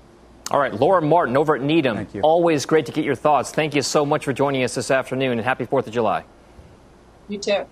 All 0.51 0.61
right, 0.61 0.75
Laura 0.75 1.01
Martin 1.01 1.37
over 1.37 1.55
at 1.55 1.63
Needham. 1.63 1.97
Thank 1.97 2.15
you. 2.15 2.21
Always 2.23 2.67
great 2.67 2.87
to 2.87 2.93
get 2.93 3.05
your 3.05 3.15
thoughts. 3.15 3.53
Thank 3.53 3.75
you 3.75 3.83
so 3.83 4.05
much 4.05 4.25
for 4.25 4.33
joining 4.33 4.63
us 4.65 4.75
this 4.75 4.91
afternoon 4.91 5.33
and 5.33 5.41
happy 5.41 5.65
4th 5.65 5.87
of 5.87 5.93
July. 5.93 6.25
You 7.29 7.39
too. 7.39 7.65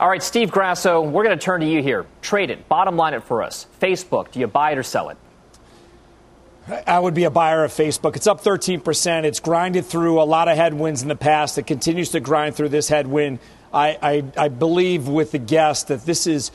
All 0.00 0.08
right, 0.08 0.22
Steve 0.22 0.50
Grasso, 0.50 1.00
we're 1.00 1.24
going 1.24 1.38
to 1.38 1.42
turn 1.42 1.60
to 1.60 1.66
you 1.66 1.82
here. 1.82 2.04
Trade 2.20 2.50
it, 2.50 2.68
bottom 2.68 2.96
line 2.96 3.14
it 3.14 3.22
for 3.22 3.42
us. 3.42 3.66
Facebook, 3.80 4.30
do 4.30 4.40
you 4.40 4.46
buy 4.46 4.72
it 4.72 4.78
or 4.78 4.82
sell 4.82 5.10
it? 5.10 5.16
I 6.86 6.98
would 6.98 7.14
be 7.14 7.24
a 7.24 7.30
buyer 7.30 7.64
of 7.64 7.70
Facebook. 7.70 8.16
It's 8.16 8.26
up 8.26 8.42
13%. 8.42 9.24
It's 9.24 9.38
grinded 9.38 9.86
through 9.86 10.20
a 10.20 10.24
lot 10.24 10.48
of 10.48 10.56
headwinds 10.56 11.02
in 11.02 11.08
the 11.08 11.16
past. 11.16 11.58
It 11.58 11.66
continues 11.66 12.10
to 12.10 12.20
grind 12.20 12.56
through 12.56 12.70
this 12.70 12.88
headwind. 12.88 13.38
I, 13.72 13.98
I, 14.02 14.44
I 14.44 14.48
believe 14.48 15.06
with 15.06 15.30
the 15.30 15.38
guest 15.38 15.88
that 15.88 16.04
this 16.04 16.26
is 16.26 16.50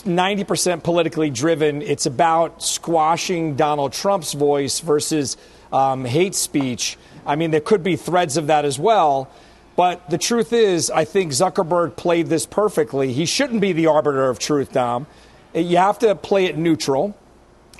90% 0.00 0.82
politically 0.82 1.28
driven. 1.28 1.82
It's 1.82 2.06
about 2.06 2.62
squashing 2.62 3.56
Donald 3.56 3.92
Trump's 3.92 4.32
voice 4.32 4.80
versus 4.80 5.36
um, 5.70 6.06
hate 6.06 6.34
speech. 6.34 6.96
I 7.26 7.36
mean, 7.36 7.50
there 7.50 7.60
could 7.60 7.82
be 7.82 7.96
threads 7.96 8.38
of 8.38 8.46
that 8.46 8.64
as 8.64 8.78
well. 8.78 9.30
But 9.76 10.10
the 10.10 10.18
truth 10.18 10.52
is, 10.52 10.90
I 10.90 11.04
think 11.04 11.32
Zuckerberg 11.32 11.96
played 11.96 12.26
this 12.26 12.46
perfectly. 12.46 13.12
He 13.12 13.26
shouldn't 13.26 13.60
be 13.60 13.72
the 13.72 13.86
arbiter 13.86 14.28
of 14.28 14.38
truth, 14.38 14.72
Dom. 14.72 15.06
You 15.54 15.76
have 15.76 15.98
to 16.00 16.14
play 16.14 16.46
it 16.46 16.56
neutral. 16.56 17.16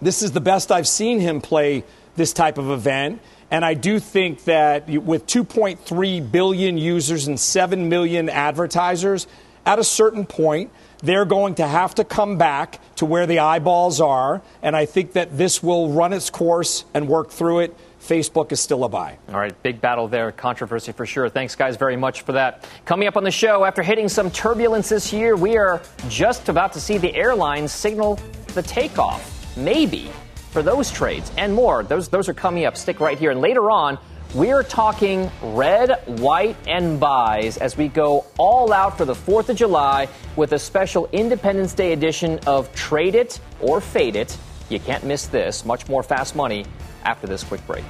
This 0.00 0.22
is 0.22 0.32
the 0.32 0.40
best 0.40 0.72
I've 0.72 0.88
seen 0.88 1.20
him 1.20 1.40
play 1.40 1.84
this 2.16 2.32
type 2.32 2.58
of 2.58 2.70
event. 2.70 3.20
And 3.50 3.64
I 3.64 3.74
do 3.74 3.98
think 3.98 4.44
that 4.44 4.88
with 4.88 5.26
2.3 5.26 6.32
billion 6.32 6.78
users 6.78 7.26
and 7.26 7.38
7 7.38 7.88
million 7.88 8.28
advertisers, 8.30 9.26
at 9.66 9.78
a 9.78 9.84
certain 9.84 10.24
point, 10.24 10.70
they're 11.02 11.24
going 11.24 11.56
to 11.56 11.66
have 11.66 11.94
to 11.96 12.04
come 12.04 12.38
back 12.38 12.78
to 12.96 13.06
where 13.06 13.26
the 13.26 13.40
eyeballs 13.40 14.00
are. 14.00 14.42
And 14.62 14.76
I 14.76 14.86
think 14.86 15.12
that 15.12 15.36
this 15.36 15.62
will 15.62 15.90
run 15.90 16.12
its 16.12 16.30
course 16.30 16.84
and 16.94 17.08
work 17.08 17.30
through 17.30 17.60
it 17.60 17.76
Facebook 18.02 18.50
is 18.50 18.60
still 18.60 18.82
a 18.84 18.88
buy. 18.88 19.16
All 19.28 19.36
right, 19.36 19.62
big 19.62 19.80
battle 19.80 20.08
there, 20.08 20.32
controversy 20.32 20.90
for 20.90 21.06
sure. 21.06 21.28
Thanks, 21.28 21.54
guys, 21.54 21.76
very 21.76 21.96
much 21.96 22.22
for 22.22 22.32
that. 22.32 22.68
Coming 22.84 23.06
up 23.06 23.16
on 23.16 23.22
the 23.22 23.30
show, 23.30 23.64
after 23.64 23.82
hitting 23.82 24.08
some 24.08 24.30
turbulence 24.30 24.88
this 24.88 25.12
year, 25.12 25.36
we 25.36 25.56
are 25.56 25.80
just 26.08 26.48
about 26.48 26.72
to 26.72 26.80
see 26.80 26.98
the 26.98 27.14
airlines 27.14 27.70
signal 27.70 28.18
the 28.54 28.62
takeoff, 28.62 29.56
maybe, 29.56 30.10
for 30.50 30.62
those 30.62 30.90
trades 30.90 31.30
and 31.38 31.54
more. 31.54 31.84
Those, 31.84 32.08
those 32.08 32.28
are 32.28 32.34
coming 32.34 32.64
up. 32.64 32.76
Stick 32.76 32.98
right 32.98 33.18
here. 33.18 33.30
And 33.30 33.40
later 33.40 33.70
on, 33.70 33.98
we're 34.34 34.62
talking 34.62 35.30
red, 35.42 36.02
white, 36.20 36.56
and 36.66 36.98
buys 36.98 37.58
as 37.58 37.76
we 37.76 37.88
go 37.88 38.24
all 38.38 38.72
out 38.72 38.96
for 38.96 39.04
the 39.04 39.14
4th 39.14 39.50
of 39.50 39.56
July 39.56 40.08
with 40.36 40.52
a 40.52 40.58
special 40.58 41.06
Independence 41.12 41.74
Day 41.74 41.92
edition 41.92 42.38
of 42.46 42.74
Trade 42.74 43.14
It 43.14 43.38
or 43.60 43.80
Fade 43.80 44.16
It. 44.16 44.36
You 44.70 44.80
can't 44.80 45.04
miss 45.04 45.26
this. 45.26 45.66
Much 45.66 45.86
more 45.86 46.02
fast 46.02 46.34
money 46.34 46.64
after 47.04 47.26
this 47.26 47.44
quick 47.44 47.66
break. 47.66 47.84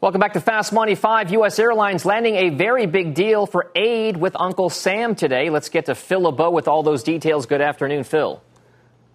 Welcome 0.00 0.20
back 0.20 0.34
to 0.34 0.40
Fast 0.40 0.72
Money. 0.72 0.94
Five 0.94 1.32
U.S. 1.32 1.58
airlines 1.58 2.04
landing 2.04 2.36
a 2.36 2.50
very 2.50 2.86
big 2.86 3.14
deal 3.14 3.46
for 3.46 3.70
aid 3.74 4.16
with 4.16 4.34
Uncle 4.38 4.70
Sam 4.70 5.16
today. 5.16 5.50
Let's 5.50 5.68
get 5.68 5.86
to 5.86 5.96
Phil 5.96 6.20
LeBeau 6.20 6.50
with 6.50 6.68
all 6.68 6.84
those 6.84 7.02
details. 7.02 7.46
Good 7.46 7.60
afternoon, 7.60 8.04
Phil. 8.04 8.40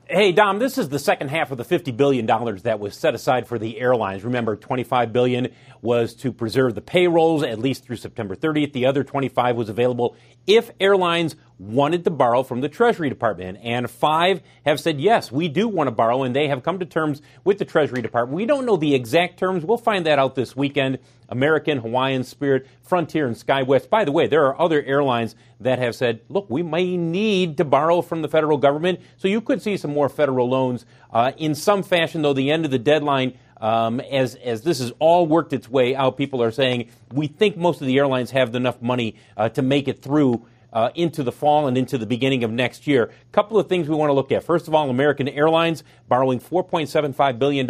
Hey, 0.09 0.33
Dom, 0.33 0.59
this 0.59 0.77
is 0.77 0.89
the 0.89 0.99
second 0.99 1.29
half 1.29 1.49
of 1.51 1.57
the 1.57 1.63
$50 1.63 1.95
billion 1.95 2.25
that 2.25 2.77
was 2.77 2.93
set 2.93 3.15
aside 3.15 3.47
for 3.47 3.57
the 3.57 3.79
airlines. 3.79 4.25
Remember, 4.25 4.57
25 4.57 5.13
billion 5.13 5.47
was 5.81 6.13
to 6.15 6.33
preserve 6.33 6.75
the 6.75 6.81
payrolls 6.81 7.41
at 7.41 7.57
least 7.57 7.85
through 7.85 7.95
September 7.95 8.35
30th. 8.35 8.73
The 8.73 8.85
other 8.85 9.05
25 9.05 9.55
was 9.55 9.69
available 9.69 10.17
if 10.45 10.71
airlines 10.81 11.37
wanted 11.63 12.03
to 12.03 12.09
borrow 12.09 12.43
from 12.43 12.61
the 12.61 12.69
Treasury 12.69 13.09
Department. 13.09 13.59
And 13.63 13.89
five 13.89 14.41
have 14.65 14.79
said, 14.79 14.99
yes, 14.99 15.31
we 15.31 15.47
do 15.47 15.67
want 15.67 15.87
to 15.87 15.91
borrow, 15.91 16.23
and 16.23 16.35
they 16.35 16.47
have 16.47 16.63
come 16.63 16.79
to 16.79 16.85
terms 16.85 17.21
with 17.43 17.57
the 17.57 17.65
Treasury 17.65 18.01
Department. 18.01 18.35
We 18.35 18.45
don't 18.45 18.65
know 18.65 18.75
the 18.75 18.93
exact 18.93 19.39
terms. 19.39 19.63
We'll 19.63 19.77
find 19.77 20.05
that 20.05 20.19
out 20.19 20.35
this 20.35 20.55
weekend. 20.55 20.99
American, 21.29 21.79
Hawaiian, 21.79 22.23
Spirit, 22.23 22.67
Frontier, 22.81 23.25
and 23.25 23.35
SkyWest. 23.35 23.89
By 23.89 24.05
the 24.05 24.11
way, 24.11 24.27
there 24.27 24.45
are 24.45 24.61
other 24.61 24.83
airlines 24.83 25.35
that 25.59 25.79
have 25.79 25.95
said, 25.95 26.21
look, 26.29 26.49
we 26.49 26.61
may 26.61 26.95
need 26.97 27.57
to 27.57 27.65
borrow 27.65 28.01
from 28.01 28.21
the 28.21 28.27
federal 28.27 28.57
government. 28.57 28.99
So 29.17 29.27
you 29.27 29.41
could 29.41 29.61
see 29.61 29.77
some 29.77 29.93
more 29.93 30.09
federal 30.09 30.49
loans 30.49 30.85
uh, 31.11 31.31
in 31.37 31.55
some 31.55 31.81
fashion, 31.81 32.21
though 32.21 32.33
the 32.33 32.51
end 32.51 32.65
of 32.65 32.71
the 32.71 32.79
deadline 32.79 33.37
um, 33.63 34.01
as 34.01 34.35
as 34.35 34.61
this 34.63 34.79
has 34.79 34.91
all 34.99 35.25
worked 35.25 35.53
its 35.53 35.69
way 35.69 35.95
out, 35.95 36.17
people 36.17 36.43
are 36.43 36.51
saying 36.51 36.89
we 37.13 37.27
think 37.27 37.55
most 37.55 37.79
of 37.79 37.87
the 37.87 37.97
airlines 37.97 38.31
have 38.31 38.53
enough 38.55 38.81
money 38.81 39.15
uh, 39.37 39.47
to 39.49 39.61
make 39.61 39.87
it 39.87 40.01
through. 40.01 40.45
Uh, 40.73 40.89
into 40.95 41.21
the 41.21 41.31
fall 41.31 41.67
and 41.67 41.77
into 41.77 41.99
the 41.99 42.05
beginning 42.07 42.43
of 42.43 42.49
next 42.49 42.87
year. 42.87 43.03
A 43.03 43.31
couple 43.31 43.59
of 43.59 43.69
things 43.69 43.87
we 43.87 43.95
want 43.95 44.09
to 44.09 44.13
look 44.13 44.31
at. 44.31 44.43
First 44.43 44.67
of 44.67 44.73
all, 44.73 44.89
American 44.89 45.29
Airlines 45.29 45.83
borrowing 46.07 46.39
$4.75 46.39 47.37
billion 47.37 47.67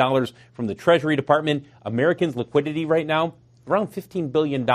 from 0.53 0.67
the 0.67 0.73
Treasury 0.73 1.17
Department. 1.17 1.65
Americans' 1.83 2.37
liquidity 2.37 2.85
right 2.85 3.05
now, 3.05 3.33
around 3.67 3.91
$15 3.91 4.31
billion. 4.31 4.65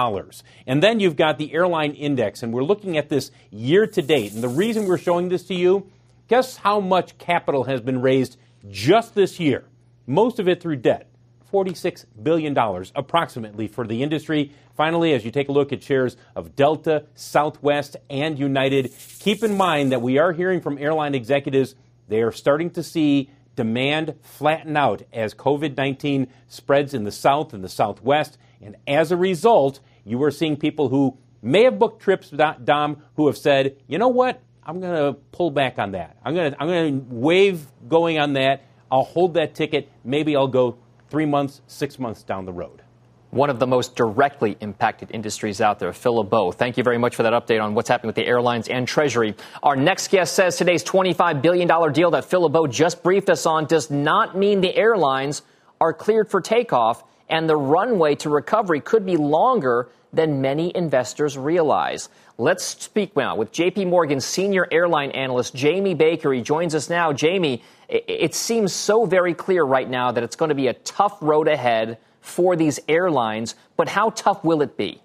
And 0.66 0.82
then 0.82 1.00
you've 1.00 1.16
got 1.16 1.38
the 1.38 1.54
airline 1.54 1.92
index, 1.92 2.42
and 2.42 2.52
we're 2.52 2.64
looking 2.64 2.98
at 2.98 3.08
this 3.08 3.30
year 3.50 3.86
to 3.86 4.02
date. 4.02 4.34
And 4.34 4.42
the 4.42 4.48
reason 4.48 4.86
we're 4.86 4.98
showing 4.98 5.30
this 5.30 5.44
to 5.44 5.54
you, 5.54 5.90
guess 6.28 6.58
how 6.58 6.80
much 6.80 7.16
capital 7.16 7.64
has 7.64 7.80
been 7.80 8.02
raised 8.02 8.36
just 8.70 9.14
this 9.14 9.40
year? 9.40 9.64
Most 10.06 10.38
of 10.38 10.48
it 10.48 10.60
through 10.60 10.76
debt. 10.76 11.07
$46 11.52 12.04
billion 12.22 12.56
approximately 12.94 13.68
for 13.68 13.86
the 13.86 14.02
industry. 14.02 14.52
Finally, 14.76 15.12
as 15.12 15.24
you 15.24 15.30
take 15.30 15.48
a 15.48 15.52
look 15.52 15.72
at 15.72 15.82
shares 15.82 16.16
of 16.36 16.54
Delta, 16.56 17.04
Southwest, 17.14 17.96
and 18.10 18.38
United, 18.38 18.92
keep 19.18 19.42
in 19.42 19.56
mind 19.56 19.92
that 19.92 20.02
we 20.02 20.18
are 20.18 20.32
hearing 20.32 20.60
from 20.60 20.78
airline 20.78 21.14
executives 21.14 21.74
they 22.08 22.22
are 22.22 22.32
starting 22.32 22.70
to 22.70 22.82
see 22.82 23.30
demand 23.54 24.14
flatten 24.22 24.76
out 24.76 25.02
as 25.12 25.34
COVID 25.34 25.76
19 25.76 26.28
spreads 26.48 26.94
in 26.94 27.04
the 27.04 27.12
South 27.12 27.52
and 27.52 27.62
the 27.62 27.68
Southwest. 27.68 28.38
And 28.60 28.76
as 28.86 29.12
a 29.12 29.16
result, 29.16 29.80
you 30.04 30.22
are 30.22 30.30
seeing 30.30 30.56
people 30.56 30.88
who 30.88 31.18
may 31.42 31.64
have 31.64 31.78
booked 31.78 32.02
trips, 32.02 32.30
Dom, 32.30 33.02
who 33.14 33.26
have 33.26 33.36
said, 33.36 33.76
you 33.86 33.98
know 33.98 34.08
what, 34.08 34.42
I'm 34.64 34.80
going 34.80 34.94
to 34.94 35.20
pull 35.32 35.50
back 35.50 35.78
on 35.78 35.92
that. 35.92 36.16
I'm 36.24 36.34
going 36.34 36.52
to 36.52 36.60
I'm 36.60 36.68
going 36.68 37.00
to 37.00 37.14
waive 37.14 37.66
going 37.86 38.18
on 38.18 38.32
that. 38.34 38.64
I'll 38.90 39.04
hold 39.04 39.34
that 39.34 39.54
ticket. 39.54 39.90
Maybe 40.02 40.34
I'll 40.34 40.48
go 40.48 40.78
three 41.10 41.26
months, 41.26 41.60
six 41.66 41.98
months 41.98 42.22
down 42.22 42.44
the 42.44 42.52
road 42.52 42.82
one 43.30 43.50
of 43.50 43.58
the 43.58 43.66
most 43.66 43.94
directly 43.94 44.56
impacted 44.60 45.10
industries 45.12 45.60
out 45.60 45.78
there. 45.78 45.92
Phil 45.92 46.16
LeBeau, 46.16 46.52
thank 46.52 46.78
you 46.78 46.82
very 46.82 46.98
much 46.98 47.14
for 47.14 47.24
that 47.24 47.32
update 47.32 47.62
on 47.62 47.74
what's 47.74 47.88
happening 47.88 48.08
with 48.08 48.16
the 48.16 48.26
airlines 48.26 48.68
and 48.68 48.88
Treasury. 48.88 49.34
Our 49.62 49.76
next 49.76 50.10
guest 50.10 50.34
says 50.34 50.56
today's 50.56 50.82
$25 50.82 51.42
billion 51.42 51.92
deal 51.92 52.12
that 52.12 52.24
Phil 52.24 52.42
LeBeau 52.42 52.66
just 52.66 53.02
briefed 53.02 53.28
us 53.28 53.44
on 53.44 53.66
does 53.66 53.90
not 53.90 54.36
mean 54.36 54.60
the 54.60 54.74
airlines 54.74 55.42
are 55.80 55.92
cleared 55.92 56.30
for 56.30 56.40
takeoff, 56.40 57.04
and 57.28 57.48
the 57.48 57.56
runway 57.56 58.14
to 58.16 58.30
recovery 58.30 58.80
could 58.80 59.04
be 59.04 59.16
longer 59.16 59.90
than 60.12 60.40
many 60.40 60.72
investors 60.74 61.36
realize. 61.36 62.08
Let's 62.40 62.64
speak 62.64 63.16
now 63.16 63.34
with 63.34 63.50
JP 63.50 63.88
Morgan 63.88 64.20
senior 64.20 64.68
airline 64.70 65.10
analyst 65.10 65.56
Jamie 65.56 65.94
Baker. 65.94 66.32
He 66.32 66.40
joins 66.40 66.72
us 66.72 66.88
now. 66.88 67.12
Jamie, 67.12 67.64
it 67.88 68.32
seems 68.32 68.72
so 68.72 69.06
very 69.06 69.34
clear 69.34 69.64
right 69.64 69.90
now 69.90 70.12
that 70.12 70.22
it's 70.22 70.36
going 70.36 70.50
to 70.50 70.54
be 70.54 70.68
a 70.68 70.74
tough 70.74 71.18
road 71.20 71.48
ahead 71.48 71.98
for 72.20 72.54
these 72.54 72.78
airlines, 72.86 73.56
but 73.76 73.88
how 73.88 74.10
tough 74.10 74.44
will 74.44 74.62
it 74.62 74.76
be? 74.76 75.02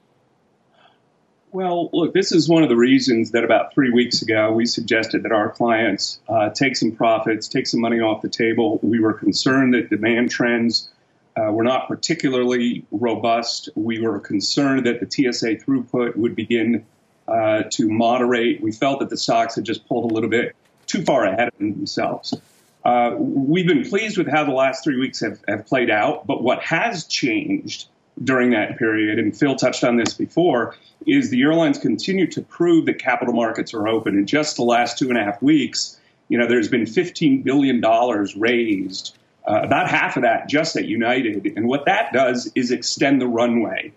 Well, 1.52 1.90
look, 1.92 2.14
this 2.14 2.32
is 2.32 2.48
one 2.48 2.62
of 2.62 2.70
the 2.70 2.76
reasons 2.76 3.32
that 3.32 3.44
about 3.44 3.74
three 3.74 3.90
weeks 3.90 4.22
ago 4.22 4.52
we 4.52 4.68
suggested 4.68 5.24
that 5.24 5.32
our 5.32 5.50
clients 5.50 6.20
uh, 6.30 6.52
take 6.52 6.76
some 6.76 6.92
profits, 6.92 7.48
take 7.48 7.66
some 7.66 7.82
money 7.82 8.00
off 8.00 8.22
the 8.22 8.30
table. 8.30 8.80
We 8.84 9.00
were 9.00 9.14
concerned 9.14 9.74
that 9.74 9.90
demand 9.90 10.30
trends 10.30 10.92
uh, 11.36 11.52
were 11.52 11.64
not 11.64 11.88
particularly 11.88 12.86
robust. 12.92 13.70
We 13.74 14.00
were 14.00 14.20
concerned 14.20 14.86
that 14.86 15.00
the 15.00 15.10
TSA 15.10 15.56
throughput 15.66 16.16
would 16.16 16.36
begin 16.36 16.86
uh, 17.28 17.64
to 17.72 17.90
moderate. 17.90 18.62
We 18.62 18.72
felt 18.72 19.00
that 19.00 19.10
the 19.10 19.18
stocks 19.18 19.56
had 19.56 19.64
just 19.64 19.88
pulled 19.88 20.12
a 20.12 20.14
little 20.14 20.30
bit 20.30 20.56
too 20.88 21.04
far 21.04 21.26
ahead 21.26 21.50
of 21.50 21.58
themselves. 21.58 22.34
Uh, 22.84 23.16
we've 23.18 23.68
been 23.68 23.88
pleased 23.88 24.18
with 24.18 24.28
how 24.28 24.44
the 24.44 24.52
last 24.52 24.84
three 24.84 25.00
weeks 25.00 25.22
have, 25.22 25.40
have 25.48 25.66
played 25.66 25.90
out, 25.90 26.28
but 26.28 26.44
what 26.44 26.62
has 26.62 27.06
changed 27.06 27.88
during 28.24 28.52
that 28.52 28.78
period, 28.78 29.18
and 29.18 29.36
Phil 29.36 29.56
touched 29.56 29.84
on 29.84 29.96
this 29.96 30.14
before, 30.14 30.76
is 31.08 31.30
the 31.30 31.42
airlines 31.42 31.78
continue 31.78 32.28
to 32.28 32.42
prove 32.42 32.86
that 32.86 33.00
capital 33.00 33.34
markets 33.34 33.74
are 33.74 33.88
open. 33.88 34.18
In 34.18 34.28
just 34.28 34.58
the 34.58 34.64
last 34.64 34.98
two 34.98 35.10
and 35.10 35.18
a 35.18 35.24
half 35.24 35.42
weeks, 35.42 36.00
you 36.30 36.38
know, 36.38 36.48
there's 36.48 36.68
been 36.68 36.84
$15 36.84 37.44
billion 37.44 37.82
raised, 38.38 39.18
uh, 39.48 39.62
about 39.64 39.90
half 39.90 40.16
of 40.16 40.24
that 40.24 40.48
just 40.48 40.76
at 40.76 40.86
United. 40.86 41.54
And 41.58 41.68
what 41.68 41.86
that 41.86 42.14
does 42.14 42.52
is 42.56 42.72
extend 42.72 43.22
the 43.22 43.28
runway. 43.28 43.94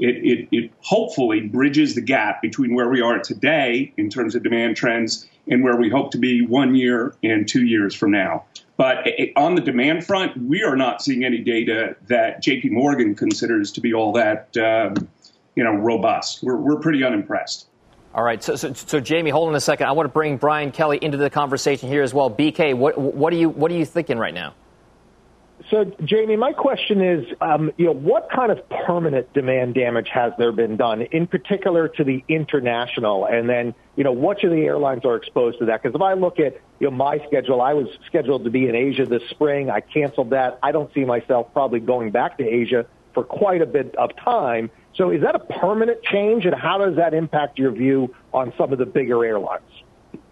It, 0.00 0.16
it, 0.24 0.48
it 0.50 0.72
hopefully 0.80 1.40
bridges 1.40 1.94
the 1.94 2.00
gap 2.00 2.40
between 2.42 2.74
where 2.74 2.88
we 2.88 3.02
are 3.02 3.18
today 3.18 3.92
in 3.96 4.08
terms 4.08 4.34
of 4.34 4.42
demand 4.42 4.76
trends 4.76 5.28
and 5.46 5.62
where 5.62 5.76
we 5.76 5.90
hope 5.90 6.10
to 6.12 6.18
be 6.18 6.44
one 6.44 6.74
year 6.74 7.14
and 7.22 7.46
two 7.46 7.66
years 7.66 7.94
from 7.94 8.10
now. 8.10 8.44
But 8.78 9.06
on 9.36 9.56
the 9.56 9.60
demand 9.60 10.06
front, 10.06 10.34
we 10.38 10.62
are 10.62 10.74
not 10.74 11.02
seeing 11.02 11.22
any 11.22 11.38
data 11.38 11.96
that 12.08 12.42
JP 12.42 12.70
Morgan 12.70 13.14
considers 13.14 13.72
to 13.72 13.80
be 13.82 13.92
all 13.92 14.12
that, 14.14 14.56
um, 14.56 15.06
you 15.54 15.62
know, 15.62 15.74
robust. 15.74 16.42
We're, 16.42 16.56
we're 16.56 16.80
pretty 16.80 17.04
unimpressed. 17.04 17.66
All 18.14 18.24
right. 18.24 18.42
So, 18.42 18.56
so, 18.56 18.72
so, 18.72 18.98
Jamie, 18.98 19.30
hold 19.30 19.50
on 19.50 19.54
a 19.54 19.60
second. 19.60 19.86
I 19.86 19.92
want 19.92 20.06
to 20.06 20.12
bring 20.12 20.38
Brian 20.38 20.72
Kelly 20.72 20.98
into 21.02 21.18
the 21.18 21.28
conversation 21.28 21.90
here 21.90 22.02
as 22.02 22.14
well. 22.14 22.30
BK, 22.30 22.74
what, 22.74 22.96
what, 22.98 23.32
are, 23.32 23.36
you, 23.36 23.50
what 23.50 23.70
are 23.70 23.74
you 23.74 23.84
thinking 23.84 24.18
right 24.18 24.34
now? 24.34 24.54
So, 25.68 25.84
Jamie, 26.04 26.36
my 26.36 26.52
question 26.52 27.02
is, 27.02 27.26
um, 27.40 27.72
you 27.76 27.86
know, 27.86 27.92
what 27.92 28.30
kind 28.30 28.50
of 28.50 28.66
permanent 28.86 29.32
demand 29.34 29.74
damage 29.74 30.08
has 30.12 30.32
there 30.38 30.52
been 30.52 30.76
done, 30.76 31.02
in 31.02 31.26
particular 31.26 31.88
to 31.88 32.04
the 32.04 32.24
international? 32.28 33.26
And 33.26 33.48
then, 33.48 33.74
you 33.94 34.04
know, 34.04 34.12
which 34.12 34.42
of 34.42 34.50
the 34.50 34.62
airlines 34.62 35.04
are 35.04 35.16
exposed 35.16 35.58
to 35.58 35.66
that? 35.66 35.82
Because 35.82 35.94
if 35.94 36.00
I 36.00 36.14
look 36.14 36.40
at, 36.40 36.60
you 36.78 36.90
know, 36.90 36.96
my 36.96 37.18
schedule, 37.26 37.60
I 37.60 37.74
was 37.74 37.88
scheduled 38.06 38.44
to 38.44 38.50
be 38.50 38.68
in 38.68 38.74
Asia 38.74 39.04
this 39.04 39.22
spring. 39.30 39.70
I 39.70 39.80
canceled 39.80 40.30
that. 40.30 40.58
I 40.62 40.72
don't 40.72 40.92
see 40.94 41.04
myself 41.04 41.52
probably 41.52 41.80
going 41.80 42.10
back 42.10 42.38
to 42.38 42.44
Asia 42.44 42.86
for 43.12 43.22
quite 43.22 43.60
a 43.60 43.66
bit 43.66 43.94
of 43.96 44.16
time. 44.16 44.70
So, 44.94 45.10
is 45.10 45.22
that 45.22 45.34
a 45.34 45.40
permanent 45.40 46.02
change, 46.02 46.46
and 46.46 46.54
how 46.54 46.78
does 46.78 46.96
that 46.96 47.12
impact 47.12 47.58
your 47.58 47.70
view 47.70 48.14
on 48.32 48.52
some 48.56 48.72
of 48.72 48.78
the 48.78 48.86
bigger 48.86 49.24
airlines? 49.24 49.62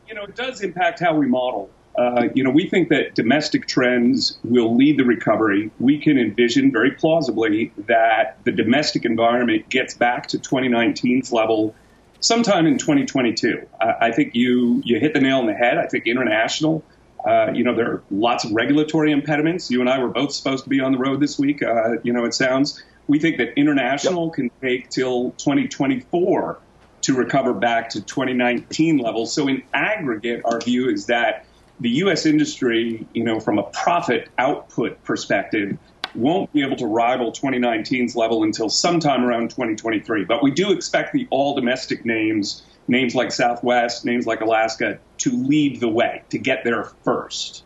You 0.07 0.14
know, 0.14 0.24
it 0.24 0.35
does 0.35 0.62
impact 0.62 1.01
how 1.01 1.14
we 1.14 1.26
model 1.26 1.70
uh, 1.99 2.29
you 2.33 2.45
know, 2.45 2.51
we 2.51 2.69
think 2.69 2.91
that 2.91 3.17
domestic 3.17 3.67
trends 3.67 4.39
will 4.45 4.77
lead 4.77 4.97
the 4.97 5.05
recovery. 5.05 5.73
We 5.81 5.99
can 5.99 6.17
envision 6.17 6.71
very 6.71 6.93
plausibly 6.93 7.73
that 7.89 8.39
the 8.45 8.53
domestic 8.53 9.05
environment 9.05 9.69
gets 9.69 9.95
back 9.95 10.29
to 10.29 10.39
2019's 10.39 11.33
level 11.33 11.75
sometime 12.21 12.67
in 12.67 12.79
2022. 12.79 13.67
Uh, 13.81 13.93
I 14.01 14.13
think 14.13 14.37
you 14.37 14.81
you 14.85 15.01
hit 15.01 15.13
the 15.13 15.21
nail 15.21 15.39
on 15.39 15.47
the 15.47 15.55
head. 15.55 15.77
I 15.77 15.87
think 15.87 16.07
international. 16.07 16.85
Uh, 17.27 17.51
you 17.53 17.65
know, 17.65 17.75
there 17.75 17.91
are 17.91 18.03
lots 18.13 18.45
of 18.45 18.53
regulatory 18.53 19.11
impediments. 19.11 19.69
You 19.69 19.81
and 19.81 19.91
I 19.91 19.99
were 19.99 20.09
both 20.09 20.31
supposed 20.33 20.63
to 20.65 20.71
be 20.71 20.79
on 20.79 20.93
the 20.93 20.99
road 20.99 21.19
this 21.19 21.37
week. 21.37 21.65
Uh, 21.65 21.97
you 22.05 22.13
know, 22.13 22.25
it 22.25 22.35
sounds. 22.35 22.81
We 23.09 23.19
think 23.19 23.39
that 23.39 23.59
international 23.59 24.27
yep. 24.27 24.35
can 24.35 24.51
take 24.61 24.91
till 24.91 25.33
2024 25.33 26.61
to 27.01 27.15
recover 27.15 27.55
back 27.55 27.91
to 27.91 28.01
2019 28.01 28.99
levels. 28.99 29.33
So, 29.33 29.49
in 29.49 29.65
aggregate, 29.75 30.43
our 30.45 30.61
view 30.61 30.91
is 30.91 31.07
that 31.07 31.45
the 31.81 31.91
U.S. 31.91 32.26
industry, 32.26 33.07
you 33.12 33.24
know, 33.24 33.41
from 33.41 33.59
a 33.59 33.64
profit 33.64 34.29
output 34.39 35.03
perspective, 35.05 35.79
won't 36.14 36.53
be 36.53 36.62
able 36.62 36.76
to 36.76 36.87
rival 36.87 37.31
2019's 37.31 38.16
level 38.16 38.43
until 38.43 38.68
sometime 38.68 39.24
around 39.24 39.51
2023. 39.51 40.24
But 40.24 40.43
we 40.43 40.51
do 40.51 40.72
expect 40.72 41.12
the 41.12 41.29
all 41.31 41.55
domestic 41.55 42.05
names, 42.05 42.62
names 42.89 43.14
like 43.14 43.31
Southwest, 43.31 44.05
names 44.05 44.26
like 44.26 44.41
Alaska, 44.41 44.99
to 45.18 45.31
lead 45.31 45.81
the 45.81 45.89
way, 45.89 46.22
to 46.31 46.39
get 46.39 46.64
there 46.64 46.85
first. 47.05 47.64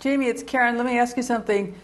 Jamie, 0.00 0.26
it's 0.26 0.42
Karen. 0.42 0.76
Let 0.76 0.86
me 0.86 0.98
ask 0.98 1.16
you 1.16 1.22
something 1.22 1.74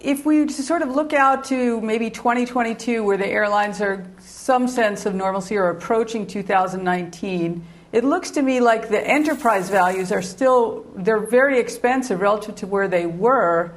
if 0.00 0.24
we 0.24 0.48
sort 0.48 0.82
of 0.82 0.90
look 0.90 1.12
out 1.12 1.44
to 1.44 1.80
maybe 1.82 2.10
2022, 2.10 3.04
where 3.04 3.18
the 3.18 3.26
airlines 3.26 3.80
are 3.80 4.06
some 4.18 4.66
sense 4.66 5.04
of 5.04 5.14
normalcy 5.14 5.56
or 5.56 5.68
approaching 5.68 6.26
2019, 6.26 7.64
it 7.92 8.04
looks 8.04 8.30
to 8.32 8.42
me 8.42 8.60
like 8.60 8.88
the 8.88 9.06
enterprise 9.06 9.68
values 9.68 10.10
are 10.10 10.22
still 10.22 10.86
they're 10.96 11.26
very 11.26 11.58
expensive 11.58 12.20
relative 12.20 12.54
to 12.56 12.66
where 12.66 12.88
they 12.88 13.04
were, 13.04 13.72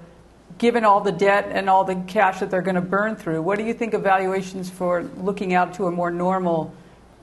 given 0.60 0.86
all 0.86 1.02
the 1.02 1.12
debt 1.12 1.48
and 1.52 1.70
all 1.70 1.84
the 1.84 1.96
cash 2.08 2.40
that 2.40 2.50
they're 2.50 2.62
going 2.62 2.76
to 2.76 2.82
burn 2.82 3.16
through. 3.16 3.42
What 3.42 3.58
do 3.58 3.66
you 3.66 3.74
think 3.74 3.94
of 3.94 4.04
valuations 4.04 4.70
for 4.70 5.04
looking 5.18 5.54
out 5.54 5.74
to 5.76 5.88
a 5.88 5.92
more 5.92 6.12
normal 6.12 6.74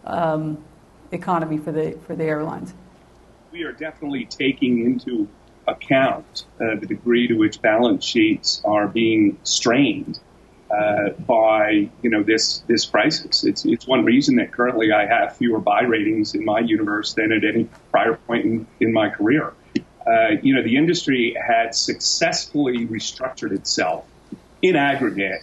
um, 0.04 0.62
economy 1.12 1.56
for 1.58 1.72
the 1.72 1.96
for 2.06 2.14
the 2.14 2.24
airlines? 2.24 2.74
We 3.50 3.62
are 3.62 3.72
definitely 3.72 4.26
taking 4.26 4.84
into 4.84 5.26
account 5.70 6.44
uh, 6.60 6.76
the 6.80 6.86
degree 6.86 7.28
to 7.28 7.34
which 7.34 7.62
balance 7.62 8.04
sheets 8.04 8.60
are 8.64 8.88
being 8.88 9.38
strained 9.44 10.18
uh, 10.70 11.10
by 11.26 11.88
you 12.02 12.10
know 12.10 12.22
this 12.22 12.58
this 12.68 12.84
crisis. 12.86 13.44
It's 13.44 13.64
it's 13.64 13.86
one 13.86 14.04
reason 14.04 14.36
that 14.36 14.52
currently 14.52 14.92
I 14.92 15.06
have 15.06 15.36
fewer 15.36 15.58
buy 15.58 15.82
ratings 15.82 16.34
in 16.34 16.44
my 16.44 16.60
universe 16.60 17.14
than 17.14 17.32
at 17.32 17.44
any 17.44 17.68
prior 17.90 18.14
point 18.14 18.44
in, 18.44 18.66
in 18.78 18.92
my 18.92 19.08
career. 19.08 19.52
Uh, 20.06 20.36
you 20.42 20.54
know 20.54 20.62
the 20.62 20.76
industry 20.76 21.34
had 21.34 21.74
successfully 21.74 22.86
restructured 22.86 23.52
itself 23.52 24.04
in 24.62 24.76
aggregate 24.76 25.42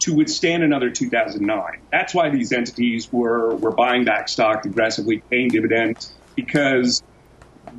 to 0.00 0.14
withstand 0.14 0.62
another 0.62 0.90
2009. 0.90 1.80
That's 1.90 2.14
why 2.14 2.30
these 2.30 2.52
entities 2.52 3.12
were 3.12 3.54
were 3.56 3.72
buying 3.72 4.04
back 4.04 4.28
stock 4.28 4.64
aggressively, 4.64 5.18
paying 5.30 5.48
dividends 5.50 6.12
because 6.34 7.02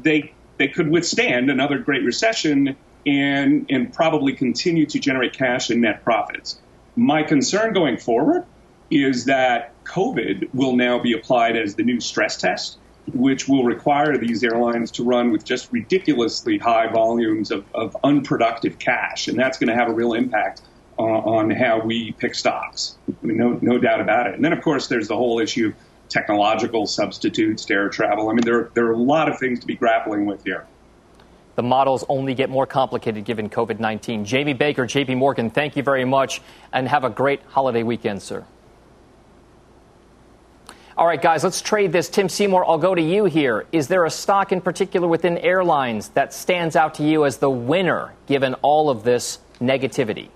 they 0.01 0.33
they 0.59 0.67
could 0.67 0.89
withstand 0.89 1.49
another 1.49 1.79
great 1.79 2.03
recession 2.03 2.75
and, 3.07 3.65
and 3.69 3.91
probably 3.91 4.33
continue 4.33 4.85
to 4.85 4.99
generate 4.99 5.33
cash 5.33 5.69
and 5.71 5.81
net 5.81 6.03
profits. 6.03 6.59
My 6.95 7.23
concern 7.23 7.73
going 7.73 7.97
forward 7.97 8.45
is 8.91 9.25
that 9.25 9.73
COVID 9.85 10.53
will 10.53 10.75
now 10.75 10.99
be 10.99 11.13
applied 11.13 11.55
as 11.55 11.75
the 11.75 11.83
new 11.83 12.01
stress 12.01 12.35
test, 12.37 12.77
which 13.13 13.47
will 13.47 13.63
require 13.63 14.17
these 14.17 14.43
airlines 14.43 14.91
to 14.91 15.03
run 15.03 15.31
with 15.31 15.45
just 15.45 15.71
ridiculously 15.71 16.57
high 16.57 16.87
volumes 16.91 17.51
of, 17.51 17.65
of 17.73 17.95
unproductive 18.03 18.77
cash. 18.79 19.29
And 19.29 19.39
that's 19.39 19.57
going 19.57 19.69
to 19.69 19.75
have 19.75 19.87
a 19.87 19.93
real 19.93 20.13
impact 20.13 20.61
on, 20.97 21.09
on 21.09 21.51
how 21.51 21.79
we 21.79 22.11
pick 22.11 22.35
stocks. 22.35 22.97
I 23.07 23.25
mean, 23.25 23.37
no, 23.37 23.57
no 23.61 23.77
doubt 23.77 24.01
about 24.01 24.27
it. 24.27 24.35
And 24.35 24.43
then, 24.43 24.51
of 24.51 24.61
course, 24.61 24.87
there's 24.87 25.07
the 25.07 25.15
whole 25.15 25.39
issue 25.39 25.73
technological 26.09 26.85
substitutes 26.87 27.65
to 27.65 27.73
air 27.73 27.89
travel. 27.89 28.29
I 28.29 28.33
mean, 28.33 28.43
there, 28.43 28.69
there 28.73 28.85
are 28.85 28.93
a 28.93 28.97
lot 28.97 29.29
of 29.29 29.39
things 29.39 29.59
to 29.61 29.67
be 29.67 29.75
grappling 29.75 30.25
with 30.25 30.43
here. 30.43 30.65
The 31.55 31.63
models 31.63 32.05
only 32.07 32.35
get 32.35 32.49
more 32.49 32.65
complicated 32.65 33.25
given 33.25 33.49
COVID 33.49 33.79
19. 33.79 34.25
Jamie 34.25 34.53
Baker, 34.53 34.83
JP 34.83 35.17
Morgan, 35.17 35.49
thank 35.49 35.75
you 35.75 35.83
very 35.83 36.05
much 36.05 36.41
and 36.71 36.87
have 36.87 37.03
a 37.03 37.09
great 37.09 37.41
holiday 37.43 37.83
weekend, 37.83 38.21
sir. 38.21 38.45
All 40.99 41.07
right, 41.07 41.21
guys, 41.21 41.45
let's 41.45 41.61
trade 41.61 41.93
this. 41.93 42.09
Tim 42.09 42.27
Seymour, 42.27 42.65
I'll 42.65 42.77
go 42.77 42.93
to 42.93 43.01
you 43.01 43.23
here. 43.23 43.65
Is 43.71 43.87
there 43.87 44.03
a 44.03 44.09
stock 44.09 44.51
in 44.51 44.59
particular 44.59 45.07
within 45.07 45.37
airlines 45.37 46.09
that 46.09 46.33
stands 46.33 46.75
out 46.75 46.95
to 46.95 47.03
you 47.03 47.25
as 47.25 47.37
the 47.37 47.49
winner 47.49 48.13
given 48.27 48.53
all 48.55 48.89
of 48.89 49.03
this 49.03 49.39
negativity? 49.61 50.27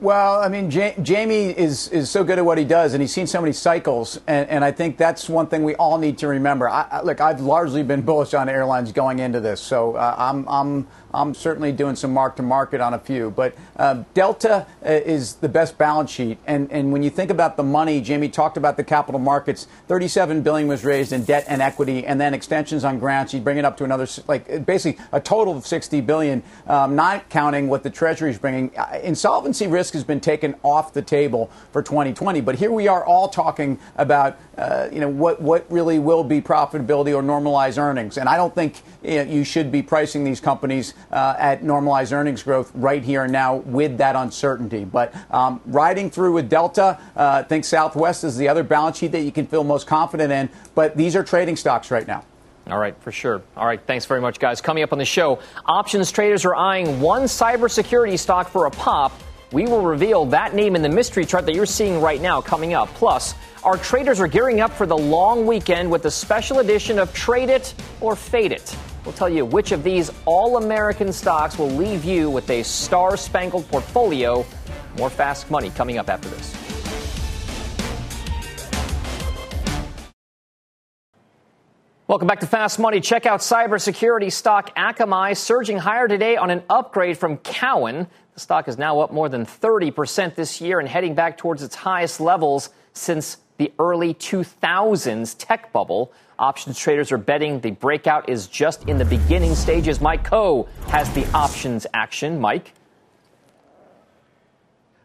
Well, 0.00 0.40
I 0.40 0.48
mean, 0.48 0.70
Jamie 0.70 1.50
is, 1.50 1.88
is 1.88 2.08
so 2.08 2.24
good 2.24 2.38
at 2.38 2.44
what 2.46 2.56
he 2.56 2.64
does, 2.64 2.94
and 2.94 3.02
he's 3.02 3.12
seen 3.12 3.26
so 3.26 3.38
many 3.38 3.52
cycles, 3.52 4.18
and, 4.26 4.48
and 4.48 4.64
I 4.64 4.72
think 4.72 4.96
that's 4.96 5.28
one 5.28 5.46
thing 5.46 5.62
we 5.62 5.74
all 5.74 5.98
need 5.98 6.16
to 6.18 6.28
remember. 6.28 6.70
I, 6.70 6.86
I, 6.90 7.02
look, 7.02 7.20
I've 7.20 7.42
largely 7.42 7.82
been 7.82 8.00
bullish 8.00 8.32
on 8.32 8.48
airlines 8.48 8.92
going 8.92 9.18
into 9.18 9.40
this, 9.40 9.60
so 9.60 9.96
uh, 9.96 10.14
I'm, 10.16 10.48
I'm 10.48 10.86
I'm 11.12 11.34
certainly 11.34 11.72
doing 11.72 11.96
some 11.96 12.12
mark 12.12 12.36
to 12.36 12.42
market 12.42 12.80
on 12.80 12.94
a 12.94 12.98
few. 12.98 13.30
But 13.30 13.54
uh, 13.76 14.04
Delta 14.14 14.66
uh, 14.84 14.88
is 14.88 15.34
the 15.36 15.48
best 15.48 15.76
balance 15.76 16.10
sheet. 16.10 16.38
And, 16.46 16.70
and 16.70 16.92
when 16.92 17.02
you 17.02 17.10
think 17.10 17.30
about 17.30 17.56
the 17.56 17.62
money, 17.62 18.00
Jamie 18.00 18.28
talked 18.28 18.56
about 18.56 18.76
the 18.76 18.84
capital 18.84 19.20
markets. 19.20 19.66
37 19.88 20.42
billion 20.42 20.68
was 20.68 20.84
raised 20.84 21.12
in 21.12 21.24
debt 21.24 21.44
and 21.48 21.60
equity, 21.60 22.06
and 22.06 22.20
then 22.20 22.34
extensions 22.34 22.84
on 22.84 22.98
grants. 22.98 23.34
You 23.34 23.40
bring 23.40 23.58
it 23.58 23.64
up 23.64 23.76
to 23.78 23.84
another, 23.84 24.06
like 24.28 24.64
basically 24.64 25.02
a 25.12 25.20
total 25.20 25.56
of 25.56 25.66
60 25.66 26.00
billion, 26.02 26.42
um, 26.66 26.94
not 26.94 27.28
counting 27.28 27.68
what 27.68 27.82
the 27.82 27.90
Treasury 27.90 28.30
is 28.30 28.38
bringing. 28.38 28.76
Uh, 28.78 29.00
insolvency 29.02 29.66
risk 29.66 29.94
has 29.94 30.04
been 30.04 30.20
taken 30.20 30.54
off 30.62 30.92
the 30.92 31.02
table 31.02 31.50
for 31.72 31.82
2020. 31.82 32.40
But 32.40 32.56
here 32.56 32.70
we 32.70 32.86
are 32.88 33.04
all 33.04 33.28
talking 33.28 33.78
about, 33.96 34.38
uh, 34.56 34.88
you 34.92 35.00
know, 35.00 35.08
what, 35.08 35.42
what 35.42 35.70
really 35.70 35.98
will 35.98 36.24
be 36.24 36.40
profitability 36.40 37.14
or 37.14 37.22
normalized 37.22 37.78
earnings. 37.78 38.16
And 38.16 38.28
I 38.28 38.36
don't 38.36 38.54
think 38.54 38.82
you, 39.02 39.16
know, 39.16 39.30
you 39.30 39.44
should 39.44 39.72
be 39.72 39.82
pricing 39.82 40.24
these 40.24 40.40
companies 40.40 40.94
uh, 41.10 41.34
at 41.38 41.62
normalized 41.62 42.12
earnings 42.12 42.42
growth 42.42 42.70
right 42.74 43.02
here 43.02 43.24
and 43.24 43.32
now 43.32 43.56
with 43.56 43.98
that 43.98 44.16
uncertainty. 44.16 44.84
But 44.84 45.14
um, 45.30 45.60
riding 45.66 46.10
through 46.10 46.32
with 46.32 46.48
Delta, 46.48 46.98
uh, 47.16 47.40
I 47.40 47.42
think 47.42 47.64
Southwest 47.64 48.24
is 48.24 48.36
the 48.36 48.48
other 48.48 48.62
balance 48.62 48.98
sheet 48.98 49.12
that 49.12 49.22
you 49.22 49.32
can 49.32 49.46
feel 49.46 49.64
most 49.64 49.86
confident 49.86 50.32
in. 50.32 50.48
But 50.74 50.96
these 50.96 51.16
are 51.16 51.24
trading 51.24 51.56
stocks 51.56 51.90
right 51.90 52.06
now. 52.06 52.24
All 52.66 52.78
right, 52.78 52.94
for 53.00 53.10
sure. 53.10 53.42
All 53.56 53.66
right, 53.66 53.80
thanks 53.86 54.06
very 54.06 54.20
much, 54.20 54.38
guys. 54.38 54.60
Coming 54.60 54.84
up 54.84 54.92
on 54.92 54.98
the 54.98 55.04
show, 55.04 55.40
options 55.66 56.12
traders 56.12 56.44
are 56.44 56.54
eyeing 56.54 57.00
one 57.00 57.22
cybersecurity 57.22 58.18
stock 58.18 58.48
for 58.48 58.66
a 58.66 58.70
pop. 58.70 59.12
We 59.52 59.64
will 59.64 59.82
reveal 59.82 60.26
that 60.26 60.54
name 60.54 60.76
in 60.76 60.82
the 60.82 60.88
mystery 60.88 61.26
chart 61.26 61.46
that 61.46 61.54
you're 61.54 61.66
seeing 61.66 62.00
right 62.00 62.20
now 62.20 62.40
coming 62.40 62.74
up. 62.74 62.88
Plus, 62.90 63.34
our 63.64 63.76
traders 63.76 64.20
are 64.20 64.28
gearing 64.28 64.60
up 64.60 64.70
for 64.72 64.86
the 64.86 64.96
long 64.96 65.46
weekend 65.46 65.90
with 65.90 66.02
the 66.02 66.10
special 66.10 66.60
edition 66.60 67.00
of 67.00 67.12
Trade 67.12 67.50
It 67.50 67.74
or 68.00 68.14
Fade 68.14 68.52
It. 68.52 68.76
We'll 69.04 69.14
tell 69.14 69.28
you 69.30 69.46
which 69.46 69.72
of 69.72 69.82
these 69.82 70.10
all 70.26 70.58
American 70.58 71.12
stocks 71.12 71.58
will 71.58 71.70
leave 71.70 72.04
you 72.04 72.28
with 72.28 72.50
a 72.50 72.62
star 72.62 73.16
spangled 73.16 73.66
portfolio. 73.68 74.44
More 74.98 75.08
fast 75.08 75.50
money 75.50 75.70
coming 75.70 75.96
up 75.96 76.10
after 76.10 76.28
this. 76.28 76.56
Welcome 82.08 82.26
back 82.26 82.40
to 82.40 82.46
Fast 82.46 82.80
Money. 82.80 83.00
Check 83.00 83.24
out 83.24 83.38
cybersecurity 83.38 84.32
stock 84.32 84.76
Akamai 84.76 85.36
surging 85.36 85.78
higher 85.78 86.08
today 86.08 86.36
on 86.36 86.50
an 86.50 86.62
upgrade 86.68 87.16
from 87.16 87.38
Cowen. 87.38 88.06
The 88.34 88.40
stock 88.40 88.66
is 88.68 88.76
now 88.76 88.98
up 88.98 89.12
more 89.12 89.28
than 89.28 89.46
30% 89.46 90.34
this 90.34 90.60
year 90.60 90.80
and 90.80 90.88
heading 90.88 91.14
back 91.14 91.38
towards 91.38 91.62
its 91.62 91.76
highest 91.76 92.20
levels 92.20 92.70
since 92.94 93.38
the 93.58 93.72
early 93.78 94.12
2000s 94.14 95.36
tech 95.38 95.72
bubble. 95.72 96.12
Options 96.40 96.78
traders 96.78 97.12
are 97.12 97.18
betting 97.18 97.60
the 97.60 97.72
breakout 97.72 98.30
is 98.30 98.46
just 98.46 98.88
in 98.88 98.96
the 98.96 99.04
beginning 99.04 99.54
stages. 99.54 100.00
Mike 100.00 100.26
Khouw 100.26 100.66
has 100.88 101.12
the 101.12 101.30
options 101.32 101.86
action. 101.92 102.40
Mike? 102.40 102.72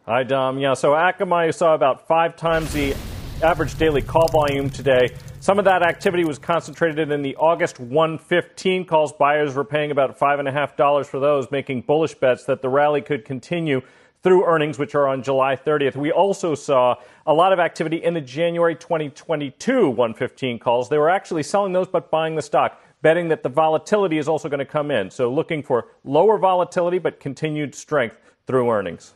Hi, 0.05 0.23
Dom. 0.23 0.59
Yeah, 0.59 0.75
so 0.75 0.91
Akamai 0.91 1.53
saw 1.53 1.73
about 1.73 2.07
five 2.07 2.37
times 2.37 2.71
the 2.71 2.95
average 3.43 3.77
daily 3.77 4.01
call 4.01 4.29
volume 4.29 4.69
today. 4.69 5.09
Some 5.41 5.59
of 5.59 5.65
that 5.65 5.83
activity 5.83 6.23
was 6.23 6.39
concentrated 6.39 7.11
in 7.11 7.21
the 7.21 7.35
August 7.35 7.81
115 7.81 8.85
calls. 8.85 9.11
Buyers 9.11 9.55
were 9.55 9.65
paying 9.65 9.91
about 9.91 10.17
$5.5 10.17 11.05
for 11.05 11.19
those, 11.19 11.51
making 11.51 11.81
bullish 11.81 12.15
bets 12.15 12.45
that 12.45 12.61
the 12.61 12.69
rally 12.69 13.01
could 13.01 13.25
continue 13.25 13.81
through 14.25 14.43
earnings, 14.43 14.79
which 14.79 14.95
are 14.95 15.07
on 15.07 15.21
July 15.21 15.55
30th. 15.55 15.95
We 15.95 16.11
also 16.11 16.55
saw 16.55 16.95
a 17.27 17.33
lot 17.33 17.53
of 17.53 17.59
activity 17.59 17.97
in 18.03 18.15
the 18.15 18.21
January 18.21 18.73
2022 18.73 19.87
115 19.87 20.57
calls. 20.57 20.89
They 20.89 20.97
were 20.97 21.11
actually 21.11 21.43
selling 21.43 21.73
those 21.73 21.87
but 21.87 22.09
buying 22.09 22.33
the 22.33 22.41
stock, 22.41 22.81
betting 23.03 23.27
that 23.27 23.43
the 23.43 23.49
volatility 23.49 24.17
is 24.17 24.27
also 24.27 24.49
going 24.49 24.57
to 24.57 24.65
come 24.65 24.89
in. 24.89 25.11
So 25.11 25.31
looking 25.31 25.61
for 25.61 25.89
lower 26.03 26.39
volatility 26.39 26.97
but 26.97 27.19
continued 27.19 27.75
strength 27.75 28.17
through 28.47 28.67
earnings. 28.71 29.13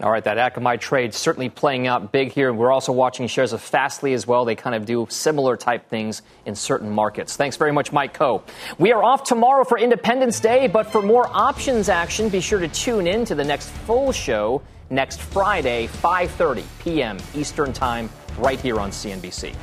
All 0.00 0.10
right, 0.10 0.24
that 0.24 0.54
Akamai 0.54 0.80
trade 0.80 1.12
certainly 1.12 1.50
playing 1.50 1.86
out 1.86 2.12
big 2.12 2.32
here. 2.32 2.50
We're 2.52 2.72
also 2.72 2.92
watching 2.92 3.26
shares 3.26 3.52
of 3.52 3.60
Fastly 3.60 4.14
as 4.14 4.26
well. 4.26 4.46
They 4.46 4.54
kind 4.54 4.74
of 4.74 4.86
do 4.86 5.06
similar 5.10 5.54
type 5.56 5.90
things 5.90 6.22
in 6.46 6.54
certain 6.54 6.90
markets. 6.90 7.36
Thanks 7.36 7.58
very 7.58 7.72
much, 7.72 7.92
Mike 7.92 8.16
Khouw. 8.16 8.42
We 8.78 8.92
are 8.92 9.04
off 9.04 9.22
tomorrow 9.22 9.64
for 9.64 9.78
Independence 9.78 10.40
Day, 10.40 10.66
but 10.66 10.90
for 10.90 11.02
more 11.02 11.28
options 11.30 11.90
action, 11.90 12.30
be 12.30 12.40
sure 12.40 12.58
to 12.58 12.68
tune 12.68 13.06
in 13.06 13.26
to 13.26 13.34
the 13.34 13.44
next 13.44 13.68
full 13.68 14.12
show 14.12 14.62
next 14.88 15.20
Friday, 15.20 15.88
5:30 15.88 16.64
p.m. 16.78 17.18
Eastern 17.34 17.74
Time, 17.74 18.08
right 18.38 18.58
here 18.58 18.80
on 18.80 18.90
CNBC. 18.90 19.54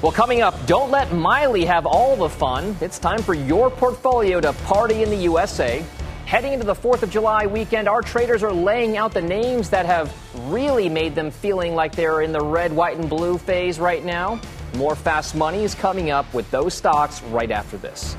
Well, 0.00 0.12
coming 0.12 0.42
up, 0.42 0.54
don't 0.66 0.90
let 0.90 1.12
Miley 1.12 1.64
have 1.64 1.86
all 1.86 2.16
the 2.16 2.28
fun. 2.28 2.76
It's 2.80 2.98
time 2.98 3.20
for 3.20 3.34
your 3.34 3.70
portfolio 3.70 4.40
to 4.40 4.52
party 4.52 5.02
in 5.02 5.10
the 5.10 5.16
USA. 5.16 5.84
Heading 6.26 6.54
into 6.54 6.66
the 6.66 6.74
4th 6.74 7.04
of 7.04 7.10
July 7.10 7.46
weekend, 7.46 7.88
our 7.88 8.02
traders 8.02 8.42
are 8.42 8.52
laying 8.52 8.96
out 8.96 9.14
the 9.14 9.22
names 9.22 9.70
that 9.70 9.86
have 9.86 10.12
really 10.50 10.88
made 10.88 11.14
them 11.14 11.30
feeling 11.30 11.76
like 11.76 11.94
they're 11.94 12.20
in 12.20 12.32
the 12.32 12.40
red, 12.40 12.72
white, 12.72 12.96
and 12.96 13.08
blue 13.08 13.38
phase 13.38 13.78
right 13.78 14.04
now. 14.04 14.40
More 14.74 14.96
fast 14.96 15.36
money 15.36 15.62
is 15.62 15.76
coming 15.76 16.10
up 16.10 16.34
with 16.34 16.50
those 16.50 16.74
stocks 16.74 17.22
right 17.22 17.52
after 17.52 17.76
this. 17.76 18.16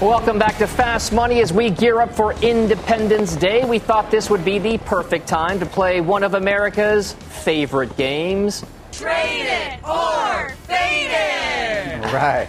Welcome 0.00 0.40
back 0.40 0.58
to 0.58 0.66
Fast 0.66 1.12
Money 1.12 1.40
as 1.42 1.52
we 1.52 1.70
gear 1.70 2.00
up 2.00 2.12
for 2.12 2.32
Independence 2.42 3.36
Day. 3.36 3.64
We 3.64 3.78
thought 3.78 4.10
this 4.10 4.28
would 4.30 4.44
be 4.44 4.58
the 4.58 4.78
perfect 4.78 5.28
time 5.28 5.60
to 5.60 5.66
play 5.66 6.00
one 6.00 6.24
of 6.24 6.34
America's 6.34 7.12
favorite 7.12 7.96
games 7.96 8.64
Trade 8.98 9.46
it 9.46 9.88
or 9.88 10.50
fade 10.66 11.10
it. 11.12 12.12
Right. 12.12 12.48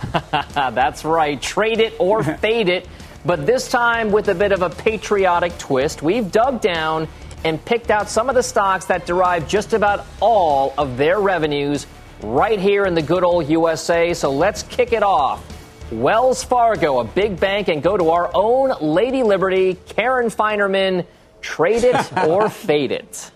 That's 0.74 1.06
right. 1.06 1.40
Trade 1.40 1.80
it 1.80 1.94
or 2.00 2.24
fade 2.42 2.70
it. 2.70 2.88
But 3.24 3.46
this 3.46 3.68
time 3.68 4.12
with 4.12 4.30
a 4.30 4.34
bit 4.34 4.52
of 4.52 4.64
a 4.64 4.70
patriotic 4.72 5.56
twist, 5.60 6.02
we've 6.02 6.32
dug 6.32 6.60
down 6.60 7.08
and 7.44 7.64
picked 7.64 7.92
out 7.92 8.10
some 8.10 8.30
of 8.30 8.36
the 8.36 8.42
stocks 8.42 8.86
that 8.86 9.06
derive 9.06 9.48
just 9.48 9.74
about 9.74 10.08
all 10.20 10.74
of 10.76 10.98
their 10.98 11.20
revenues 11.20 11.86
right 12.22 12.60
here 12.60 12.86
in 12.86 12.96
the 12.96 13.04
good 13.04 13.24
old 13.24 13.48
USA. 13.48 14.16
So 14.16 14.32
let's 14.32 14.64
kick 14.64 14.92
it 14.92 15.04
off. 15.04 15.46
Wells 15.92 16.44
Fargo, 16.44 17.00
a 17.00 17.04
big 17.04 17.40
bank, 17.40 17.68
and 17.68 17.84
go 17.84 17.96
to 17.96 18.10
our 18.10 18.32
own 18.34 18.74
Lady 18.82 19.22
Liberty, 19.22 19.76
Karen 19.90 20.30
Finerman. 20.30 21.06
Trade 21.42 21.84
it 21.84 22.18
or 22.28 22.50
fade 22.50 22.92
it. 22.92 23.32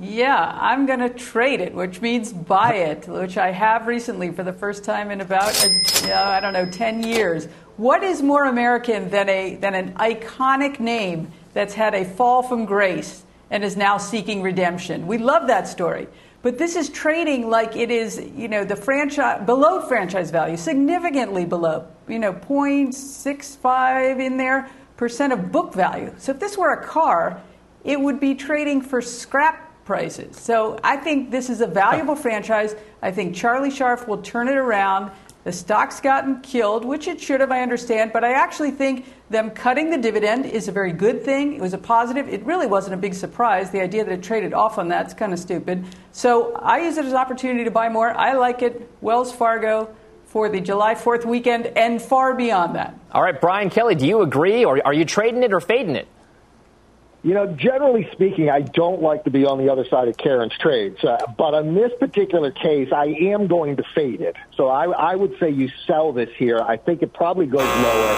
Yeah, 0.00 0.58
I'm 0.60 0.84
going 0.84 0.98
to 0.98 1.08
trade 1.08 1.60
it, 1.60 1.72
which 1.72 2.02
means 2.02 2.32
buy 2.32 2.74
it, 2.74 3.08
which 3.08 3.38
I 3.38 3.50
have 3.50 3.86
recently 3.86 4.30
for 4.30 4.42
the 4.42 4.52
first 4.52 4.84
time 4.84 5.10
in 5.10 5.22
about, 5.22 5.54
a, 5.64 6.12
uh, 6.12 6.30
I 6.30 6.40
don't 6.40 6.52
know, 6.52 6.70
10 6.70 7.02
years. 7.02 7.46
What 7.78 8.02
is 8.02 8.22
more 8.22 8.44
American 8.44 9.08
than, 9.08 9.28
a, 9.28 9.56
than 9.56 9.74
an 9.74 9.94
iconic 9.94 10.80
name 10.80 11.32
that's 11.54 11.72
had 11.72 11.94
a 11.94 12.04
fall 12.04 12.42
from 12.42 12.66
grace 12.66 13.22
and 13.50 13.64
is 13.64 13.76
now 13.76 13.96
seeking 13.96 14.42
redemption? 14.42 15.06
We 15.06 15.16
love 15.16 15.46
that 15.46 15.66
story. 15.66 16.08
But 16.42 16.58
this 16.58 16.76
is 16.76 16.90
trading 16.90 17.48
like 17.48 17.74
it 17.74 17.90
is, 17.90 18.20
you 18.36 18.48
know, 18.48 18.64
the 18.64 18.76
franchise 18.76 19.44
below 19.46 19.80
franchise 19.80 20.30
value, 20.30 20.56
significantly 20.56 21.44
below, 21.44 21.86
you 22.06 22.18
know, 22.18 22.32
0.65 22.34 24.20
in 24.20 24.36
there 24.36 24.70
percent 24.96 25.32
of 25.32 25.50
book 25.50 25.74
value. 25.74 26.14
So 26.18 26.32
if 26.32 26.38
this 26.38 26.56
were 26.56 26.72
a 26.72 26.86
car, 26.86 27.42
it 27.82 27.98
would 27.98 28.20
be 28.20 28.34
trading 28.34 28.80
for 28.80 29.00
scrap 29.00 29.65
prices. 29.86 30.36
So 30.36 30.78
I 30.84 30.96
think 30.96 31.30
this 31.30 31.48
is 31.48 31.62
a 31.62 31.66
valuable 31.66 32.16
franchise. 32.16 32.76
I 33.00 33.10
think 33.12 33.34
Charlie 33.34 33.70
Scharf 33.70 34.06
will 34.06 34.20
turn 34.20 34.48
it 34.48 34.56
around. 34.56 35.12
The 35.44 35.52
stock's 35.52 36.00
gotten 36.00 36.40
killed, 36.40 36.84
which 36.84 37.06
it 37.06 37.20
should 37.20 37.40
have, 37.40 37.52
I 37.52 37.62
understand, 37.62 38.12
but 38.12 38.24
I 38.24 38.32
actually 38.32 38.72
think 38.72 39.06
them 39.30 39.50
cutting 39.52 39.90
the 39.90 39.96
dividend 39.96 40.44
is 40.44 40.66
a 40.66 40.72
very 40.72 40.92
good 40.92 41.22
thing. 41.22 41.54
It 41.54 41.60
was 41.60 41.72
a 41.72 41.78
positive. 41.78 42.28
It 42.28 42.44
really 42.44 42.66
wasn't 42.66 42.94
a 42.94 42.96
big 42.96 43.14
surprise. 43.14 43.70
The 43.70 43.80
idea 43.80 44.04
that 44.04 44.12
it 44.12 44.24
traded 44.24 44.52
off 44.52 44.76
on 44.76 44.88
that's 44.88 45.14
kind 45.14 45.32
of 45.32 45.38
stupid. 45.38 45.84
So 46.10 46.52
I 46.56 46.80
use 46.80 46.96
it 46.96 47.04
as 47.04 47.12
an 47.12 47.18
opportunity 47.18 47.62
to 47.62 47.70
buy 47.70 47.88
more. 47.88 48.10
I 48.10 48.32
like 48.32 48.62
it. 48.62 48.90
Wells 49.00 49.32
Fargo 49.32 49.94
for 50.24 50.48
the 50.48 50.60
July 50.60 50.96
4th 50.96 51.24
weekend 51.24 51.66
and 51.76 52.02
far 52.02 52.34
beyond 52.34 52.74
that. 52.74 52.98
All 53.12 53.22
right, 53.22 53.40
Brian 53.40 53.70
Kelly, 53.70 53.94
do 53.94 54.04
you 54.04 54.22
agree, 54.22 54.64
or 54.64 54.84
are 54.84 54.92
you 54.92 55.04
trading 55.04 55.44
it 55.44 55.52
or 55.52 55.60
fading 55.60 55.94
it? 55.94 56.08
You 57.26 57.34
know, 57.34 57.48
generally 57.48 58.08
speaking, 58.12 58.50
I 58.50 58.60
don't 58.60 59.02
like 59.02 59.24
to 59.24 59.30
be 59.30 59.44
on 59.44 59.58
the 59.58 59.68
other 59.68 59.84
side 59.84 60.06
of 60.06 60.16
Karen's 60.16 60.56
trades. 60.58 61.02
Uh, 61.02 61.18
but 61.36 61.54
on 61.54 61.74
this 61.74 61.90
particular 61.98 62.52
case, 62.52 62.92
I 62.92 63.06
am 63.06 63.48
going 63.48 63.78
to 63.78 63.82
fade 63.96 64.20
it. 64.20 64.36
So 64.56 64.68
I, 64.68 64.84
I 64.92 65.16
would 65.16 65.36
say 65.40 65.50
you 65.50 65.68
sell 65.88 66.12
this 66.12 66.30
here. 66.38 66.60
I 66.60 66.76
think 66.76 67.02
it 67.02 67.12
probably 67.12 67.46
goes 67.46 67.62
lower. 67.62 68.14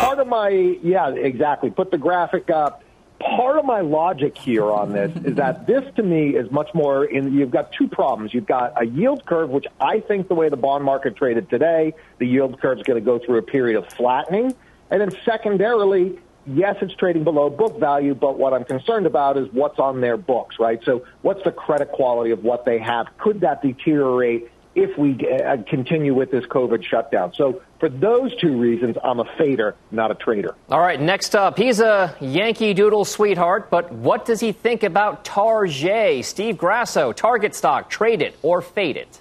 Part 0.00 0.18
of 0.18 0.26
my, 0.26 0.50
yeah, 0.50 1.08
exactly. 1.08 1.70
Put 1.70 1.90
the 1.90 1.96
graphic 1.96 2.50
up. 2.50 2.84
part 3.18 3.58
of 3.58 3.64
my 3.64 3.80
logic 3.80 4.36
here 4.36 4.70
on 4.70 4.92
this 4.92 5.10
is 5.24 5.36
that 5.36 5.66
this 5.66 5.84
to 5.96 6.02
me 6.02 6.36
is 6.36 6.50
much 6.50 6.68
more 6.74 7.06
in 7.06 7.32
you've 7.32 7.50
got 7.50 7.72
two 7.72 7.88
problems. 7.88 8.34
You've 8.34 8.44
got 8.44 8.80
a 8.80 8.84
yield 8.84 9.24
curve, 9.24 9.48
which 9.48 9.66
I 9.80 10.00
think 10.00 10.28
the 10.28 10.34
way 10.34 10.50
the 10.50 10.58
bond 10.58 10.84
market 10.84 11.16
traded 11.16 11.48
today, 11.48 11.94
the 12.18 12.26
yield 12.26 12.60
curve 12.60 12.76
is 12.78 12.84
going 12.84 13.02
to 13.02 13.04
go 13.04 13.18
through 13.18 13.38
a 13.38 13.42
period 13.42 13.78
of 13.78 13.90
flattening. 13.92 14.54
And 14.90 15.00
then 15.00 15.12
secondarily, 15.24 16.18
yes, 16.46 16.76
it's 16.80 16.94
trading 16.94 17.24
below 17.24 17.50
book 17.50 17.78
value, 17.78 18.14
but 18.14 18.38
what 18.38 18.52
I'm 18.52 18.64
concerned 18.64 19.06
about 19.06 19.36
is 19.36 19.48
what's 19.52 19.78
on 19.78 20.00
their 20.00 20.16
books, 20.16 20.56
right? 20.58 20.80
So 20.84 21.06
what's 21.22 21.42
the 21.44 21.52
credit 21.52 21.92
quality 21.92 22.30
of 22.30 22.44
what 22.44 22.64
they 22.64 22.78
have? 22.78 23.06
Could 23.18 23.40
that 23.40 23.62
deteriorate 23.62 24.50
if 24.74 24.96
we 24.96 25.18
uh, 25.28 25.58
continue 25.68 26.14
with 26.14 26.30
this 26.30 26.44
COVID 26.46 26.84
shutdown? 26.84 27.32
So 27.34 27.62
for 27.78 27.88
those 27.88 28.34
two 28.36 28.56
reasons, 28.58 28.96
I'm 29.02 29.20
a 29.20 29.24
fader, 29.36 29.74
not 29.90 30.10
a 30.10 30.14
trader. 30.14 30.54
All 30.68 30.80
right, 30.80 31.00
next 31.00 31.34
up, 31.34 31.58
he's 31.58 31.80
a 31.80 32.14
Yankee 32.20 32.74
Doodle 32.74 33.04
sweetheart, 33.04 33.70
but 33.70 33.92
what 33.92 34.24
does 34.24 34.40
he 34.40 34.52
think 34.52 34.82
about 34.82 35.24
Target? 35.24 36.24
Steve 36.24 36.56
Grasso, 36.56 37.12
Target 37.12 37.54
stock, 37.54 37.90
trade 37.90 38.22
it 38.22 38.36
or 38.42 38.62
fade 38.62 38.96
it? 38.96 39.20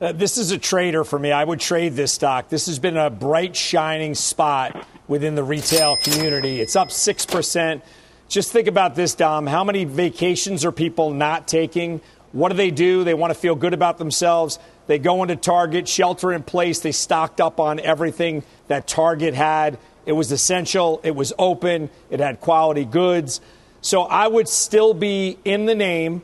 Uh, 0.00 0.12
this 0.12 0.38
is 0.38 0.52
a 0.52 0.58
trader 0.58 1.02
for 1.02 1.18
me. 1.18 1.32
I 1.32 1.42
would 1.42 1.58
trade 1.58 1.94
this 1.94 2.12
stock. 2.12 2.48
This 2.48 2.66
has 2.66 2.78
been 2.78 2.96
a 2.96 3.10
bright, 3.10 3.56
shining 3.56 4.14
spot 4.14 4.86
within 5.08 5.34
the 5.34 5.42
retail 5.42 5.96
community. 5.96 6.60
It's 6.60 6.76
up 6.76 6.88
6%. 6.88 7.82
Just 8.28 8.52
think 8.52 8.68
about 8.68 8.94
this, 8.94 9.14
Dom. 9.14 9.46
How 9.46 9.64
many 9.64 9.84
vacations 9.84 10.64
are 10.64 10.72
people 10.72 11.10
not 11.10 11.48
taking? 11.48 12.00
What 12.32 12.50
do 12.50 12.56
they 12.56 12.70
do? 12.70 13.04
They 13.04 13.14
want 13.14 13.32
to 13.32 13.38
feel 13.38 13.54
good 13.54 13.72
about 13.72 13.96
themselves. 13.96 14.58
They 14.86 14.98
go 14.98 15.22
into 15.22 15.36
Target, 15.36 15.88
shelter 15.88 16.32
in 16.32 16.42
place. 16.42 16.80
They 16.80 16.92
stocked 16.92 17.40
up 17.40 17.58
on 17.58 17.80
everything 17.80 18.42
that 18.68 18.86
Target 18.86 19.34
had. 19.34 19.78
It 20.04 20.12
was 20.12 20.32
essential, 20.32 21.00
it 21.04 21.14
was 21.14 21.34
open, 21.38 21.90
it 22.08 22.20
had 22.20 22.40
quality 22.40 22.86
goods. 22.86 23.42
So 23.82 24.02
I 24.02 24.26
would 24.26 24.48
still 24.48 24.94
be 24.94 25.38
in 25.44 25.66
the 25.66 25.74
name. 25.74 26.22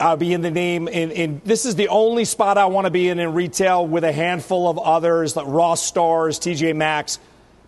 I'll 0.00 0.16
be 0.16 0.32
in 0.32 0.42
the 0.42 0.50
name. 0.50 0.88
In, 0.88 1.12
in 1.12 1.40
this 1.44 1.64
is 1.64 1.76
the 1.76 1.88
only 1.88 2.24
spot 2.24 2.58
I 2.58 2.66
want 2.66 2.86
to 2.86 2.90
be 2.90 3.08
in 3.08 3.20
in 3.20 3.34
retail 3.34 3.86
with 3.86 4.02
a 4.02 4.10
handful 4.10 4.68
of 4.68 4.78
others 4.78 5.36
like 5.36 5.46
Ross 5.46 5.80
Stores, 5.80 6.40
TJ 6.40 6.74
Maxx, 6.74 7.20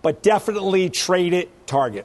but 0.05 0.23
definitely 0.23 0.91
trade 0.91 1.33
it 1.33 1.67
Target. 1.67 2.05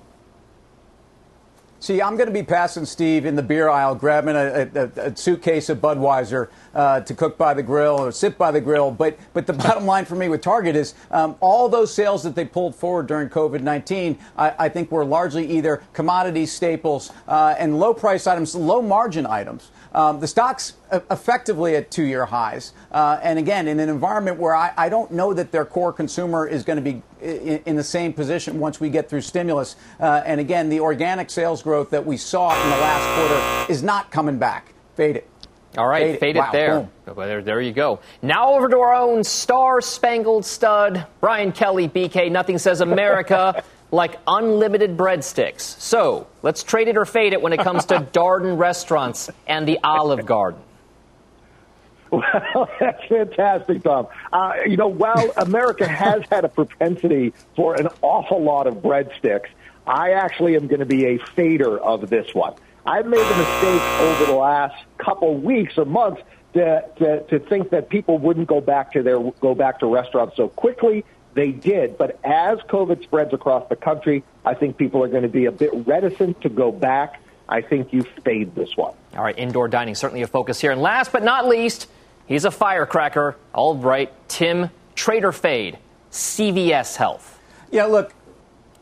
See, 1.81 2.01
I'm 2.01 2.15
going 2.15 2.27
to 2.27 2.33
be 2.33 2.43
passing 2.43 2.85
Steve 2.85 3.25
in 3.25 3.35
the 3.35 3.43
beer 3.43 3.67
aisle, 3.69 3.93
grabbing 3.93 4.35
a, 4.35 4.69
a, 4.73 5.09
a 5.09 5.15
suitcase 5.15 5.69
of 5.69 5.79
Budweiser 5.79 6.47
uh, 6.73 7.01
to 7.01 7.13
cook 7.13 7.37
by 7.37 7.53
the 7.53 7.63
grill 7.63 7.97
or 7.97 8.11
sit 8.11 8.37
by 8.37 8.51
the 8.51 8.61
grill. 8.61 8.89
But 8.91 9.17
but 9.33 9.47
the 9.47 9.53
bottom 9.53 9.85
line 9.85 10.05
for 10.05 10.15
me 10.15 10.29
with 10.29 10.41
Target 10.41 10.77
is 10.77 10.93
um, 11.11 11.35
all 11.41 11.67
those 11.67 11.93
sales 11.93 12.23
that 12.23 12.35
they 12.35 12.45
pulled 12.45 12.73
forward 12.73 13.07
during 13.07 13.29
COVID 13.29 13.61
19, 13.61 14.17
I, 14.37 14.53
I, 14.59 14.69
think 14.69 14.91
were 14.91 15.05
largely 15.05 15.49
either 15.51 15.83
commodity 15.91 16.45
staples 16.45 17.11
uh, 17.27 17.55
and 17.57 17.79
low 17.79 17.93
price 17.93 18.27
items, 18.27 18.55
low 18.55 18.81
margin 18.81 19.25
items. 19.25 19.71
Um, 19.93 20.19
the 20.19 20.27
stock's 20.27 20.73
effectively 20.91 21.75
at 21.75 21.91
two 21.91 22.03
year 22.03 22.25
highs. 22.25 22.73
Uh, 22.91 23.19
and 23.21 23.39
again, 23.39 23.67
in 23.67 23.79
an 23.79 23.89
environment 23.89 24.37
where 24.37 24.55
I, 24.55 24.71
I, 24.77 24.89
don't 24.89 25.11
know 25.11 25.33
that 25.33 25.51
their 25.51 25.65
core 25.65 25.93
consumer 25.93 26.47
is 26.47 26.63
going 26.63 26.77
to 26.77 26.81
be 26.81 27.01
in, 27.21 27.61
in, 27.65 27.75
the 27.75 27.83
same 27.83 28.13
position 28.13 28.59
once 28.59 28.79
we 28.79 28.89
get 28.89 29.09
through 29.09 29.21
stimulus. 29.21 29.75
Uh, 29.99 30.21
and 30.25 30.39
again, 30.39 30.69
the 30.69 30.79
organic 30.79 31.29
sales 31.29 31.61
growth 31.61 31.91
that 31.91 32.05
we 32.05 32.17
saw 32.17 32.51
in 32.51 32.69
the 32.69 32.77
last 32.77 33.15
quarter 33.15 33.71
is 33.71 33.83
not 33.83 34.11
coming 34.11 34.37
back. 34.37 34.73
Fade 34.95 35.17
it. 35.17 35.29
All 35.77 35.87
right, 35.87 36.13
fade, 36.13 36.19
fade 36.19 36.35
it, 36.35 36.39
wow, 36.39 36.51
there. 36.51 36.89
there. 37.15 37.41
There 37.43 37.61
you 37.61 37.71
go. 37.71 37.99
Now 38.23 38.53
over 38.53 38.67
to 38.69 38.77
our 38.79 38.95
own 38.95 39.23
star 39.23 39.81
spangled 39.81 40.43
stud, 40.43 41.05
Brian 41.21 41.51
Kelly, 41.51 41.87
BK. 41.87 42.31
Nothing 42.31 42.57
says 42.57 42.81
America 42.81 43.63
like 43.91 44.17
unlimited 44.25 44.97
breadsticks. 44.97 45.61
So 45.61 46.27
let's 46.41 46.63
trade 46.63 46.87
it 46.87 46.97
or 46.97 47.05
fade 47.05 47.33
it 47.33 47.41
when 47.41 47.53
it 47.53 47.59
comes 47.59 47.85
to 47.85 47.99
Darden 48.13 48.57
restaurants 48.57 49.29
and 49.47 49.67
the 49.67 49.79
Olive 49.83 50.25
Garden. 50.25 50.61
Well, 52.55 52.69
that's 52.79 53.05
fantastic, 53.05 53.83
Dom. 53.83 54.07
Uh, 54.33 54.53
you 54.65 54.77
know, 54.77 54.87
while 54.87 55.31
America 55.37 55.87
has 55.87 56.23
had 56.29 56.43
a 56.43 56.49
propensity 56.49 57.33
for 57.55 57.75
an 57.75 57.87
awful 58.01 58.41
lot 58.41 58.67
of 58.67 58.75
breadsticks, 58.75 59.47
I 59.85 60.11
actually 60.11 60.55
am 60.55 60.67
going 60.67 60.79
to 60.79 60.85
be 60.85 61.05
a 61.05 61.17
fader 61.19 61.77
of 61.77 62.09
this 62.09 62.33
one. 62.33 62.55
I've 62.85 63.05
made 63.05 63.19
the 63.19 63.37
mistake 63.37 63.81
over 63.81 64.25
the 64.25 64.33
last 64.33 64.75
couple 64.97 65.35
weeks 65.35 65.77
or 65.77 65.85
months 65.85 66.21
to, 66.53 66.83
to, 66.97 67.21
to 67.27 67.39
think 67.39 67.69
that 67.69 67.89
people 67.89 68.17
wouldn't 68.17 68.47
go 68.47 68.61
back 68.61 68.93
to 68.93 69.03
their 69.03 69.19
go 69.19 69.53
back 69.53 69.79
to 69.79 69.85
restaurants 69.85 70.35
so 70.35 70.47
quickly 70.47 71.05
they 71.33 71.51
did. 71.51 71.97
But 71.97 72.19
as 72.23 72.59
COVID 72.59 73.03
spreads 73.03 73.33
across 73.33 73.67
the 73.69 73.75
country, 73.75 74.23
I 74.45 74.55
think 74.55 74.77
people 74.77 75.03
are 75.03 75.07
going 75.07 75.23
to 75.23 75.29
be 75.29 75.45
a 75.45 75.51
bit 75.51 75.69
reticent 75.85 76.41
to 76.41 76.49
go 76.49 76.71
back. 76.71 77.21
I 77.47 77.61
think 77.61 77.93
you 77.93 78.03
fade 78.23 78.55
this 78.55 78.75
one. 78.75 78.93
All 79.15 79.23
right, 79.23 79.37
indoor 79.37 79.67
dining 79.67 79.95
certainly 79.95 80.21
a 80.21 80.27
focus 80.27 80.59
here. 80.61 80.71
And 80.71 80.81
last 80.81 81.11
but 81.11 81.23
not 81.23 81.47
least, 81.47 81.87
he's 82.29 82.45
a 82.45 82.51
firecracker. 82.51 83.35
All 83.53 83.75
right, 83.75 84.13
Tim 84.29 84.69
Trader 84.95 85.33
Fade, 85.33 85.77
CVS 86.11 86.95
Health. 86.95 87.37
Yeah, 87.71 87.85
look, 87.85 88.13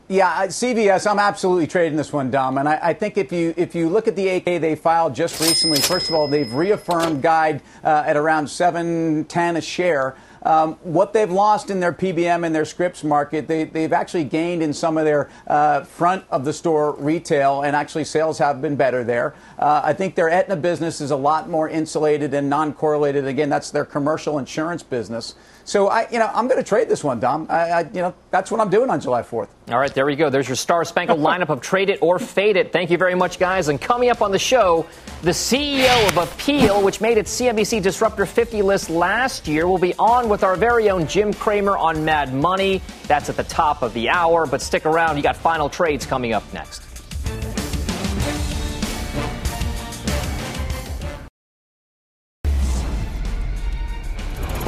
yeah, 0.09 0.45
CVS. 0.47 1.09
I'm 1.09 1.19
absolutely 1.19 1.67
trading 1.67 1.97
this 1.97 2.13
one, 2.13 2.29
Dom. 2.29 2.57
And 2.57 2.69
I, 2.69 2.79
I, 2.81 2.93
think 2.93 3.17
if 3.17 3.31
you 3.31 3.53
if 3.57 3.75
you 3.75 3.89
look 3.89 4.07
at 4.07 4.15
the 4.15 4.25
8-K 4.27 4.57
they 4.59 4.75
filed 4.75 5.13
just 5.13 5.41
recently, 5.41 5.81
first 5.81 6.07
of 6.09 6.15
all, 6.15 6.27
they've 6.27 6.53
reaffirmed 6.53 7.21
guide 7.21 7.61
uh, 7.83 8.03
at 8.05 8.15
around 8.15 8.47
710 8.47 9.57
a 9.57 9.61
share. 9.61 10.15
Um, 10.47 10.75
what 10.75 11.11
they've 11.11 11.29
lost 11.29 11.69
in 11.69 11.81
their 11.81 11.91
PBM 11.91 12.45
and 12.45 12.55
their 12.55 12.63
scripts 12.63 13.03
market, 13.03 13.49
they, 13.49 13.65
they've 13.65 13.91
actually 13.91 14.23
gained 14.23 14.63
in 14.63 14.71
some 14.71 14.97
of 14.97 15.03
their 15.03 15.29
uh, 15.45 15.83
front 15.83 16.23
of 16.31 16.45
the 16.45 16.53
store 16.53 16.95
retail, 16.95 17.63
and 17.63 17.75
actually 17.75 18.05
sales 18.05 18.37
have 18.37 18.61
been 18.61 18.77
better 18.77 19.03
there. 19.03 19.35
Uh, 19.59 19.81
I 19.83 19.91
think 19.91 20.15
their 20.15 20.29
Aetna 20.29 20.55
business 20.55 21.01
is 21.01 21.11
a 21.11 21.17
lot 21.17 21.49
more 21.49 21.67
insulated 21.67 22.33
and 22.33 22.49
non 22.49 22.71
correlated. 22.71 23.27
Again, 23.27 23.49
that's 23.49 23.71
their 23.71 23.83
commercial 23.83 24.39
insurance 24.39 24.83
business. 24.83 25.35
So 25.67 25.89
I, 25.89 26.07
you 26.09 26.17
know, 26.17 26.31
I'm 26.33 26.47
going 26.47 26.63
to 26.63 26.67
trade 26.67 26.87
this 26.87 27.03
one, 27.03 27.19
Dom. 27.19 27.45
I, 27.49 27.69
I, 27.69 27.79
you 27.81 27.99
know, 27.99 28.13
that's 28.31 28.49
what 28.49 28.61
I'm 28.61 28.69
doing 28.69 28.89
on 28.89 29.01
July 29.01 29.21
4th. 29.21 29.49
All 29.69 29.77
right, 29.77 29.93
there 29.93 30.05
we 30.05 30.15
go. 30.15 30.29
There's 30.29 30.47
your 30.47 30.55
star 30.55 30.85
spangled 30.85 31.19
lineup 31.29 31.49
of 31.49 31.59
trade 31.59 31.89
it 31.89 32.01
or 32.01 32.19
fade 32.19 32.55
it. 32.55 32.71
Thank 32.71 32.89
you 32.89 32.97
very 32.97 33.15
much, 33.15 33.37
guys. 33.37 33.67
And 33.67 33.79
coming 33.79 34.09
up 34.09 34.21
on 34.21 34.31
the 34.31 34.39
show, 34.39 34.85
the 35.23 35.31
CEO 35.31 36.07
of 36.07 36.13
Apeel, 36.13 36.81
which 36.81 37.01
made 37.01 37.17
its 37.17 37.37
CNBC 37.37 37.83
Disruptor 37.83 38.25
50 38.25 38.61
list 38.61 38.89
last 38.89 39.45
year, 39.45 39.67
will 39.67 39.77
be 39.77 39.93
on 39.95 40.29
with 40.29 40.41
our 40.41 40.55
very 40.55 40.89
own 40.89 41.05
Jim 41.05 41.33
Cramer 41.33 41.75
on 41.77 42.05
Mad 42.05 42.33
Money. 42.33 42.81
That's 43.07 43.29
at 43.29 43.35
the 43.35 43.43
top 43.43 43.81
of 43.81 43.93
the 43.93 44.07
hour. 44.07 44.45
But 44.45 44.61
stick 44.61 44.85
around. 44.85 45.17
You 45.17 45.23
got 45.23 45.35
final 45.35 45.69
trades 45.69 46.05
coming 46.05 46.31
up 46.31 46.45
next. 46.53 46.86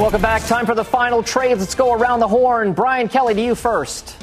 Welcome 0.00 0.22
back. 0.22 0.42
Time 0.46 0.64
for 0.64 0.74
the 0.74 0.82
final 0.82 1.22
trades. 1.22 1.60
Let's 1.60 1.74
go 1.74 1.92
around 1.92 2.20
the 2.20 2.26
horn. 2.26 2.72
Brian 2.72 3.06
Kelly, 3.06 3.34
to 3.34 3.42
you 3.42 3.54
first. 3.54 4.16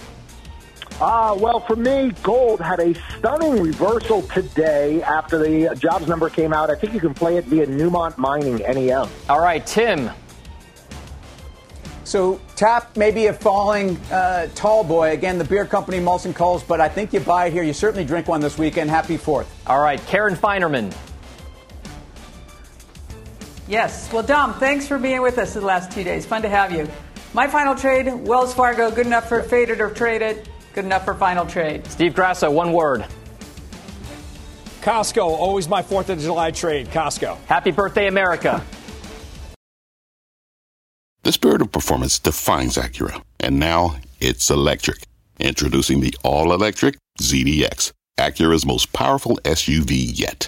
Uh, 1.00 1.38
well, 1.40 1.60
for 1.60 1.76
me, 1.76 2.10
gold 2.24 2.60
had 2.60 2.80
a 2.80 2.96
stunning 2.96 3.62
reversal 3.62 4.24
today 4.24 5.04
after 5.04 5.38
the 5.38 5.76
jobs 5.76 6.08
number 6.08 6.32
came 6.32 6.52
out. 6.52 6.72
I 6.72 6.76
think 6.76 6.96
you 6.96 7.00
can 7.00 7.14
play 7.14 7.38
it 7.38 7.46
via 7.46 7.68
Newmont 7.68 8.18
Mining, 8.18 8.58
NEM. 8.58 9.08
All 9.30 9.40
right, 9.40 9.64
Tim. 9.68 10.10
So 12.06 12.42
tap 12.56 12.98
maybe 12.98 13.28
a 13.28 13.34
falling 13.34 13.98
uh, 14.12 14.48
tall 14.56 14.84
boy. 14.84 15.12
Again, 15.12 15.38
the 15.38 15.44
beer 15.44 15.68
company 15.68 16.00
Molson 16.00 16.34
Coors, 16.34 16.68
but 16.68 16.82
I 16.82 16.90
think 16.90 17.14
you 17.14 17.20
buy 17.20 17.46
it 17.46 17.54
here. 17.54 17.62
You 17.62 17.74
certainly 17.74 18.04
drink 18.04 18.28
one 18.28 18.42
this 18.42 18.58
weekend. 18.58 18.90
Happy 18.90 19.16
Fourth. 19.16 19.48
All 19.68 19.80
right, 19.80 20.04
Karen 20.08 20.36
Finerman. 20.36 20.92
Yes. 23.68 24.12
Well, 24.12 24.24
Dom, 24.24 24.54
thanks 24.56 24.88
for 24.88 24.98
being 24.98 25.22
with 25.22 25.38
us 25.38 25.54
the 25.54 25.62
last 25.62 25.92
two 25.92 26.04
days. 26.04 26.26
Fun 26.26 26.42
to 26.42 26.50
have 26.50 26.72
you. 26.72 26.88
My 27.34 27.48
final 27.48 27.76
trade, 27.76 28.12
Wells 28.14 28.54
Fargo, 28.54 28.90
good 28.90 29.06
enough 29.06 29.28
for 29.28 29.44
faded 29.44 29.82
or 29.82 29.90
traded, 29.90 30.50
good 30.74 30.86
enough 30.86 31.06
for 31.06 31.14
final 31.14 31.46
trade. 31.46 31.86
Steve 31.88 32.16
Grasso, 32.16 32.50
one 32.50 32.72
word. 32.72 33.06
Costco, 34.82 35.24
always 35.24 35.68
my 35.68 35.82
4th 35.82 36.10
of 36.10 36.20
July 36.20 36.52
trade. 36.52 36.88
Costco. 36.88 37.38
Happy 37.46 37.72
birthday, 37.72 38.08
America. 38.08 38.64
The 41.24 41.34
spirit 41.34 41.62
of 41.62 41.74
performance 41.74 42.20
defines 42.20 42.78
Acura, 42.78 43.22
and 43.42 43.60
now 43.60 43.98
it's 44.22 44.50
electric. 44.50 45.04
Introducing 45.42 46.00
the 46.00 46.16
all 46.24 46.54
electric 46.54 46.96
ZDX, 47.20 47.92
Acura's 48.18 48.66
most 48.66 48.94
powerful 48.94 49.38
SUV 49.44 50.18
yet. 50.18 50.48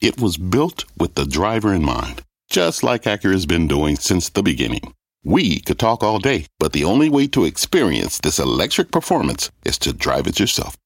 It 0.00 0.20
was 0.20 0.36
built 0.36 0.84
with 0.98 1.14
the 1.14 1.24
driver 1.24 1.72
in 1.72 1.82
mind, 1.82 2.22
just 2.50 2.82
like 2.82 3.04
Acura's 3.04 3.46
been 3.46 3.66
doing 3.66 3.96
since 3.96 4.28
the 4.28 4.42
beginning. 4.42 4.92
We 5.24 5.60
could 5.60 5.78
talk 5.78 6.02
all 6.02 6.18
day, 6.18 6.46
but 6.60 6.72
the 6.72 6.84
only 6.84 7.08
way 7.08 7.26
to 7.28 7.44
experience 7.44 8.18
this 8.18 8.38
electric 8.38 8.90
performance 8.90 9.50
is 9.64 9.78
to 9.78 9.92
drive 9.92 10.26
it 10.26 10.38
yourself. 10.38 10.76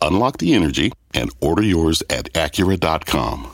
Unlock 0.00 0.38
the 0.38 0.54
energy 0.54 0.92
and 1.12 1.30
order 1.40 1.62
yours 1.62 2.02
at 2.08 2.32
Acura.com. 2.32 3.50